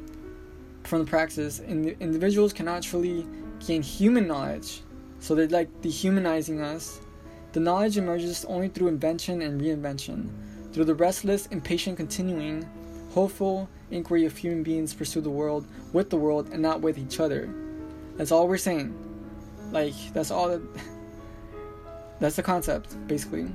from 0.84 1.04
the 1.04 1.10
praxis 1.10 1.60
and 1.60 1.86
individuals 2.00 2.52
cannot 2.52 2.82
truly 2.82 3.26
gain 3.64 3.82
human 3.82 4.26
knowledge 4.26 4.80
so 5.20 5.34
they're 5.34 5.46
like 5.48 5.68
dehumanizing 5.82 6.60
us 6.60 7.00
the 7.52 7.60
knowledge 7.60 7.96
emerges 7.96 8.44
only 8.46 8.68
through 8.68 8.88
invention 8.88 9.42
and 9.42 9.60
reinvention 9.60 10.28
through 10.72 10.84
the 10.84 10.94
restless 10.94 11.46
impatient 11.46 11.96
continuing 11.96 12.68
hopeful 13.12 13.68
inquiry 13.90 14.24
of 14.24 14.36
human 14.36 14.62
beings 14.62 14.94
pursue 14.94 15.20
the 15.20 15.30
world 15.30 15.66
with 15.92 16.10
the 16.10 16.16
world 16.16 16.48
and 16.52 16.62
not 16.62 16.80
with 16.80 16.98
each 16.98 17.20
other 17.20 17.52
that's 18.16 18.32
all 18.32 18.48
we're 18.48 18.56
saying 18.56 18.94
like 19.72 19.94
that's 20.12 20.30
all 20.30 20.48
that 20.48 20.62
that's 22.22 22.36
the 22.36 22.42
concept, 22.42 22.94
basically. 23.08 23.48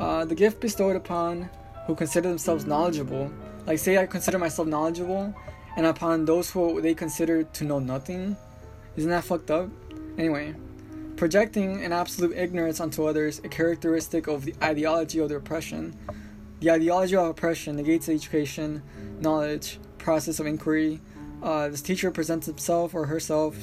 Uh, 0.00 0.24
the 0.24 0.34
gift 0.34 0.60
bestowed 0.60 0.96
upon 0.96 1.48
who 1.86 1.94
consider 1.94 2.28
themselves 2.28 2.66
knowledgeable. 2.66 3.30
Like, 3.66 3.78
say 3.78 3.98
I 3.98 4.06
consider 4.06 4.36
myself 4.36 4.66
knowledgeable, 4.66 5.32
and 5.76 5.86
upon 5.86 6.24
those 6.24 6.50
who 6.50 6.80
they 6.80 6.92
consider 6.92 7.44
to 7.44 7.64
know 7.64 7.78
nothing. 7.78 8.36
Isn't 8.96 9.10
that 9.10 9.22
fucked 9.22 9.52
up? 9.52 9.68
Anyway, 10.18 10.56
projecting 11.18 11.84
an 11.84 11.92
absolute 11.92 12.36
ignorance 12.36 12.78
onto 12.78 13.04
others, 13.04 13.40
a 13.42 13.48
characteristic 13.48 14.28
of 14.28 14.44
the 14.44 14.54
ideology 14.62 15.18
of 15.18 15.28
the 15.28 15.34
oppression. 15.34 15.92
The 16.60 16.70
ideology 16.70 17.16
of 17.16 17.26
oppression 17.26 17.74
negates 17.74 18.08
education, 18.08 18.82
knowledge, 19.18 19.80
process 19.98 20.38
of 20.38 20.46
inquiry. 20.46 21.00
Uh, 21.42 21.68
this 21.68 21.82
teacher 21.82 22.12
presents 22.12 22.46
himself 22.46 22.94
or 22.94 23.06
herself 23.06 23.56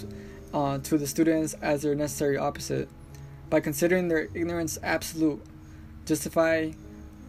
uh, 0.54 0.80
to 0.80 0.98
the 0.98 1.08
students 1.08 1.54
as 1.62 1.82
their 1.82 1.96
necessary 1.96 2.38
opposite. 2.38 2.90
By 3.50 3.62
considering 3.62 4.10
their 4.10 4.28
ignorance 4.34 4.78
absolute, 4.84 5.42
justify 6.06 6.72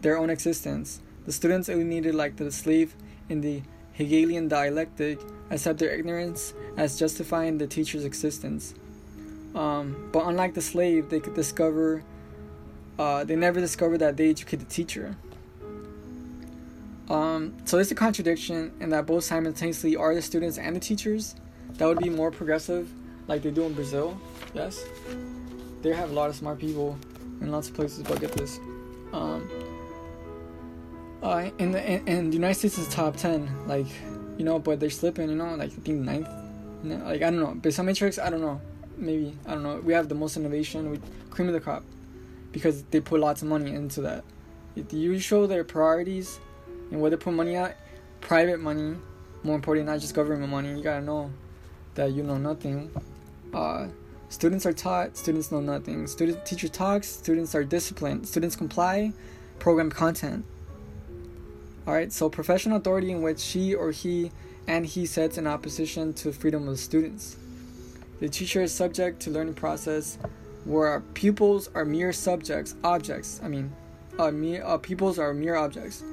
their 0.01 0.17
own 0.17 0.29
existence. 0.29 0.99
The 1.25 1.31
students 1.31 1.69
alienated 1.69 2.15
like 2.15 2.35
the 2.35 2.51
slave 2.51 2.95
in 3.29 3.39
the 3.39 3.61
Hegelian 3.93 4.49
dialectic 4.49 5.21
accept 5.51 5.79
their 5.79 5.95
ignorance 5.95 6.53
as 6.75 6.99
justifying 6.99 7.57
the 7.57 7.67
teacher's 7.67 8.03
existence. 8.03 8.73
Um, 9.57 10.09
but 10.11 10.27
unlike 10.27 10.53
the 10.53 10.61
slave, 10.61 11.09
they 11.09 11.19
could 11.19 11.33
discover, 11.33 12.03
uh, 12.99 13.23
they 13.23 13.35
never 13.35 13.59
discovered 13.59 13.97
that 13.97 14.15
they 14.15 14.29
educate 14.29 14.57
the 14.57 14.65
teacher. 14.65 15.15
Um, 17.09 17.57
so 17.65 17.77
there's 17.77 17.89
a 17.89 17.95
contradiction 17.95 18.71
in 18.79 18.89
that 18.89 19.07
both 19.07 19.23
simultaneously 19.23 19.95
are 19.95 20.13
the 20.13 20.21
students 20.21 20.59
and 20.59 20.75
the 20.75 20.79
teachers. 20.79 21.35
That 21.71 21.87
would 21.87 21.97
be 21.97 22.09
more 22.09 22.29
progressive, 22.29 22.87
like 23.27 23.41
they 23.41 23.49
do 23.49 23.63
in 23.63 23.73
Brazil. 23.73 24.19
Yes, 24.53 24.83
they 25.81 25.91
have 25.93 26.11
a 26.11 26.13
lot 26.13 26.29
of 26.29 26.35
smart 26.35 26.59
people 26.59 26.97
in 27.41 27.51
lots 27.51 27.69
of 27.69 27.75
places. 27.75 28.03
But 28.03 28.19
get 28.19 28.33
this, 28.33 28.59
um, 29.11 29.49
uh, 31.23 31.49
in 31.57 31.71
the 31.71 31.83
in, 31.83 32.07
in 32.07 32.29
the 32.29 32.35
United 32.35 32.59
States 32.59 32.77
is 32.77 32.87
top 32.89 33.15
ten, 33.15 33.49
like 33.67 33.87
you 34.37 34.45
know, 34.45 34.59
but 34.59 34.79
they're 34.79 34.89
slipping. 34.89 35.29
You 35.29 35.35
know, 35.35 35.55
like 35.55 35.71
I 35.71 35.75
think 35.75 36.01
ninth. 36.01 36.29
Like 36.83 37.21
I 37.21 37.31
don't 37.31 37.39
know, 37.39 37.55
but 37.55 37.73
some 37.73 37.87
matrix, 37.87 38.19
I 38.19 38.29
don't 38.29 38.41
know. 38.41 38.61
Maybe 38.97 39.37
I 39.45 39.51
don't 39.51 39.63
know. 39.63 39.77
We 39.77 39.93
have 39.93 40.09
the 40.09 40.15
most 40.15 40.37
innovation 40.37 40.89
with 40.89 41.01
cream 41.29 41.47
of 41.47 41.53
the 41.53 41.59
crop 41.59 41.83
because 42.51 42.83
they 42.83 42.99
put 42.99 43.19
lots 43.19 43.41
of 43.41 43.47
money 43.47 43.71
into 43.73 44.01
that. 44.01 44.23
If 44.75 44.91
you 44.93 45.19
show 45.19 45.47
their 45.47 45.63
priorities 45.63 46.39
and 46.91 47.01
where 47.01 47.09
they 47.11 47.17
put 47.17 47.33
money 47.33 47.55
at, 47.55 47.77
private 48.21 48.59
money, 48.59 48.95
more 49.43 49.55
important, 49.55 49.85
not 49.85 49.99
just 49.99 50.13
government 50.13 50.49
money. 50.49 50.75
You 50.75 50.83
gotta 50.83 51.03
know 51.03 51.31
that 51.95 52.11
you 52.11 52.23
know 52.23 52.37
nothing. 52.37 52.91
Uh, 53.53 53.87
students 54.29 54.65
are 54.65 54.73
taught, 54.73 55.17
students 55.17 55.51
know 55.51 55.59
nothing. 55.59 56.07
Student 56.07 56.45
teacher 56.45 56.67
talks, 56.67 57.07
students 57.07 57.55
are 57.55 57.63
disciplined. 57.63 58.27
Students 58.27 58.55
comply, 58.55 59.13
program 59.59 59.89
content. 59.89 60.45
Alright, 61.87 62.11
so 62.11 62.29
professional 62.29 62.77
authority 62.77 63.11
in 63.11 63.21
which 63.21 63.39
she 63.39 63.73
or 63.73 63.91
he 63.91 64.31
and 64.67 64.85
he 64.85 65.05
sets 65.05 65.37
in 65.37 65.47
opposition 65.47 66.13
to 66.15 66.33
freedom 66.33 66.67
of 66.67 66.77
students. 66.79 67.37
The 68.19 68.27
teacher 68.27 68.63
is 68.63 68.73
subject 68.73 69.19
to 69.21 69.29
learning 69.29 69.53
process 69.53 70.17
where 70.65 71.01
pupils 71.13 71.69
are 71.75 71.85
mere 71.85 72.11
subjects, 72.11 72.73
objects. 72.83 73.39
I 73.43 73.47
mean, 73.47 73.71
uh, 74.17 74.31
mere, 74.31 74.63
uh, 74.65 74.79
pupils 74.79 75.19
are 75.19 75.35
mere 75.35 75.55
objects. 75.55 76.03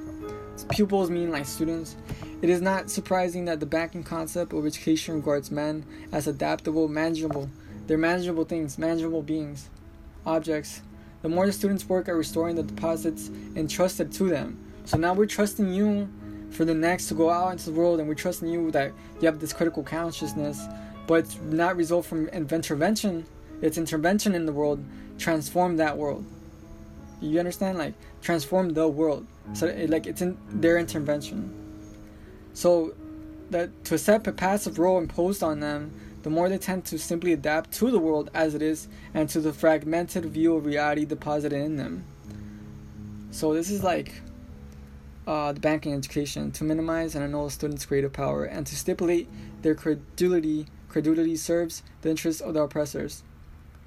Pupils 0.68 1.08
mean 1.08 1.30
like 1.30 1.46
students. 1.46 1.96
It 2.42 2.50
is 2.50 2.60
not 2.60 2.90
surprising 2.90 3.46
that 3.46 3.58
the 3.58 3.66
banking 3.66 4.02
concept 4.02 4.52
of 4.52 4.66
education 4.66 5.14
regards 5.14 5.50
men 5.50 5.86
as 6.12 6.26
adaptable, 6.26 6.88
manageable. 6.88 7.48
They're 7.86 7.96
manageable 7.96 8.44
things, 8.44 8.76
manageable 8.76 9.22
beings, 9.22 9.70
objects. 10.26 10.82
The 11.22 11.30
more 11.30 11.46
the 11.46 11.52
students 11.52 11.88
work 11.88 12.08
at 12.08 12.14
restoring 12.14 12.56
the 12.56 12.62
deposits 12.62 13.30
entrusted 13.56 14.12
to 14.12 14.28
them. 14.28 14.58
So 14.84 14.98
now 14.98 15.14
we're 15.14 15.24
trusting 15.24 15.72
you 15.72 16.12
for 16.50 16.66
the 16.66 16.74
next 16.74 17.06
to 17.06 17.14
go 17.14 17.30
out 17.30 17.52
into 17.52 17.70
the 17.70 17.72
world 17.72 17.98
and 17.98 18.06
we're 18.06 18.14
trusting 18.14 18.48
you 18.48 18.70
that 18.72 18.92
you 19.20 19.26
have 19.26 19.40
this 19.40 19.54
critical 19.54 19.82
consciousness, 19.82 20.66
but 21.06 21.40
not 21.42 21.76
result 21.76 22.06
from 22.06 22.28
intervention, 22.28 23.26
it's 23.60 23.78
intervention 23.78 24.34
in 24.34 24.46
the 24.46 24.52
world, 24.52 24.84
transform 25.18 25.76
that 25.76 25.96
world. 25.96 26.24
You 27.20 27.38
understand? 27.38 27.78
Like 27.78 27.94
transform 28.22 28.70
the 28.70 28.88
world. 28.88 29.26
So 29.52 29.66
it, 29.66 29.90
like 29.90 30.06
it's 30.06 30.22
in 30.22 30.36
their 30.48 30.78
intervention. 30.78 31.52
So 32.52 32.94
that 33.50 33.84
to 33.84 33.94
accept 33.94 34.26
a 34.26 34.32
passive 34.32 34.78
role 34.78 34.98
imposed 34.98 35.42
on 35.42 35.60
them, 35.60 35.92
the 36.22 36.30
more 36.30 36.48
they 36.48 36.58
tend 36.58 36.86
to 36.86 36.98
simply 36.98 37.32
adapt 37.32 37.72
to 37.72 37.90
the 37.90 37.98
world 37.98 38.30
as 38.32 38.54
it 38.54 38.62
is 38.62 38.88
and 39.12 39.28
to 39.28 39.40
the 39.40 39.52
fragmented 39.52 40.24
view 40.24 40.56
of 40.56 40.64
reality 40.64 41.04
deposited 41.04 41.60
in 41.60 41.76
them. 41.76 42.04
So 43.30 43.52
this 43.52 43.70
is 43.70 43.82
like 43.82 44.22
uh, 45.26 45.52
the 45.52 45.60
banking 45.60 45.92
education 45.92 46.50
to 46.52 46.64
minimize 46.64 47.14
and 47.14 47.24
annul 47.24 47.50
students' 47.50 47.84
creative 47.84 48.12
power 48.12 48.44
and 48.44 48.66
to 48.66 48.74
stipulate 48.74 49.28
their 49.62 49.74
credulity. 49.74 50.66
Credulity 50.94 51.34
serves 51.34 51.82
the 52.02 52.10
interests 52.10 52.40
of 52.40 52.54
the 52.54 52.62
oppressors. 52.62 53.24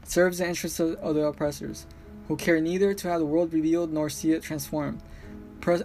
Serves 0.04 0.40
the 0.40 0.46
interests 0.46 0.78
of, 0.78 0.96
of 0.96 1.16
the 1.16 1.26
oppressors 1.26 1.86
who 2.28 2.36
care 2.36 2.60
neither 2.60 2.94
to 2.94 3.08
have 3.08 3.20
the 3.20 3.26
world 3.26 3.54
revealed 3.54 3.94
nor 3.94 4.10
see 4.10 4.34
it 4.34 4.44
transformed. 4.44 5.02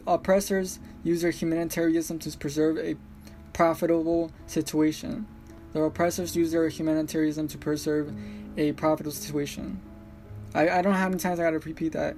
oppressors 0.04 0.80
use 1.04 1.22
their 1.22 1.30
humanitarianism 1.30 2.18
to 2.18 2.36
preserve 2.36 2.76
a 2.76 2.96
profitable 3.52 4.32
situation. 4.48 5.28
The 5.72 5.82
oppressors 5.82 6.34
use 6.34 6.50
their 6.50 6.68
humanitarianism 6.68 7.46
to 7.46 7.56
preserve 7.56 8.12
a 8.56 8.72
profitable 8.72 9.12
situation. 9.12 9.80
I, 10.56 10.70
I 10.70 10.82
don't 10.82 10.90
know 10.90 10.98
how 10.98 11.08
many 11.08 11.20
times 11.20 11.38
I 11.38 11.44
gotta 11.44 11.60
repeat 11.60 11.92
that. 11.92 12.16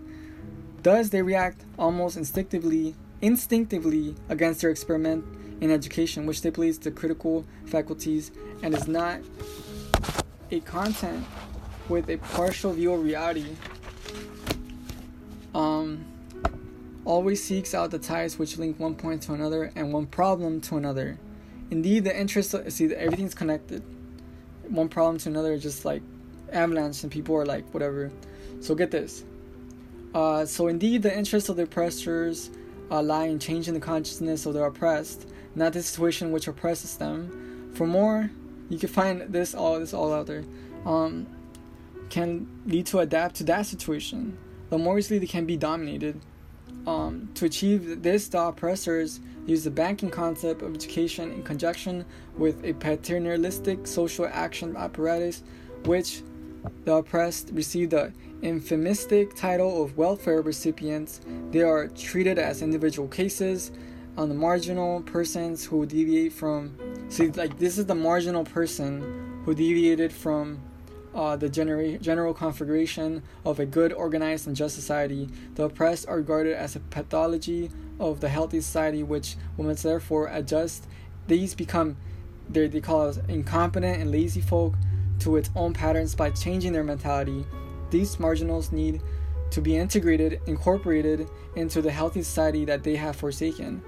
Thus, 0.82 1.10
they 1.10 1.20
react 1.20 1.66
almost 1.78 2.16
instinctively, 2.16 2.94
instinctively 3.20 4.14
against 4.30 4.62
their 4.62 4.70
experiment 4.70 5.26
in 5.64 5.70
education, 5.70 6.26
which 6.26 6.38
stipulates 6.38 6.76
the 6.76 6.90
critical 6.90 7.42
faculties 7.64 8.30
and 8.62 8.74
is 8.74 8.86
not 8.86 9.18
a 10.50 10.60
content 10.60 11.24
with 11.88 12.10
a 12.10 12.18
partial 12.18 12.74
view 12.74 12.92
of 12.92 13.02
reality 13.02 13.56
um, 15.54 16.04
always 17.06 17.42
seeks 17.42 17.74
out 17.74 17.90
the 17.90 17.98
ties 17.98 18.38
which 18.38 18.58
link 18.58 18.78
one 18.78 18.94
point 18.94 19.22
to 19.22 19.32
another 19.32 19.72
and 19.74 19.90
one 19.90 20.06
problem 20.06 20.60
to 20.60 20.76
another. 20.76 21.18
Indeed, 21.70 22.04
the 22.04 22.14
interest 22.14 22.52
of, 22.52 22.70
see 22.70 22.86
that 22.88 23.00
everything's 23.00 23.34
connected. 23.34 23.82
One 24.68 24.90
problem 24.90 25.16
to 25.18 25.30
another, 25.30 25.56
just 25.56 25.86
like 25.86 26.02
avalanche, 26.52 27.02
and 27.02 27.10
people 27.10 27.34
are 27.36 27.46
like 27.46 27.72
whatever. 27.72 28.10
So 28.60 28.74
get 28.74 28.90
this. 28.90 29.24
Uh, 30.14 30.44
so 30.44 30.68
indeed, 30.68 31.02
the 31.02 31.16
interest 31.16 31.48
of 31.48 31.56
the 31.56 31.62
oppressors 31.62 32.50
uh, 32.90 33.02
lie 33.02 33.24
in 33.24 33.38
changing 33.38 33.72
the 33.72 33.80
consciousness 33.80 34.44
of 34.44 34.52
the 34.52 34.62
oppressed, 34.62 35.26
not 35.54 35.72
the 35.72 35.82
situation 35.82 36.32
which 36.32 36.48
oppresses 36.48 36.96
them. 36.96 37.72
For 37.74 37.86
more, 37.86 38.30
you 38.68 38.78
can 38.78 38.88
find 38.88 39.22
this 39.32 39.54
all 39.54 39.78
this 39.78 39.94
all 39.94 40.12
out 40.12 40.26
there. 40.26 40.44
Um, 40.84 41.26
can 42.10 42.46
lead 42.66 42.86
to 42.86 42.98
adapt 42.98 43.36
to 43.36 43.44
that 43.44 43.66
situation 43.66 44.38
the 44.70 44.78
more 44.78 44.98
easily 44.98 45.18
they 45.18 45.26
can 45.26 45.46
be 45.46 45.56
dominated. 45.56 46.20
Um, 46.86 47.28
to 47.34 47.44
achieve 47.44 48.02
this, 48.02 48.28
the 48.28 48.40
oppressors 48.40 49.20
use 49.46 49.64
the 49.64 49.70
banking 49.70 50.10
concept 50.10 50.62
of 50.62 50.74
education 50.74 51.32
in 51.32 51.42
conjunction 51.42 52.04
with 52.36 52.64
a 52.64 52.72
paternalistic 52.74 53.86
social 53.86 54.26
action 54.26 54.76
apparatus, 54.76 55.42
which 55.84 56.22
the 56.84 56.94
oppressed 56.94 57.50
receive 57.52 57.90
the 57.90 58.12
euphemistic 58.42 59.34
title 59.36 59.82
of 59.82 59.96
welfare 59.96 60.42
recipients. 60.42 61.20
They 61.50 61.62
are 61.62 61.88
treated 61.88 62.38
as 62.38 62.62
individual 62.62 63.08
cases 63.08 63.70
on 64.16 64.28
the 64.28 64.34
marginal 64.34 65.02
persons 65.02 65.64
who 65.64 65.86
deviate 65.86 66.32
from. 66.32 66.76
See, 67.08 67.28
like 67.28 67.58
this 67.58 67.78
is 67.78 67.86
the 67.86 67.94
marginal 67.94 68.44
person 68.44 69.42
who 69.44 69.54
deviated 69.54 70.12
from 70.12 70.60
uh, 71.14 71.36
the 71.36 71.48
genera- 71.48 71.98
general 71.98 72.34
configuration 72.34 73.22
of 73.44 73.60
a 73.60 73.66
good, 73.66 73.92
organized, 73.92 74.46
and 74.46 74.56
just 74.56 74.74
society. 74.74 75.28
The 75.54 75.64
oppressed 75.64 76.08
are 76.08 76.16
regarded 76.16 76.54
as 76.54 76.76
a 76.76 76.80
pathology 76.80 77.70
of 78.00 78.20
the 78.20 78.28
healthy 78.28 78.60
society, 78.60 79.02
which 79.02 79.36
we 79.56 79.72
therefore 79.74 80.28
adjust. 80.28 80.86
These 81.28 81.54
become, 81.54 81.96
they 82.48 82.68
call 82.80 83.08
us 83.08 83.18
incompetent 83.28 84.00
and 84.00 84.10
lazy 84.10 84.40
folk, 84.40 84.74
to 85.20 85.36
its 85.36 85.50
own 85.54 85.72
patterns 85.72 86.14
by 86.14 86.30
changing 86.30 86.72
their 86.72 86.84
mentality. 86.84 87.46
These 87.90 88.18
marginals 88.18 88.72
need 88.72 89.00
to 89.50 89.60
be 89.60 89.76
integrated, 89.76 90.40
incorporated 90.46 91.28
into 91.54 91.80
the 91.80 91.92
healthy 91.92 92.22
society 92.22 92.64
that 92.64 92.82
they 92.82 92.96
have 92.96 93.14
forsaken. 93.14 93.82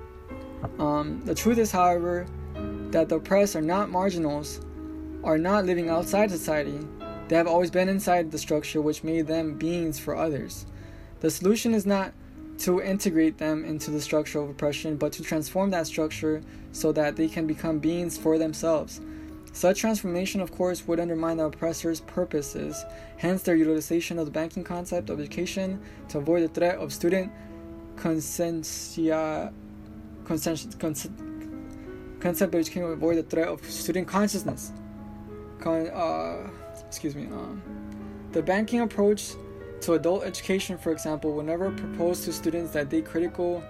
Um, 0.78 1.22
the 1.24 1.34
truth 1.34 1.58
is, 1.58 1.70
however, 1.70 2.26
that 2.90 3.08
the 3.08 3.16
oppressed 3.16 3.56
are 3.56 3.62
not 3.62 3.90
marginals, 3.90 4.60
are 5.24 5.38
not 5.38 5.64
living 5.64 5.88
outside 5.88 6.30
society. 6.30 6.78
They 7.28 7.36
have 7.36 7.48
always 7.48 7.70
been 7.70 7.88
inside 7.88 8.30
the 8.30 8.38
structure 8.38 8.80
which 8.80 9.04
made 9.04 9.26
them 9.26 9.58
beings 9.58 9.98
for 9.98 10.16
others. 10.16 10.66
The 11.20 11.30
solution 11.30 11.74
is 11.74 11.86
not 11.86 12.12
to 12.58 12.80
integrate 12.80 13.38
them 13.38 13.64
into 13.64 13.90
the 13.90 14.00
structure 14.00 14.40
of 14.40 14.48
oppression, 14.48 14.96
but 14.96 15.12
to 15.12 15.22
transform 15.22 15.70
that 15.70 15.86
structure 15.86 16.42
so 16.72 16.92
that 16.92 17.16
they 17.16 17.28
can 17.28 17.46
become 17.46 17.78
beings 17.78 18.16
for 18.16 18.38
themselves. 18.38 19.00
Such 19.52 19.80
transformation, 19.80 20.40
of 20.40 20.52
course, 20.52 20.86
would 20.86 21.00
undermine 21.00 21.38
the 21.38 21.44
oppressor's 21.44 22.00
purposes, 22.02 22.84
hence, 23.16 23.42
their 23.42 23.56
utilization 23.56 24.18
of 24.18 24.26
the 24.26 24.30
banking 24.30 24.64
concept 24.64 25.08
of 25.10 25.18
education 25.18 25.80
to 26.10 26.18
avoid 26.18 26.42
the 26.42 26.48
threat 26.48 26.76
of 26.76 26.92
student 26.92 27.32
consensus, 27.96 28.98
concept, 30.26 32.54
which 32.54 32.70
can 32.70 32.84
avoid 32.84 33.16
the 33.16 33.22
threat 33.22 33.48
of 33.48 33.64
student 33.70 34.08
consciousness. 34.08 34.72
Con, 35.60 35.88
uh, 35.88 36.48
excuse 36.86 37.14
me. 37.14 37.26
Um, 37.26 37.62
the 38.32 38.42
banking 38.42 38.80
approach 38.80 39.32
to 39.82 39.94
adult 39.94 40.24
education, 40.24 40.78
for 40.78 40.90
example, 40.90 41.32
will 41.32 41.42
never 41.42 41.70
propose 41.70 42.24
to 42.24 42.32
students 42.32 42.72
that 42.72 42.90
they 42.90 43.02
critical 43.02 43.62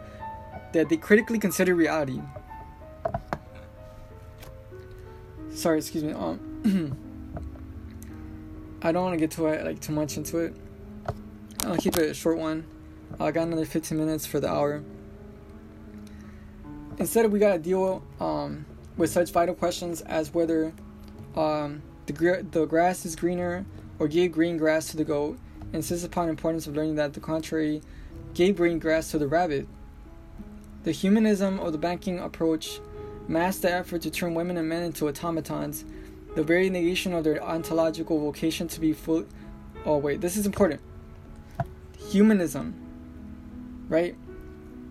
that 0.73 0.89
they 0.89 0.97
critically 0.97 1.39
consider 1.39 1.75
reality. 1.75 2.21
Sorry, 5.51 5.79
excuse 5.79 6.05
me. 6.05 6.13
Um, 6.13 6.41
I 8.83 8.93
don't 8.93 9.03
want 9.03 9.15
to 9.15 9.19
get 9.19 9.31
too 9.31 9.47
like 9.47 9.81
too 9.81 9.93
much 9.93 10.17
into 10.17 10.39
it. 10.39 10.55
I'll 11.65 11.77
keep 11.77 11.97
it 11.97 12.11
a 12.11 12.15
short 12.15 12.39
one. 12.39 12.65
I 13.19 13.31
got 13.31 13.47
another 13.47 13.65
15 13.65 13.97
minutes 13.97 14.27
for 14.27 14.41
the 14.41 14.49
hour. 14.49 14.83
Instead, 16.99 17.31
we 17.31 17.39
gotta 17.39 17.59
deal 17.59 18.03
um, 18.21 18.65
with 18.97 19.11
such 19.11 19.31
vital 19.31 19.55
questions 19.55 20.01
as 20.03 20.33
whether 20.33 20.73
um, 21.37 21.83
the 22.07 22.47
the 22.51 22.65
grass 22.67 23.05
is 23.05 23.15
greener 23.15 23.67
or 23.99 24.09
gave 24.09 24.33
green 24.33 24.57
grass 24.57 24.91
to 24.91 24.97
the 24.97 25.05
goat. 25.05 25.39
Insists 25.73 26.05
upon 26.05 26.29
importance 26.29 26.67
of 26.67 26.77
learning 26.77 26.95
that 26.95 27.13
the 27.13 27.21
contrary 27.21 27.83
gave 28.35 28.57
green 28.57 28.79
grass 28.79 29.11
to 29.11 29.19
the 29.19 29.27
rabbit. 29.27 29.67
The 30.85 30.93
humanism 30.93 31.59
of 31.59 31.73
the 31.73 31.79
banking 31.79 32.21
approach 32.21 32.81
masks 33.29 33.63
the 33.63 33.73
effort 33.73 34.03
to 34.03 34.11
turn 34.11 34.35
women 34.35 34.57
and 34.57 34.69
men 34.69 34.85
into 34.85 35.09
automatons, 35.09 35.85
the 36.35 36.45
very 36.45 36.71
negation 36.71 37.13
of 37.13 37.25
their 37.25 37.43
ontological 37.43 38.21
vocation 38.21 38.69
to 38.69 38.81
be 38.81 38.93
full. 38.93 39.27
Oh 39.85 39.99
wait, 39.99 40.21
this 40.21 40.37
is 40.37 40.47
important. 40.47 40.81
Humanism, 42.11 42.75
right? 43.89 44.15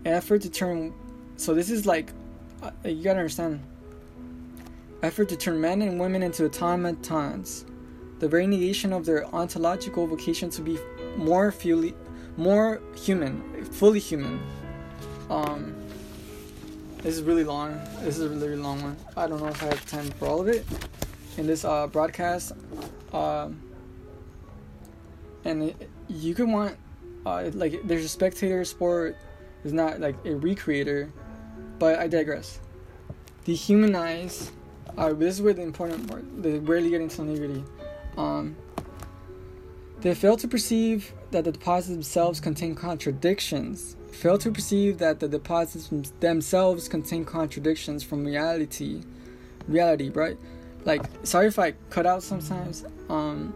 An 0.04 0.14
effort 0.14 0.42
to 0.42 0.50
turn. 0.50 0.94
So 1.38 1.54
this 1.54 1.70
is 1.70 1.86
like, 1.86 2.12
uh, 2.64 2.72
you 2.84 3.04
gotta 3.04 3.20
understand. 3.20 3.62
Effort 5.04 5.30
to 5.30 5.36
turn 5.36 5.60
men 5.60 5.82
and 5.82 6.00
women 6.00 6.24
into 6.24 6.46
automatons, 6.46 7.66
the 8.20 8.28
very 8.28 8.48
negation 8.48 8.94
of 8.94 9.06
their 9.06 9.26
ontological 9.36 10.08
vocation 10.08 10.50
to 10.52 10.62
be 10.62 10.80
more 11.18 11.52
fully, 11.52 11.94
more 12.38 12.82
human, 12.96 13.66
fully 13.66 14.00
human. 14.00 14.42
Um, 15.30 15.76
this 17.04 17.18
is 17.18 17.24
really 17.24 17.44
long. 17.44 17.80
This 18.02 18.18
is 18.18 18.24
a 18.24 18.30
really, 18.30 18.50
really 18.50 18.62
long 18.62 18.82
one. 18.82 18.98
I 19.16 19.28
don't 19.28 19.40
know 19.40 19.50
if 19.50 19.62
I 19.62 19.68
have 19.68 19.86
time 19.86 20.10
for 20.12 20.28
all 20.28 20.42
of 20.42 20.48
it 20.48 20.66
in 21.38 21.46
this 21.46 21.66
uh, 21.66 21.86
broadcast. 21.88 22.54
Um, 23.14 23.62
and 25.44 25.64
it, 25.64 25.90
you 26.08 26.34
can 26.34 26.52
want, 26.52 26.78
uh, 27.26 27.52
like, 27.54 27.82
there's 27.84 28.06
a 28.06 28.10
spectator 28.10 28.64
sport, 28.66 29.18
is 29.64 29.74
not 29.74 30.00
like 30.00 30.16
a 30.26 30.30
recreator, 30.30 31.12
but 31.80 32.00
I 32.00 32.08
digress. 32.08 32.60
Dehumanize. 33.46 34.52
Uh, 34.98 35.14
this 35.14 35.36
is 35.36 35.42
where 35.42 35.54
the 35.54 35.62
important 35.62 36.08
part. 36.10 36.24
They 36.42 36.60
rarely 36.60 36.90
get 36.90 37.02
into 37.02 37.22
nitty. 37.22 37.66
Um, 38.18 38.56
they 40.02 40.14
fail 40.14 40.38
to 40.38 40.48
perceive 40.48 41.14
that 41.32 41.44
the 41.44 41.52
deposits 41.52 41.94
themselves 41.94 42.40
contain 42.40 42.76
contradictions 42.76 43.96
fail 44.16 44.38
to 44.38 44.50
perceive 44.50 44.98
that 45.00 45.20
the 45.20 45.28
deposits 45.28 45.90
themselves 46.22 46.88
contain 46.88 47.26
contradictions 47.26 48.04
from 48.04 48.24
reality 48.24 49.02
reality 49.68 50.10
right 50.10 50.38
like 50.86 51.04
sorry 51.24 51.48
if 51.48 51.60
i 51.60 51.72
cut 51.90 52.06
out 52.06 52.24
sometimes 52.24 52.86
um 53.10 53.54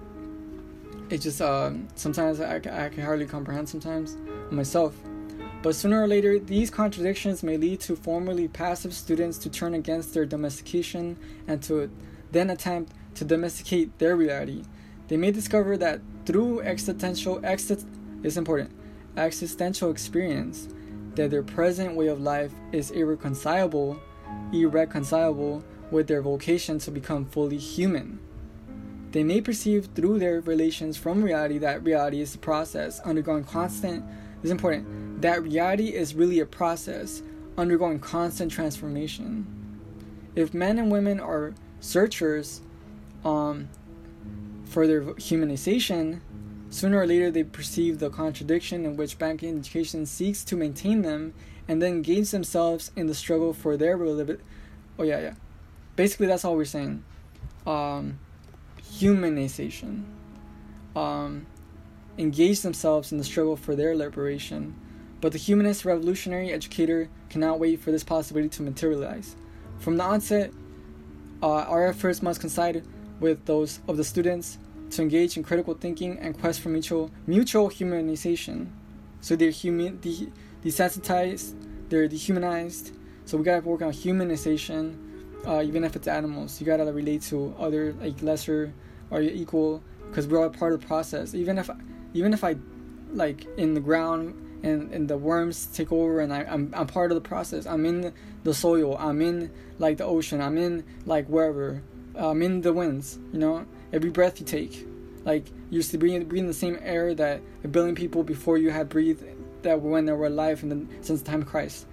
it 1.09 1.19
just 1.19 1.41
uh 1.41 1.71
sometimes 1.95 2.39
I, 2.39 2.57
I 2.57 2.59
can 2.89 3.03
hardly 3.03 3.25
comprehend 3.25 3.69
sometimes 3.69 4.17
myself 4.51 4.95
but 5.61 5.75
sooner 5.75 6.01
or 6.01 6.07
later 6.07 6.39
these 6.39 6.69
contradictions 6.69 7.43
may 7.43 7.57
lead 7.57 7.79
to 7.79 7.95
formerly 7.95 8.47
passive 8.47 8.93
students 8.93 9.37
to 9.37 9.49
turn 9.49 9.73
against 9.73 10.13
their 10.13 10.25
domestication 10.25 11.17
and 11.47 11.61
to 11.63 11.89
then 12.31 12.49
attempt 12.49 12.93
to 13.15 13.25
domesticate 13.25 13.97
their 13.99 14.15
reality 14.15 14.63
they 15.07 15.17
may 15.17 15.31
discover 15.31 15.77
that 15.77 15.99
through 16.25 16.61
existential 16.61 17.43
exit 17.43 17.83
is 18.23 18.37
important 18.37 18.71
existential 19.17 19.91
experience 19.91 20.69
that 21.15 21.31
their 21.31 21.43
present 21.43 21.95
way 21.95 22.07
of 22.07 22.21
life 22.21 22.51
is 22.71 22.91
irreconcilable, 22.91 23.99
irreconcilable 24.53 25.63
with 25.91 26.07
their 26.07 26.21
vocation 26.21 26.79
to 26.79 26.91
become 26.91 27.25
fully 27.25 27.57
human. 27.57 28.19
They 29.11 29.23
may 29.23 29.41
perceive 29.41 29.89
through 29.95 30.19
their 30.19 30.39
relations 30.41 30.97
from 30.97 31.23
reality 31.23 31.57
that 31.59 31.83
reality 31.83 32.21
is 32.21 32.35
a 32.35 32.37
process 32.37 32.99
undergoing 33.01 33.43
constant 33.43 34.05
is 34.43 34.51
important. 34.51 35.08
That 35.19 35.43
reality 35.43 35.93
is 35.93 36.15
really 36.15 36.39
a 36.39 36.45
process 36.45 37.21
undergoing 37.57 37.99
constant 37.99 38.51
transformation. 38.51 39.45
If 40.35 40.53
men 40.53 40.79
and 40.79 40.91
women 40.91 41.19
are 41.19 41.53
searchers 41.81 42.61
um, 43.25 43.69
for 44.65 44.87
their 44.87 45.01
humanization, 45.01 46.21
Sooner 46.71 46.99
or 46.99 47.07
later, 47.07 47.31
they 47.31 47.43
perceive 47.43 47.97
the 47.97 48.11
contradiction 48.11 48.85
in 48.85 48.95
which 48.95 49.17
banking 49.17 49.57
education 49.57 50.05
seeks 50.05 50.43
to 50.43 50.55
maintain 50.55 51.01
them 51.01 51.33
and 51.67 51.81
then 51.81 51.93
engage 51.93 52.29
themselves 52.29 52.91
in 52.95 53.07
the 53.07 53.15
struggle 53.15 53.53
for 53.53 53.75
their 53.75 53.97
religion. 53.97 54.39
Oh, 54.97 55.03
yeah, 55.03 55.19
yeah. 55.19 55.33
Basically, 55.95 56.27
that's 56.27 56.45
all 56.45 56.55
we're 56.55 56.65
saying. 56.65 57.03
Um, 57.65 58.19
humanization. 58.81 60.03
Um, 60.95 61.47
engage 62.19 62.61
themselves 62.61 63.11
in 63.11 63.17
the 63.17 63.23
struggle 63.23 63.55
for 63.55 63.75
their 63.75 63.95
liberation. 63.95 64.75
But 65.21 65.33
the 65.33 65.37
humanist 65.37 65.85
revolutionary 65.85 66.51
educator 66.51 67.09
cannot 67.29 67.59
wait 67.59 67.79
for 67.81 67.91
this 67.91 68.03
possibility 68.03 68.49
to 68.49 68.63
materialize. 68.63 69.35
From 69.79 69.97
the 69.97 70.03
onset, 70.03 70.51
uh, 71.41 71.63
our 71.63 71.87
efforts 71.87 72.21
must 72.21 72.41
coincide 72.41 72.83
with 73.19 73.45
those 73.45 73.79
of 73.87 73.97
the 73.97 74.03
students 74.03 74.57
to 74.91 75.01
engage 75.01 75.37
in 75.37 75.43
critical 75.43 75.73
thinking 75.73 76.17
and 76.19 76.37
quest 76.39 76.61
for 76.61 76.69
mutual 76.69 77.11
mutual 77.27 77.69
humanization. 77.69 78.67
So 79.21 79.35
they're 79.35 79.51
human 79.51 79.99
de- 79.99 80.31
desensitized, 80.63 81.53
they're 81.89 82.07
dehumanized. 82.07 82.91
So 83.25 83.37
we 83.37 83.43
gotta 83.43 83.65
work 83.65 83.81
on 83.81 83.91
humanization, 83.91 84.97
uh, 85.45 85.61
even 85.61 85.83
if 85.83 85.95
it's 85.95 86.07
animals. 86.07 86.59
You 86.59 86.65
gotta 86.65 86.91
relate 86.91 87.21
to 87.23 87.53
other 87.59 87.93
like 87.93 88.21
lesser 88.21 88.73
or 89.11 89.21
equal, 89.21 89.83
because 90.09 90.27
we're 90.27 90.41
all 90.41 90.49
part 90.49 90.73
of 90.73 90.81
the 90.81 90.87
process. 90.87 91.35
Even 91.35 91.57
if 91.57 91.69
even 92.13 92.33
if 92.33 92.43
I 92.43 92.55
like 93.11 93.45
in 93.57 93.73
the 93.73 93.79
ground 93.79 94.33
and, 94.63 94.91
and 94.93 95.07
the 95.07 95.17
worms 95.17 95.67
take 95.67 95.91
over 95.91 96.19
and 96.19 96.33
I, 96.33 96.43
I'm, 96.43 96.73
I'm 96.75 96.87
part 96.87 97.11
of 97.11 97.15
the 97.15 97.27
process 97.27 97.65
i'm 97.65 97.85
in 97.85 98.13
the 98.43 98.53
soil 98.53 98.97
i'm 98.97 99.21
in 99.21 99.51
like 99.77 99.97
the 99.97 100.05
ocean 100.05 100.41
i'm 100.41 100.57
in 100.57 100.83
like 101.05 101.27
wherever 101.27 101.81
i'm 102.15 102.41
in 102.41 102.61
the 102.61 102.73
winds 102.73 103.19
you 103.31 103.39
know 103.39 103.65
every 103.93 104.09
breath 104.09 104.39
you 104.39 104.45
take. 104.45 104.87
Like 105.25 105.47
you 105.69 105.77
used 105.77 105.91
to 105.91 105.97
breathe 105.97 106.47
the 106.47 106.53
same 106.53 106.79
air 106.81 107.13
that 107.15 107.41
a 107.63 107.67
billion 107.67 107.95
people 107.95 108.23
before 108.23 108.57
you 108.57 108.71
had 108.71 108.89
breathed 108.89 109.23
that 109.63 109.81
when 109.81 110.05
they 110.05 110.13
were 110.13 110.27
alive 110.27 110.67
the, 110.67 110.85
since 111.01 111.21
the 111.21 111.29
time 111.29 111.41
of 111.41 111.47
Christ. 111.47 111.85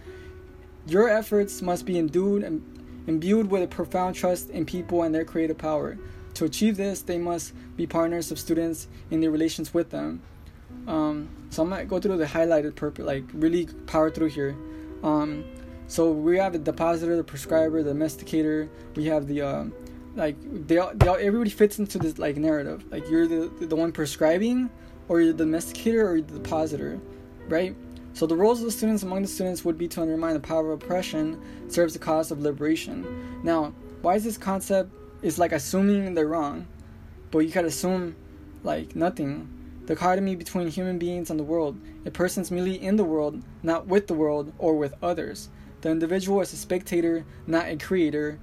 Your 0.86 1.08
efforts 1.08 1.62
must 1.62 1.84
be 1.84 1.98
endued 1.98 2.44
and 2.44 2.62
imbued 3.06 3.50
with 3.50 3.62
a 3.62 3.66
profound 3.66 4.14
trust 4.14 4.50
in 4.50 4.64
people 4.64 5.02
and 5.02 5.14
their 5.14 5.24
creative 5.24 5.58
power. 5.58 5.98
To 6.34 6.44
achieve 6.44 6.76
this, 6.76 7.02
they 7.02 7.18
must 7.18 7.52
be 7.76 7.86
partners 7.86 8.30
of 8.30 8.38
students 8.38 8.86
in 9.10 9.20
their 9.20 9.30
relations 9.30 9.74
with 9.74 9.90
them. 9.90 10.22
Um, 10.86 11.28
so 11.50 11.62
I'm 11.62 11.70
gonna 11.70 11.84
go 11.84 11.98
through 11.98 12.16
the 12.18 12.26
highlighted 12.26 12.74
purpose, 12.74 13.04
like 13.04 13.24
really 13.32 13.66
power 13.86 14.10
through 14.10 14.28
here. 14.28 14.56
Um, 15.02 15.44
so 15.88 16.10
we 16.10 16.38
have 16.38 16.52
the 16.52 16.58
depositor, 16.58 17.16
the 17.16 17.24
prescriber, 17.24 17.82
the 17.82 17.92
domesticator. 17.92 18.68
We 18.94 19.06
have 19.06 19.26
the 19.26 19.42
uh, 19.42 19.64
like 20.14 20.36
they 20.66 20.78
all, 20.78 20.92
they 20.94 21.08
all, 21.08 21.16
everybody 21.16 21.50
fits 21.50 21.78
into 21.78 21.98
this 21.98 22.18
like 22.18 22.36
narrative. 22.36 22.84
Like 22.90 23.08
you're 23.08 23.26
the 23.26 23.66
the 23.66 23.76
one 23.76 23.92
prescribing, 23.92 24.70
or 25.08 25.20
you're 25.20 25.32
the 25.32 25.44
domesticator, 25.44 26.04
or 26.04 26.20
the 26.20 26.38
depositor, 26.38 27.00
right? 27.48 27.74
So 28.14 28.26
the 28.26 28.34
roles 28.34 28.60
of 28.60 28.66
the 28.66 28.72
students 28.72 29.02
among 29.02 29.22
the 29.22 29.28
students 29.28 29.64
would 29.64 29.76
be 29.76 29.88
to 29.88 30.00
undermine 30.00 30.34
the 30.34 30.40
power 30.40 30.72
of 30.72 30.82
oppression, 30.82 31.38
serves 31.68 31.92
the 31.92 31.98
cause 31.98 32.30
of 32.30 32.40
liberation. 32.40 33.04
Now, 33.42 33.74
why 34.00 34.14
is 34.14 34.24
this 34.24 34.38
concept 34.38 34.90
is 35.20 35.38
like 35.38 35.52
assuming 35.52 36.14
they're 36.14 36.26
wrong, 36.26 36.66
but 37.30 37.40
you 37.40 37.50
can 37.50 37.66
assume 37.66 38.16
like 38.62 38.96
nothing. 38.96 39.48
The 39.86 39.94
dichotomy 39.94 40.34
between 40.34 40.68
human 40.68 40.98
beings 40.98 41.30
and 41.30 41.38
the 41.38 41.44
world. 41.44 41.78
A 42.04 42.10
person's 42.10 42.50
merely 42.50 42.82
in 42.82 42.96
the 42.96 43.04
world, 43.04 43.42
not 43.62 43.86
with 43.86 44.08
the 44.08 44.14
world 44.14 44.52
or 44.58 44.76
with 44.76 44.94
others. 45.00 45.48
The 45.80 45.90
individual 45.90 46.40
is 46.40 46.52
a 46.52 46.56
spectator, 46.56 47.24
not 47.46 47.68
a 47.68 47.76
creator 47.76 48.40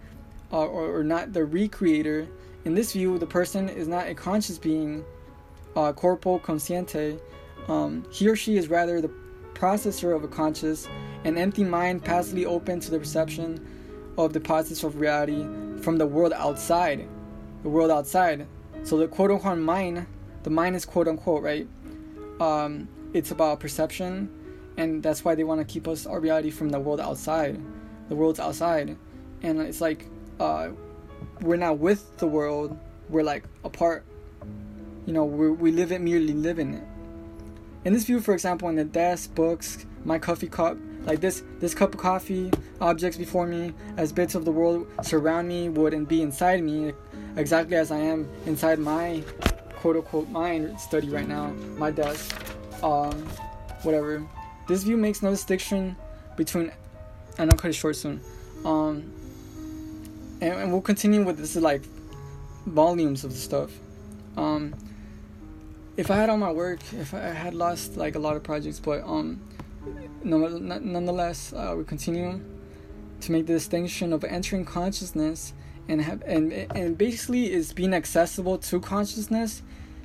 uh, 0.54 0.66
or, 0.66 1.00
or, 1.00 1.04
not 1.04 1.34
the 1.34 1.42
recreator. 1.42 2.28
In 2.64 2.76
this 2.76 2.94
view, 2.94 3.18
the 3.18 3.26
person 3.26 3.68
is 3.68 3.88
not 3.90 4.08
a 4.08 4.14
conscious 4.14 4.58
being, 4.58 5.04
uh, 5.76 5.92
corpo 5.92 6.40
consciente. 6.40 7.20
Um, 7.68 8.06
he 8.10 8.30
or 8.30 8.36
she 8.38 8.56
is 8.56 8.70
rather 8.70 9.02
the 9.02 9.12
processor 9.54 10.16
of 10.16 10.24
a 10.24 10.28
conscious, 10.28 10.88
an 11.26 11.38
empty 11.38 11.64
mind 11.64 12.06
passively 12.06 12.46
open 12.46 12.80
to 12.82 12.92
the 12.92 13.00
perception 13.00 13.60
of 14.18 14.32
deposits 14.32 14.84
of 14.84 15.00
reality 15.00 15.44
from 15.82 15.98
the 15.98 16.06
world 16.06 16.34
outside. 16.34 17.08
The 17.64 17.70
world 17.70 17.92
outside. 17.92 18.48
So 18.84 18.98
the 18.98 19.08
quote 19.08 19.32
unquote 19.32 19.58
mind, 19.58 20.06
the 20.44 20.50
mind 20.50 20.76
is 20.76 20.86
quote 20.86 21.08
unquote, 21.08 21.44
right? 21.44 21.68
Um, 22.40 22.88
it's 23.14 23.32
about 23.32 23.60
perception. 23.60 24.30
and 24.78 25.04
that's 25.04 25.24
why 25.24 25.36
they 25.36 25.44
want 25.44 25.60
to 25.60 25.66
keep 25.66 25.88
us 25.88 26.06
our 26.06 26.20
reality 26.20 26.50
from 26.50 26.70
the 26.70 26.80
world 26.80 27.00
outside 27.00 27.60
the 28.10 28.16
world's 28.16 28.40
outside 28.40 28.98
and 29.42 29.62
it's 29.62 29.82
like 29.82 30.08
uh, 30.40 30.70
we're 31.42 31.58
not 31.58 31.78
with 31.78 32.18
the 32.18 32.28
world 32.28 32.78
we're 33.10 33.24
like 33.24 33.44
apart 33.64 34.04
you 35.06 35.14
know 35.14 35.26
we 35.26 35.52
we 35.52 35.72
live 35.72 35.92
it 35.92 36.02
merely 36.02 36.34
live 36.34 36.60
in 36.60 36.74
it 36.74 36.84
in 37.86 37.94
this 37.94 38.06
view 38.06 38.20
for 38.20 38.34
example 38.34 38.70
in 38.70 38.76
the 38.76 38.84
desk 38.84 39.34
books 39.36 39.86
my 40.06 40.18
coffee 40.18 40.48
cup 40.48 40.78
like 41.04 41.20
this 41.20 41.44
this 41.60 41.74
cup 41.74 41.94
of 41.94 42.00
coffee 42.00 42.50
objects 42.82 43.18
before 43.18 43.46
me 43.46 43.74
as 43.98 44.12
bits 44.12 44.36
of 44.36 44.46
the 44.46 44.52
world 44.52 44.88
surround 45.02 45.48
me 45.48 45.70
would 45.70 45.94
and 45.94 46.08
be 46.08 46.22
inside 46.22 46.64
me 46.64 46.94
exactly 47.36 47.76
as 47.76 47.92
i 47.92 47.98
am 47.98 48.30
inside 48.46 48.80
my 48.80 49.22
quote 49.84 49.98
unquote 49.98 50.30
mind 50.30 50.80
study 50.80 51.10
right 51.10 51.28
now 51.28 51.48
my 51.76 51.92
desk 51.92 52.34
um 52.84 53.12
whatever. 53.82 54.26
This 54.66 54.84
view 54.84 54.96
makes 54.96 55.22
no 55.22 55.30
distinction 55.30 55.98
between 56.38 56.72
and 57.38 57.52
i'll 57.52 57.58
cut 57.58 57.72
it 57.72 57.74
short 57.74 57.98
soon 57.98 58.22
um 58.64 59.12
and, 60.40 60.54
and 60.54 60.72
we'll 60.72 60.80
continue 60.80 61.22
with 61.22 61.38
this 61.38 61.58
like 61.58 61.82
volumes 62.66 63.26
of 63.26 63.32
the 63.32 63.38
stuff. 63.38 63.72
Um 64.38 64.74
if 65.98 66.10
i 66.10 66.16
had 66.16 66.30
all 66.30 66.38
my 66.38 66.54
work 66.54 66.80
if 66.94 67.14
i 67.14 67.20
had 67.20 67.54
lost 67.54 67.98
like 67.98 68.16
a 68.16 68.20
lot 68.20 68.38
of 68.38 68.42
projects 68.42 68.80
but 68.80 69.04
um 69.04 69.42
no, 70.24 70.48
nonetheless 70.48 71.52
uh, 71.52 71.76
we 71.78 71.84
continue 71.84 72.40
to 73.20 73.32
make 73.34 73.48
the 73.48 73.54
distinction 73.54 74.14
of 74.14 74.24
entering 74.24 74.64
consciousness 74.64 75.52
and 75.90 76.02
have 76.02 76.22
and 76.26 76.54
and 76.74 76.98
basically 76.98 77.52
is 77.52 77.74
being 77.74 77.94
accessible 77.94 78.58
to 78.58 78.80
consciousness 78.80 79.62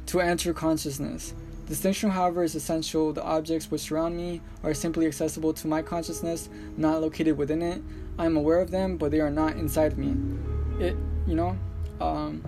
to 0.09 0.21
enter 0.21 0.53
consciousness 0.53 1.35
Distinction, 1.69 2.09
however, 2.09 2.43
is 2.43 2.55
essential. 2.55 3.13
The 3.13 3.23
objects 3.23 3.71
which 3.71 3.83
surround 3.83 4.17
me 4.17 4.41
are 4.63 4.73
simply 4.73 5.07
accessible 5.07 5.53
to 5.53 5.69
my 5.69 5.83
consciousness, 5.83 6.49
not 6.79 7.03
located 7.03 7.37
within 7.37 7.61
it. 7.61 7.83
I 8.19 8.25
am 8.25 8.39
aware 8.39 8.61
of 8.61 8.71
them, 8.71 8.97
but 8.97 9.11
they 9.11 9.21
are 9.21 9.31
not 9.31 9.57
inside 9.57 9.99
me. 9.99 10.17
It, 10.81 10.97
you 11.27 11.35
know, 11.35 11.59
um, 12.01 12.43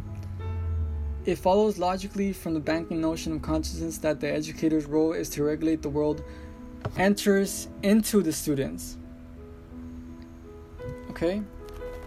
it 1.27 1.37
follows 1.37 1.77
logically 1.77 2.33
from 2.33 2.55
the 2.55 2.61
banking 2.61 2.99
notion 3.03 3.35
of 3.35 3.43
consciousness 3.43 3.99
that 3.99 4.21
the 4.21 4.33
educator's 4.33 4.87
role 4.87 5.13
is 5.13 5.29
to 5.31 5.45
regulate 5.45 5.83
the 5.83 5.91
world 5.91 6.25
enters 6.97 7.69
into 7.83 8.23
the 8.23 8.33
students. 8.33 8.97
Okay? 11.11 11.43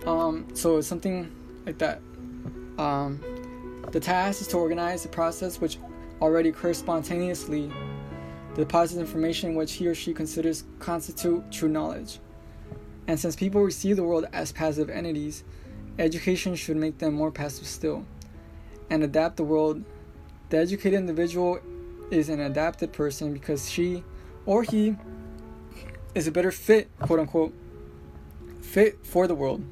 Um, 0.07 0.47
so 0.55 0.77
it's 0.77 0.87
something 0.87 1.31
like 1.67 1.77
that. 1.77 2.01
Um, 2.79 3.19
the 3.93 3.99
task 3.99 4.41
is 4.41 4.47
to 4.47 4.57
organize 4.57 5.03
the 5.03 5.09
process 5.09 5.61
which 5.61 5.77
already 6.19 6.49
occurs 6.49 6.79
spontaneously, 6.79 7.71
the 8.55 8.61
deposits 8.63 8.99
information 8.99 9.53
which 9.53 9.73
he 9.73 9.85
or 9.85 9.93
she 9.93 10.15
considers 10.15 10.63
constitute 10.79 11.43
true 11.51 11.69
knowledge. 11.69 12.17
And 13.07 13.19
since 13.19 13.35
people 13.35 13.61
receive 13.61 13.95
the 13.95 14.03
world 14.03 14.25
as 14.33 14.51
passive 14.51 14.89
entities, 14.89 15.43
education 15.99 16.55
should 16.55 16.75
make 16.75 16.97
them 16.97 17.13
more 17.13 17.29
passive 17.31 17.67
still 17.67 18.03
and 18.89 19.03
adapt 19.03 19.37
the 19.37 19.43
world. 19.43 19.83
The 20.49 20.57
educated 20.57 20.99
individual 20.99 21.59
is 22.09 22.29
an 22.29 22.39
adapted 22.39 22.93
person 22.93 23.31
because 23.31 23.69
she 23.69 24.03
or 24.47 24.63
he 24.63 24.95
is 26.15 26.25
a 26.25 26.31
better 26.31 26.51
fit, 26.51 26.89
quote 26.99 27.19
unquote, 27.19 27.53
fit 28.59 29.05
for 29.05 29.27
the 29.27 29.35
world. 29.35 29.63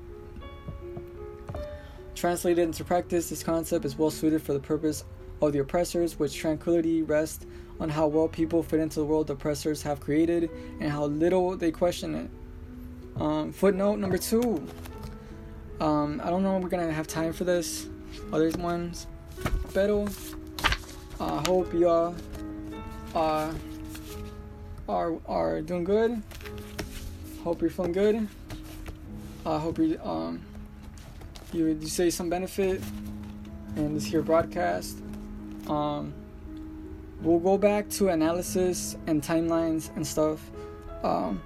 Translated 2.21 2.65
into 2.65 2.83
practice, 2.83 3.31
this 3.31 3.41
concept 3.41 3.83
is 3.83 3.97
well 3.97 4.11
suited 4.11 4.43
for 4.43 4.53
the 4.53 4.59
purpose 4.59 5.05
of 5.41 5.53
the 5.53 5.57
oppressors, 5.57 6.19
which 6.19 6.37
tranquility 6.37 7.01
rests 7.01 7.47
on 7.79 7.89
how 7.89 8.05
well 8.05 8.27
people 8.27 8.61
fit 8.61 8.79
into 8.79 8.99
the 8.99 9.05
world 9.05 9.25
the 9.25 9.33
oppressors 9.33 9.81
have 9.81 9.99
created 9.99 10.51
and 10.79 10.91
how 10.91 11.05
little 11.05 11.57
they 11.57 11.71
question 11.71 12.13
it. 12.13 12.29
Um, 13.19 13.51
footnote 13.51 13.95
number 13.95 14.19
two. 14.19 14.63
Um, 15.79 16.21
I 16.23 16.29
don't 16.29 16.43
know 16.43 16.57
if 16.57 16.61
we're 16.61 16.69
gonna 16.69 16.93
have 16.93 17.07
time 17.07 17.33
for 17.33 17.43
this. 17.43 17.87
Other 18.31 18.51
ones, 18.51 19.07
pero 19.73 20.05
I 21.19 21.43
hope 21.47 21.73
y'all 21.73 22.13
are 23.15 23.51
are 24.87 25.61
doing 25.61 25.85
good. 25.85 26.21
Hope 27.43 27.61
you're 27.61 27.71
feeling 27.71 27.93
good. 27.93 28.27
I 29.43 29.57
hope 29.57 29.79
you 29.79 29.99
um 30.03 30.43
you 31.53 31.79
say 31.87 32.09
some 32.09 32.29
benefit 32.29 32.81
in 33.75 33.93
this 33.93 34.05
here 34.05 34.21
broadcast. 34.21 34.97
Um, 35.67 36.13
we'll 37.21 37.39
go 37.39 37.57
back 37.57 37.89
to 37.91 38.09
analysis 38.09 38.95
and 39.07 39.21
timelines 39.21 39.95
and 39.95 40.05
stuff. 40.05 40.39
Um, 41.03 41.41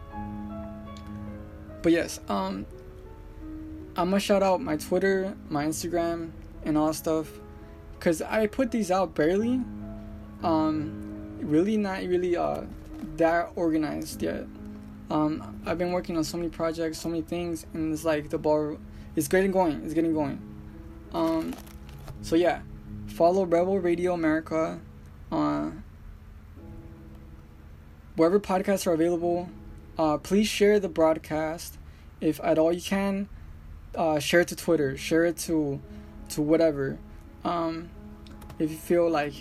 but 1.82 1.92
yes, 1.92 2.20
um, 2.30 2.66
I'm 3.96 4.10
gonna 4.10 4.20
shout 4.20 4.44
out 4.44 4.62
my 4.62 4.78
Twitter, 4.78 5.36
my 5.50 5.66
Instagram, 5.66 6.32
and 6.64 6.78
all 6.78 6.94
stuff, 6.94 7.32
cause 8.00 8.22
I 8.22 8.48
put 8.48 8.72
these 8.72 8.92
out 8.92 9.16
barely. 9.16 9.62
Um, 10.44 11.38
really 11.40 11.78
not 11.78 12.00
really 12.04 12.36
uh 12.36 12.62
that 13.18 13.52
organized 13.56 14.22
yet. 14.22 14.46
Um, 15.10 15.62
I've 15.66 15.78
been 15.78 15.92
working 15.92 16.18
on 16.18 16.24
so 16.24 16.38
many 16.38 16.50
projects, 16.50 17.00
so 17.00 17.10
many 17.10 17.22
things, 17.22 17.66
and 17.74 17.94
it's 17.94 18.04
like 18.04 18.30
the 18.30 18.40
ball 18.40 18.78
is 19.16 19.28
getting 19.28 19.52
going. 19.52 19.82
It's 19.84 19.94
getting 19.94 20.14
going. 20.14 20.42
Um, 21.14 21.54
so 22.22 22.36
yeah, 22.36 22.62
follow 23.08 23.46
Rebel 23.46 23.80
Radio 23.80 24.14
America 24.14 24.80
on 25.32 25.84
wherever 28.16 28.40
podcasts 28.40 28.88
are 28.88 28.94
available. 28.94 29.50
Uh, 29.98 30.18
please 30.18 30.48
share 30.48 30.80
the 30.80 30.90
broadcast 30.90 31.78
if 32.20 32.40
at 32.44 32.58
all 32.58 32.74
you 32.74 32.82
can. 32.82 33.30
Uh, 33.96 34.20
share 34.20 34.42
it 34.42 34.50
to 34.50 34.56
Twitter, 34.56 34.98
share 34.98 35.24
it 35.24 35.38
to 35.38 35.82
to 36.30 36.42
whatever. 36.42 36.98
Um, 37.46 37.90
if 38.60 38.72
you 38.72 38.78
feel 38.78 39.10
like 39.10 39.34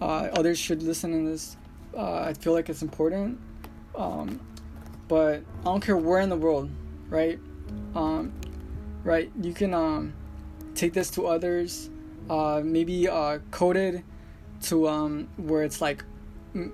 uh, 0.00 0.28
others 0.32 0.58
should 0.58 0.82
listen 0.82 1.12
in 1.12 1.26
this, 1.26 1.56
uh, 1.94 2.20
I 2.20 2.34
feel 2.34 2.54
like 2.54 2.70
it's 2.70 2.82
important. 2.82 3.38
Um, 3.94 4.40
but 5.08 5.42
I 5.60 5.64
don't 5.64 5.82
care 5.82 5.96
where 5.96 6.20
in 6.20 6.30
the 6.30 6.36
world, 6.36 6.70
right? 7.10 7.38
Um, 7.94 8.32
right? 9.04 9.30
You 9.40 9.52
can 9.52 9.74
um, 9.74 10.12
take 10.74 10.92
this 10.92 11.10
to 11.10 11.26
others 11.26 11.90
uh, 12.30 12.62
maybe 12.64 13.08
uh, 13.08 13.38
coded 13.50 14.02
to 14.62 14.88
um, 14.88 15.28
where 15.36 15.62
it's 15.62 15.80
like 15.80 16.04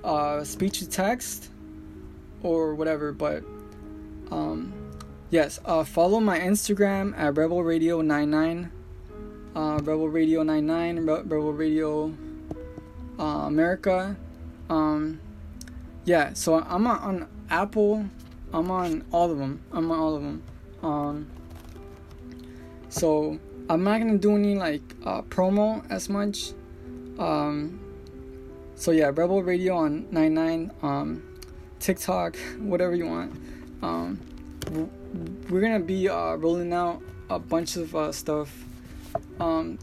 uh, 0.05 0.45
speech 0.45 0.81
to 0.81 0.89
text 0.89 1.51
or 2.43 2.74
whatever. 2.74 3.12
But 3.12 3.43
um, 4.31 4.72
yes, 5.31 5.61
uh, 5.64 5.85
follow 5.85 6.20
my 6.20 6.39
Instagram 6.39 7.16
at 7.18 7.37
Rebel 7.37 7.62
Radio 7.62 8.01
99, 8.01 8.70
uh, 9.55 9.79
Rebel 9.83 10.09
Radio 10.09 10.43
99, 10.43 11.07
Rebel 11.07 11.53
Radio 11.53 12.14
uh, 13.18 13.22
America. 13.22 14.16
Um, 14.68 15.20
yeah, 16.05 16.33
so 16.35 16.61
I'm 16.61 16.87
on, 16.87 16.99
on 16.99 17.29
Apple. 17.51 18.09
I'm 18.53 18.70
on 18.70 19.05
all 19.12 19.31
of 19.31 19.39
them. 19.39 19.62
I'm 19.72 19.91
on 19.91 19.99
all 19.99 20.14
of 20.16 20.22
them. 20.22 20.43
Um, 20.83 21.31
so 22.89 23.39
I'm 23.68 23.84
not 23.84 23.99
gonna 23.99 24.18
do 24.18 24.36
any 24.36 24.55
like 24.55 24.82
uh, 25.05 25.22
promo 25.22 25.84
as 25.91 26.09
much. 26.09 26.53
Um, 27.18 27.80
so 28.76 28.93
yeah, 28.93 29.07
Rebel 29.07 29.43
Radio 29.43 29.76
on 29.76 30.07
99, 30.11 30.70
um, 30.82 31.22
TikTok, 31.80 32.36
whatever 32.59 32.95
you 32.95 33.07
want. 33.07 33.32
Um, 33.82 34.20
we're 35.49 35.61
gonna 35.61 35.80
be 35.80 36.09
uh, 36.09 36.36
rolling 36.36 36.72
out 36.72 37.03
a 37.30 37.39
bunch 37.39 37.76
of 37.76 37.95
uh, 37.95 38.12
stuff. 38.12 38.64
Um, 39.41 39.78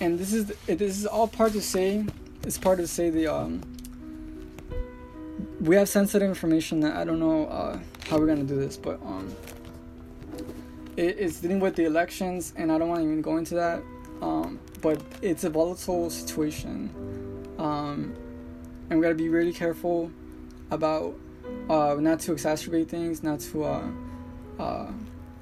and 0.00 0.18
this 0.18 0.32
is 0.32 0.46
this 0.66 0.98
is 0.98 1.06
all 1.06 1.28
part 1.28 1.52
to 1.52 1.60
say. 1.60 2.04
It's 2.44 2.56
part 2.58 2.78
to 2.78 2.86
say 2.86 3.10
the 3.10 3.26
um, 3.26 3.62
we 5.60 5.76
have 5.76 5.88
sensitive 5.88 6.28
information 6.28 6.80
that 6.80 6.96
I 6.96 7.04
don't 7.04 7.18
know 7.18 7.46
uh, 7.46 7.78
how 8.08 8.18
we're 8.18 8.26
gonna 8.26 8.44
do 8.44 8.56
this, 8.56 8.76
but 8.76 9.00
um, 9.02 9.34
it's 10.98 11.40
dealing 11.40 11.60
with 11.60 11.76
the 11.76 11.84
elections, 11.84 12.52
and 12.56 12.72
I 12.72 12.78
don't 12.78 12.88
want 12.88 13.00
to 13.00 13.04
even 13.04 13.22
go 13.22 13.36
into 13.36 13.54
that. 13.54 13.82
Um, 14.20 14.58
but 14.80 15.00
it's 15.22 15.44
a 15.44 15.50
volatile 15.50 16.10
situation, 16.10 16.90
um, 17.58 18.14
and 18.90 18.98
we 18.98 19.02
gotta 19.02 19.14
be 19.14 19.28
really 19.28 19.52
careful 19.52 20.10
about 20.72 21.14
uh, 21.70 21.96
not 22.00 22.18
to 22.20 22.32
exacerbate 22.32 22.88
things, 22.88 23.22
not 23.22 23.40
to. 23.40 23.64
Uh, 23.64 23.90
uh, 24.58 24.90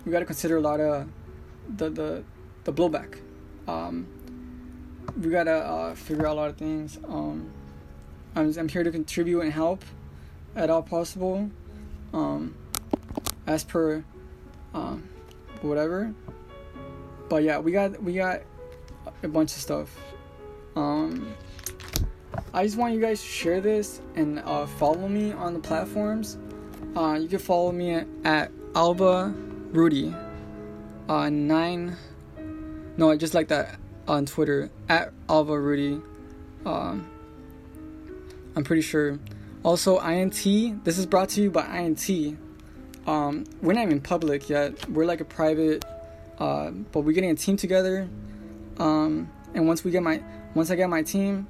we 0.05 0.13
gotta 0.13 0.27
consider 0.27 0.59
a 0.59 0.61
lot 0.61 0.79
of 0.79 1.09
the 1.77 1.89
the 1.89 2.25
the 2.65 2.73
blowback. 2.73 3.19
Um, 3.67 4.07
we 5.19 5.31
gotta 5.31 5.57
uh, 5.57 5.95
figure 5.95 6.27
out 6.27 6.35
a 6.35 6.41
lot 6.41 6.51
of 6.51 6.59
things. 6.59 6.99
Um, 7.09 7.51
I'm 8.35 8.53
I'm 8.59 8.69
here 8.69 8.85
to 8.85 8.91
contribute 8.91 9.41
and 9.41 9.53
help 9.53 9.83
at 10.55 10.69
all 10.69 10.83
possible. 10.83 11.51
Um, 12.13 12.55
as 13.47 13.65
per 13.65 14.05
um, 14.75 15.09
whatever. 15.67 16.15
But 17.29 17.43
yeah, 17.43 17.59
we 17.59 17.73
got 17.73 18.03
we 18.03 18.15
got 18.15 18.43
a 19.23 19.29
bunch 19.29 19.53
of 19.53 19.61
stuff. 19.61 19.99
Um, 20.77 21.35
I 22.53 22.65
just 22.65 22.77
want 22.77 22.95
you 22.95 23.01
guys 23.01 23.21
to 23.21 23.27
share 23.27 23.61
this 23.61 24.01
and 24.15 24.39
uh, 24.41 24.67
follow 24.67 25.09
me 25.09 25.33
on 25.33 25.55
the 25.55 25.61
platforms. 25.61 26.39
Uh, 26.97 27.19
you 27.21 27.29
can 27.29 27.39
follow 27.39 27.73
me 27.73 28.03
at 28.25 28.51
Alva 28.75 29.35
Rudy. 29.73 30.15
Uh, 31.09 31.29
nine. 31.29 31.97
No, 32.97 33.11
I 33.11 33.17
just 33.17 33.35
like 33.35 33.49
that 33.49 33.79
on 34.09 34.27
Twitter 34.27 34.71
at 34.89 35.13
Alva 35.29 35.59
Rudy. 35.59 36.01
Um, 36.65 37.09
I'm 38.55 38.65
pretty 38.65 38.83
sure. 38.83 39.19
Also, 39.63 39.99
INT. 39.99 40.85
This 40.85 40.99
is 40.99 41.07
brought 41.07 41.29
to 41.31 41.43
you 41.43 41.51
by 41.51 41.67
INT. 41.79 42.39
Um, 43.07 43.45
we're 43.63 43.75
not 43.75 43.85
even 43.85 44.01
public 44.01 44.49
yet. 44.49 44.89
We're 44.89 45.07
like 45.07 45.21
a 45.21 45.25
private, 45.25 45.85
uh, 46.39 46.71
but 46.71 47.01
we're 47.01 47.13
getting 47.13 47.31
a 47.31 47.35
team 47.35 47.57
together. 47.57 48.09
Um, 48.79 49.31
and 49.55 49.67
once 49.67 49.85
we 49.85 49.91
get 49.91 50.03
my, 50.03 50.23
once 50.55 50.71
I 50.71 50.77
get 50.77 50.89
my 50.89 51.03
team, 51.03 51.47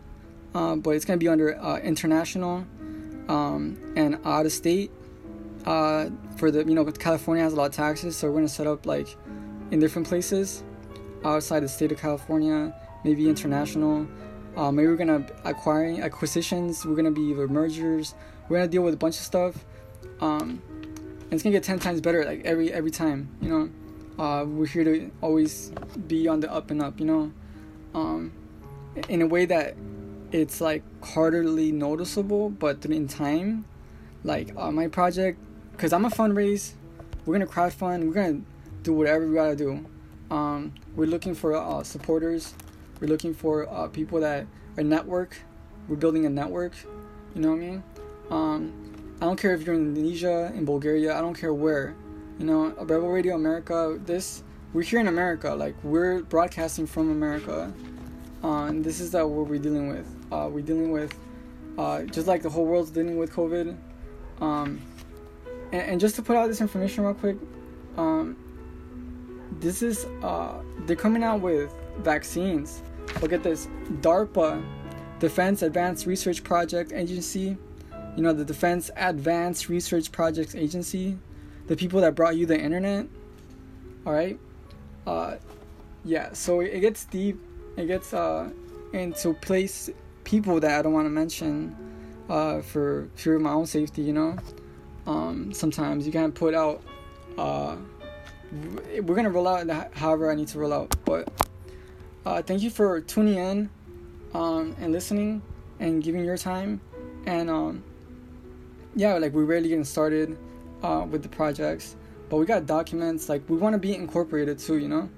uh, 0.55 0.77
but 0.77 0.91
it's 0.91 1.05
gonna 1.05 1.19
be 1.19 1.29
under 1.29 1.59
uh, 1.59 1.79
international 1.79 2.67
um, 3.29 3.79
and 3.97 4.19
out 4.25 4.47
of 4.47 4.53
state. 4.53 4.91
Uh, 5.65 6.11
for 6.37 6.51
the 6.51 6.61
you 6.61 6.75
know 6.75 6.85
California 6.85 7.43
has 7.43 7.53
a 7.53 7.57
lot 7.57 7.67
of 7.67 7.73
taxes, 7.73 8.17
so 8.17 8.29
we're 8.29 8.35
gonna 8.35 8.49
set 8.49 8.67
up 8.67 8.87
like 8.87 9.09
in 9.71 9.81
different 9.81 10.07
places 10.07 10.63
outside 11.25 11.61
the 11.61 11.69
state 11.69 11.91
of 11.91 11.99
California, 11.99 12.75
maybe 13.05 13.29
international. 13.29 14.07
Uh, 14.57 14.71
maybe 14.71 14.89
we're 14.89 14.97
gonna 14.97 15.27
acquiring 15.45 16.03
acquisitions. 16.03 16.87
We're 16.87 16.95
gonna 16.95 17.11
be 17.11 17.23
either 17.23 17.49
mergers. 17.49 18.15
We're 18.49 18.59
gonna 18.59 18.71
deal 18.71 18.83
with 18.83 18.95
a 18.95 18.97
bunch 18.97 19.17
of 19.17 19.23
stuff. 19.23 19.65
Um, 20.21 20.63
and 21.27 21.35
it's 21.35 21.43
gonna 21.43 21.53
get 21.53 21.65
ten 21.65 21.79
times 21.79 22.01
better 22.01 22.25
like 22.25 22.45
every 22.45 22.73
every 22.73 22.91
time. 22.91 23.29
You 23.41 23.49
know, 23.49 24.25
uh, 24.25 24.45
we're 24.45 24.67
here 24.67 24.85
to 24.85 25.11
always 25.21 25.73
be 26.07 26.29
on 26.29 26.41
the 26.41 26.53
up 26.53 26.71
and 26.71 26.81
up. 26.81 27.01
You 27.01 27.07
know, 27.07 27.33
um, 27.95 28.33
in 29.09 29.23
a 29.23 29.27
way 29.27 29.45
that 29.47 29.77
it's 30.31 30.61
like 30.61 30.83
hardly 31.05 31.73
noticeable, 31.73 32.51
but 32.51 32.85
in 32.87 33.09
time, 33.09 33.65
like 34.23 34.53
uh, 34.57 34.71
my 34.71 34.87
project, 34.87 35.39
because 35.73 35.93
I'm 35.93 36.05
a 36.05 36.11
fundraise, 36.11 36.75
we're 37.25 37.35
gonna 37.35 37.51
crowdfund. 37.51 38.07
We're 38.07 38.15
gonna 38.15 38.43
do 38.83 38.93
whatever 38.93 39.27
we 39.27 39.35
gotta 39.35 39.57
do. 39.57 39.85
Um, 40.31 40.73
we're 40.95 41.07
looking 41.07 41.35
for 41.35 41.55
uh, 41.55 41.83
supporters. 41.83 42.55
We're 43.01 43.09
looking 43.09 43.35
for 43.35 43.69
uh, 43.69 43.89
people 43.89 44.21
that 44.21 44.47
are 44.77 44.85
network. 44.85 45.37
We're 45.89 45.97
building 45.97 46.25
a 46.27 46.31
network. 46.31 46.73
You 47.35 47.43
know 47.43 47.51
what 47.51 47.57
I 47.57 47.61
mean? 47.61 47.83
Um, 48.31 48.86
I 49.21 49.25
don't 49.25 49.41
care 49.41 49.55
if 49.55 49.65
you're 49.65 49.75
in 49.75 49.97
Indonesia, 49.97 50.53
in 50.55 50.65
Bulgaria. 50.67 51.17
I 51.17 51.21
don't 51.21 51.35
care 51.35 51.55
where. 51.55 51.95
You 52.39 52.45
know, 52.45 52.75
Rebel 52.79 53.09
Radio 53.09 53.35
America. 53.35 53.99
This 54.05 54.43
we're 54.75 54.83
here 54.83 55.01
in 55.01 55.09
America. 55.09 55.55
Like 55.55 55.75
we're 55.83 56.23
broadcasting 56.23 56.87
from 56.87 57.11
America. 57.11 57.73
Uh, 58.45 58.65
and 58.67 58.85
this 58.85 59.01
is 59.01 59.15
uh, 59.15 59.27
what 59.27 59.49
we're 59.49 59.59
dealing 59.59 59.89
with. 59.89 60.07
Uh, 60.31 60.51
we're 60.53 60.61
dealing 60.61 60.91
with 60.93 61.19
uh, 61.79 62.03
just 62.03 62.27
like 62.27 62.43
the 62.43 62.51
whole 62.51 62.67
world's 62.67 62.91
dealing 62.91 63.17
with 63.17 63.33
COVID. 63.33 63.77
Um, 64.41 64.83
and, 65.73 65.83
and, 65.83 66.01
just 66.01 66.15
to 66.17 66.23
put 66.23 66.37
out 66.37 66.49
this 66.49 66.61
information 66.61 67.05
real 67.05 67.15
quick, 67.15 67.39
um, 67.97 68.37
this 69.61 69.83
is 69.83 70.05
uh, 70.23 70.61
they're 70.81 70.95
coming 70.95 71.25
out 71.25 71.41
with 71.41 71.73
vaccines. 72.01 72.83
Look 73.23 73.33
at 73.33 73.43
this, 73.43 73.69
DARPA, 74.03 74.63
Defense 75.21 75.63
Advanced 75.63 76.05
Research 76.05 76.45
Project 76.45 76.93
Agency. 76.93 77.57
You 78.17 78.23
know 78.23 78.33
the 78.33 78.45
Defense 78.45 78.91
Advanced 78.97 79.69
Research 79.69 80.11
Projects 80.11 80.55
Agency, 80.55 81.19
the 81.67 81.77
people 81.77 82.01
that 82.01 82.15
brought 82.15 82.37
you 82.37 82.47
the 82.47 82.59
internet. 82.59 83.07
All 84.07 84.13
right, 84.13 84.39
uh, 85.07 85.37
yeah. 86.03 86.33
So 86.33 86.61
it 86.61 86.81
gets 86.81 87.05
deep. 87.05 87.39
It 87.77 87.87
gets 87.87 88.15
uh, 88.15 88.51
into 88.95 89.35
place 89.35 89.91
people 90.25 90.61
that 90.61 90.79
I 90.79 90.83
don't 90.83 90.95
want 90.95 91.05
to 91.05 91.11
mention 91.11 91.77
uh, 92.31 92.63
for 92.63 93.11
for 93.17 93.39
my 93.39 93.51
own 93.51 93.67
safety. 93.67 94.01
You 94.01 94.15
know, 94.15 94.37
um, 95.07 95.53
sometimes 95.53 96.07
you 96.07 96.13
can't 96.13 96.35
put 96.35 96.55
out. 96.55 96.83
Uh, 97.37 97.77
we're 99.03 99.15
gonna 99.15 99.29
roll 99.29 99.47
out 99.47 99.95
however 99.95 100.31
I 100.31 100.35
need 100.35 100.49
to 100.49 100.59
roll 100.59 100.73
out. 100.73 100.97
But 101.05 101.29
uh, 102.25 102.41
thank 102.41 102.63
you 102.63 102.71
for 102.71 103.03
tuning 103.03 103.37
in 103.37 103.71
um, 104.33 104.75
and 104.81 104.91
listening 104.91 105.43
and 105.81 106.03
giving 106.03 106.25
your 106.25 106.39
time. 106.39 106.81
And 107.27 107.51
um, 107.51 107.85
yeah, 108.97 109.19
like 109.19 109.33
we're 109.33 109.45
really 109.45 109.69
getting 109.69 109.85
started 109.85 110.39
uh, 110.83 111.07
with 111.09 111.23
the 111.23 111.29
projects, 111.29 111.97
but 112.31 112.39
we 112.39 112.47
got 112.47 112.67
documents. 112.67 113.29
Like 113.29 113.49
we 113.49 113.59
want 113.59 113.75
to 113.75 113.79
be 113.79 113.95
incorporated 113.95 114.59
too, 114.59 114.79
you 114.79 114.89
know. 114.89 115.09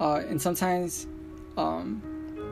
Uh, 0.00 0.22
and 0.26 0.40
sometimes 0.40 1.06
um, 1.58 2.02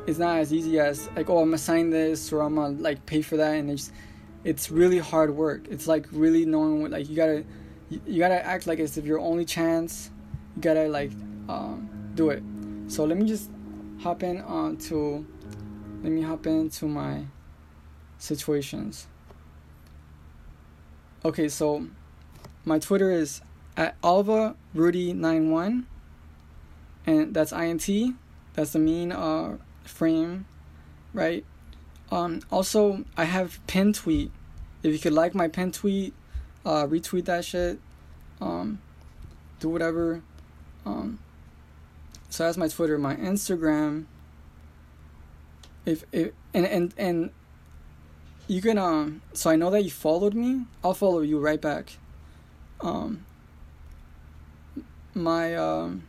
it's 0.06 0.18
not 0.18 0.38
as 0.38 0.52
easy 0.52 0.78
as 0.78 1.08
like 1.16 1.30
oh 1.30 1.38
I'm 1.38 1.48
gonna 1.48 1.58
sign 1.58 1.90
this 1.90 2.32
or 2.32 2.42
I'm 2.42 2.56
gonna 2.56 2.78
like 2.78 3.04
pay 3.06 3.22
for 3.22 3.38
that, 3.38 3.54
and 3.54 3.70
it's 3.70 3.90
it's 4.44 4.70
really 4.70 4.98
hard 4.98 5.34
work. 5.34 5.66
It's 5.70 5.86
like 5.86 6.06
really 6.12 6.44
knowing 6.44 6.82
what 6.82 6.90
like 6.90 7.08
you 7.08 7.16
gotta 7.16 7.44
you 7.88 8.18
gotta 8.18 8.44
act 8.44 8.66
like 8.66 8.78
it's 8.78 8.98
if 8.98 9.06
your 9.06 9.18
only 9.18 9.46
chance 9.46 10.10
you 10.56 10.62
gotta 10.62 10.88
like 10.88 11.12
um, 11.48 11.88
do 12.14 12.28
it. 12.30 12.42
So 12.88 13.04
let 13.04 13.16
me 13.16 13.26
just 13.26 13.50
hop 14.02 14.22
in 14.22 14.42
onto 14.42 15.24
let 16.02 16.12
me 16.12 16.20
hop 16.20 16.46
into 16.46 16.86
my 16.86 17.24
situations. 18.18 19.06
Okay, 21.24 21.48
so 21.48 21.86
my 22.64 22.78
Twitter 22.78 23.10
is 23.10 23.40
at 23.76 23.96
Alva 24.02 24.54
Rudy 24.74 25.12
91 25.12 25.86
and 27.06 27.34
that's 27.34 27.52
INT. 27.52 27.88
That's 28.54 28.72
the 28.72 28.78
mean 28.78 29.12
uh, 29.12 29.58
frame, 29.84 30.46
right? 31.12 31.44
Um, 32.10 32.40
also, 32.50 33.04
I 33.16 33.24
have 33.24 33.60
pin 33.66 33.92
tweet. 33.92 34.30
If 34.82 34.92
you 34.92 34.98
could 34.98 35.12
like 35.12 35.34
my 35.34 35.48
pin 35.48 35.72
tweet, 35.72 36.14
uh, 36.64 36.86
retweet 36.86 37.24
that 37.26 37.44
shit. 37.44 37.78
Um, 38.40 38.80
do 39.60 39.68
whatever. 39.68 40.22
Um, 40.84 41.18
so 42.28 42.44
that's 42.44 42.56
my 42.56 42.68
Twitter, 42.68 42.98
my 42.98 43.16
Instagram. 43.16 44.06
If 45.84 46.04
if 46.12 46.32
and 46.52 46.66
and 46.66 46.94
and 46.96 47.30
you 48.48 48.60
can 48.60 48.78
um. 48.78 49.22
So 49.32 49.50
I 49.50 49.56
know 49.56 49.70
that 49.70 49.82
you 49.82 49.90
followed 49.90 50.34
me. 50.34 50.62
I'll 50.84 50.94
follow 50.94 51.20
you 51.20 51.38
right 51.38 51.60
back. 51.60 51.96
Um. 52.80 53.24
My 55.14 55.54
um. 55.56 56.04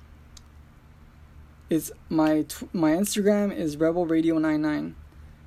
Is 1.69 1.91
my 2.09 2.43
tw- 2.43 2.73
my 2.73 2.91
Instagram 2.91 3.53
is 3.53 3.75
Rebel 3.75 4.05
Radio 4.05 4.37
99. 4.37 4.95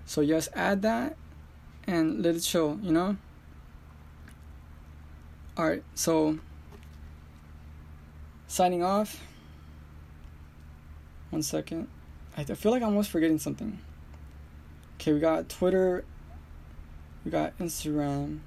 So 0.05 0.25
just 0.27 0.51
add 0.55 0.83
that, 0.83 1.17
and 1.87 2.23
let 2.23 2.35
it 2.35 2.45
show. 2.45 2.79
You 2.83 2.93
know. 2.93 3.17
All 5.57 5.67
right. 5.69 5.83
So 5.95 6.39
signing 8.47 8.83
off. 8.83 9.23
One 11.31 11.43
second. 11.43 11.89
I 12.37 12.45
feel 12.45 12.73
like 12.73 12.83
I'm 12.83 12.89
almost 12.89 13.11
forgetting 13.11 13.39
something. 13.39 13.79
Okay, 14.97 15.13
we 15.13 15.21
got 15.21 15.49
Twitter. 15.49 16.05
We 17.31 17.39
got 17.39 17.57
Instagram. 17.59 18.41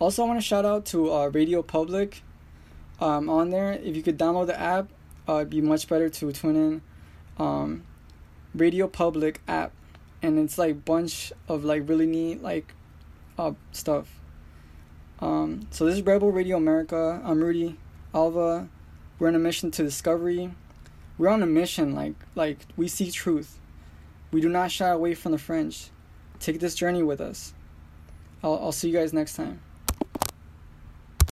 Also, 0.00 0.24
I 0.24 0.26
want 0.26 0.40
to 0.40 0.44
shout 0.44 0.64
out 0.64 0.86
to 0.86 1.12
uh, 1.12 1.26
Radio 1.28 1.62
Public. 1.62 2.24
Um, 3.00 3.30
on 3.30 3.50
there, 3.50 3.74
if 3.74 3.94
you 3.94 4.02
could 4.02 4.18
download 4.18 4.48
the 4.48 4.58
app, 4.58 4.88
uh, 5.28 5.36
it'd 5.36 5.50
be 5.50 5.60
much 5.60 5.86
better 5.86 6.08
to 6.08 6.32
tune 6.32 6.56
in. 6.56 6.82
Um, 7.38 7.84
Radio 8.56 8.88
Public 8.88 9.40
app, 9.46 9.70
and 10.20 10.36
it's 10.36 10.58
like 10.58 10.84
bunch 10.84 11.32
of 11.46 11.64
like 11.64 11.88
really 11.88 12.08
neat 12.08 12.42
like 12.42 12.74
uh, 13.38 13.52
stuff. 13.70 14.18
Um, 15.20 15.68
so 15.70 15.86
this 15.86 15.94
is 15.94 16.02
Rebel 16.02 16.32
Radio 16.32 16.56
America. 16.56 17.22
I'm 17.24 17.40
Rudy 17.40 17.78
Alva. 18.12 18.68
We're 19.20 19.28
on 19.28 19.36
a 19.36 19.38
mission 19.38 19.70
to 19.70 19.84
discovery. 19.84 20.50
We're 21.18 21.28
on 21.28 21.44
a 21.44 21.46
mission, 21.46 21.94
like 21.94 22.14
like 22.34 22.66
we 22.76 22.88
seek 22.88 23.12
truth. 23.12 23.60
We 24.32 24.40
do 24.40 24.48
not 24.48 24.72
shy 24.72 24.88
away 24.88 25.14
from 25.14 25.30
the 25.30 25.38
fringe. 25.38 25.90
Take 26.40 26.58
this 26.58 26.74
journey 26.74 27.04
with 27.04 27.20
us. 27.20 27.54
I'll, 28.42 28.58
I'll 28.62 28.72
see 28.72 28.88
you 28.88 28.94
guys 28.94 29.12
next 29.12 29.34
time. 29.34 29.60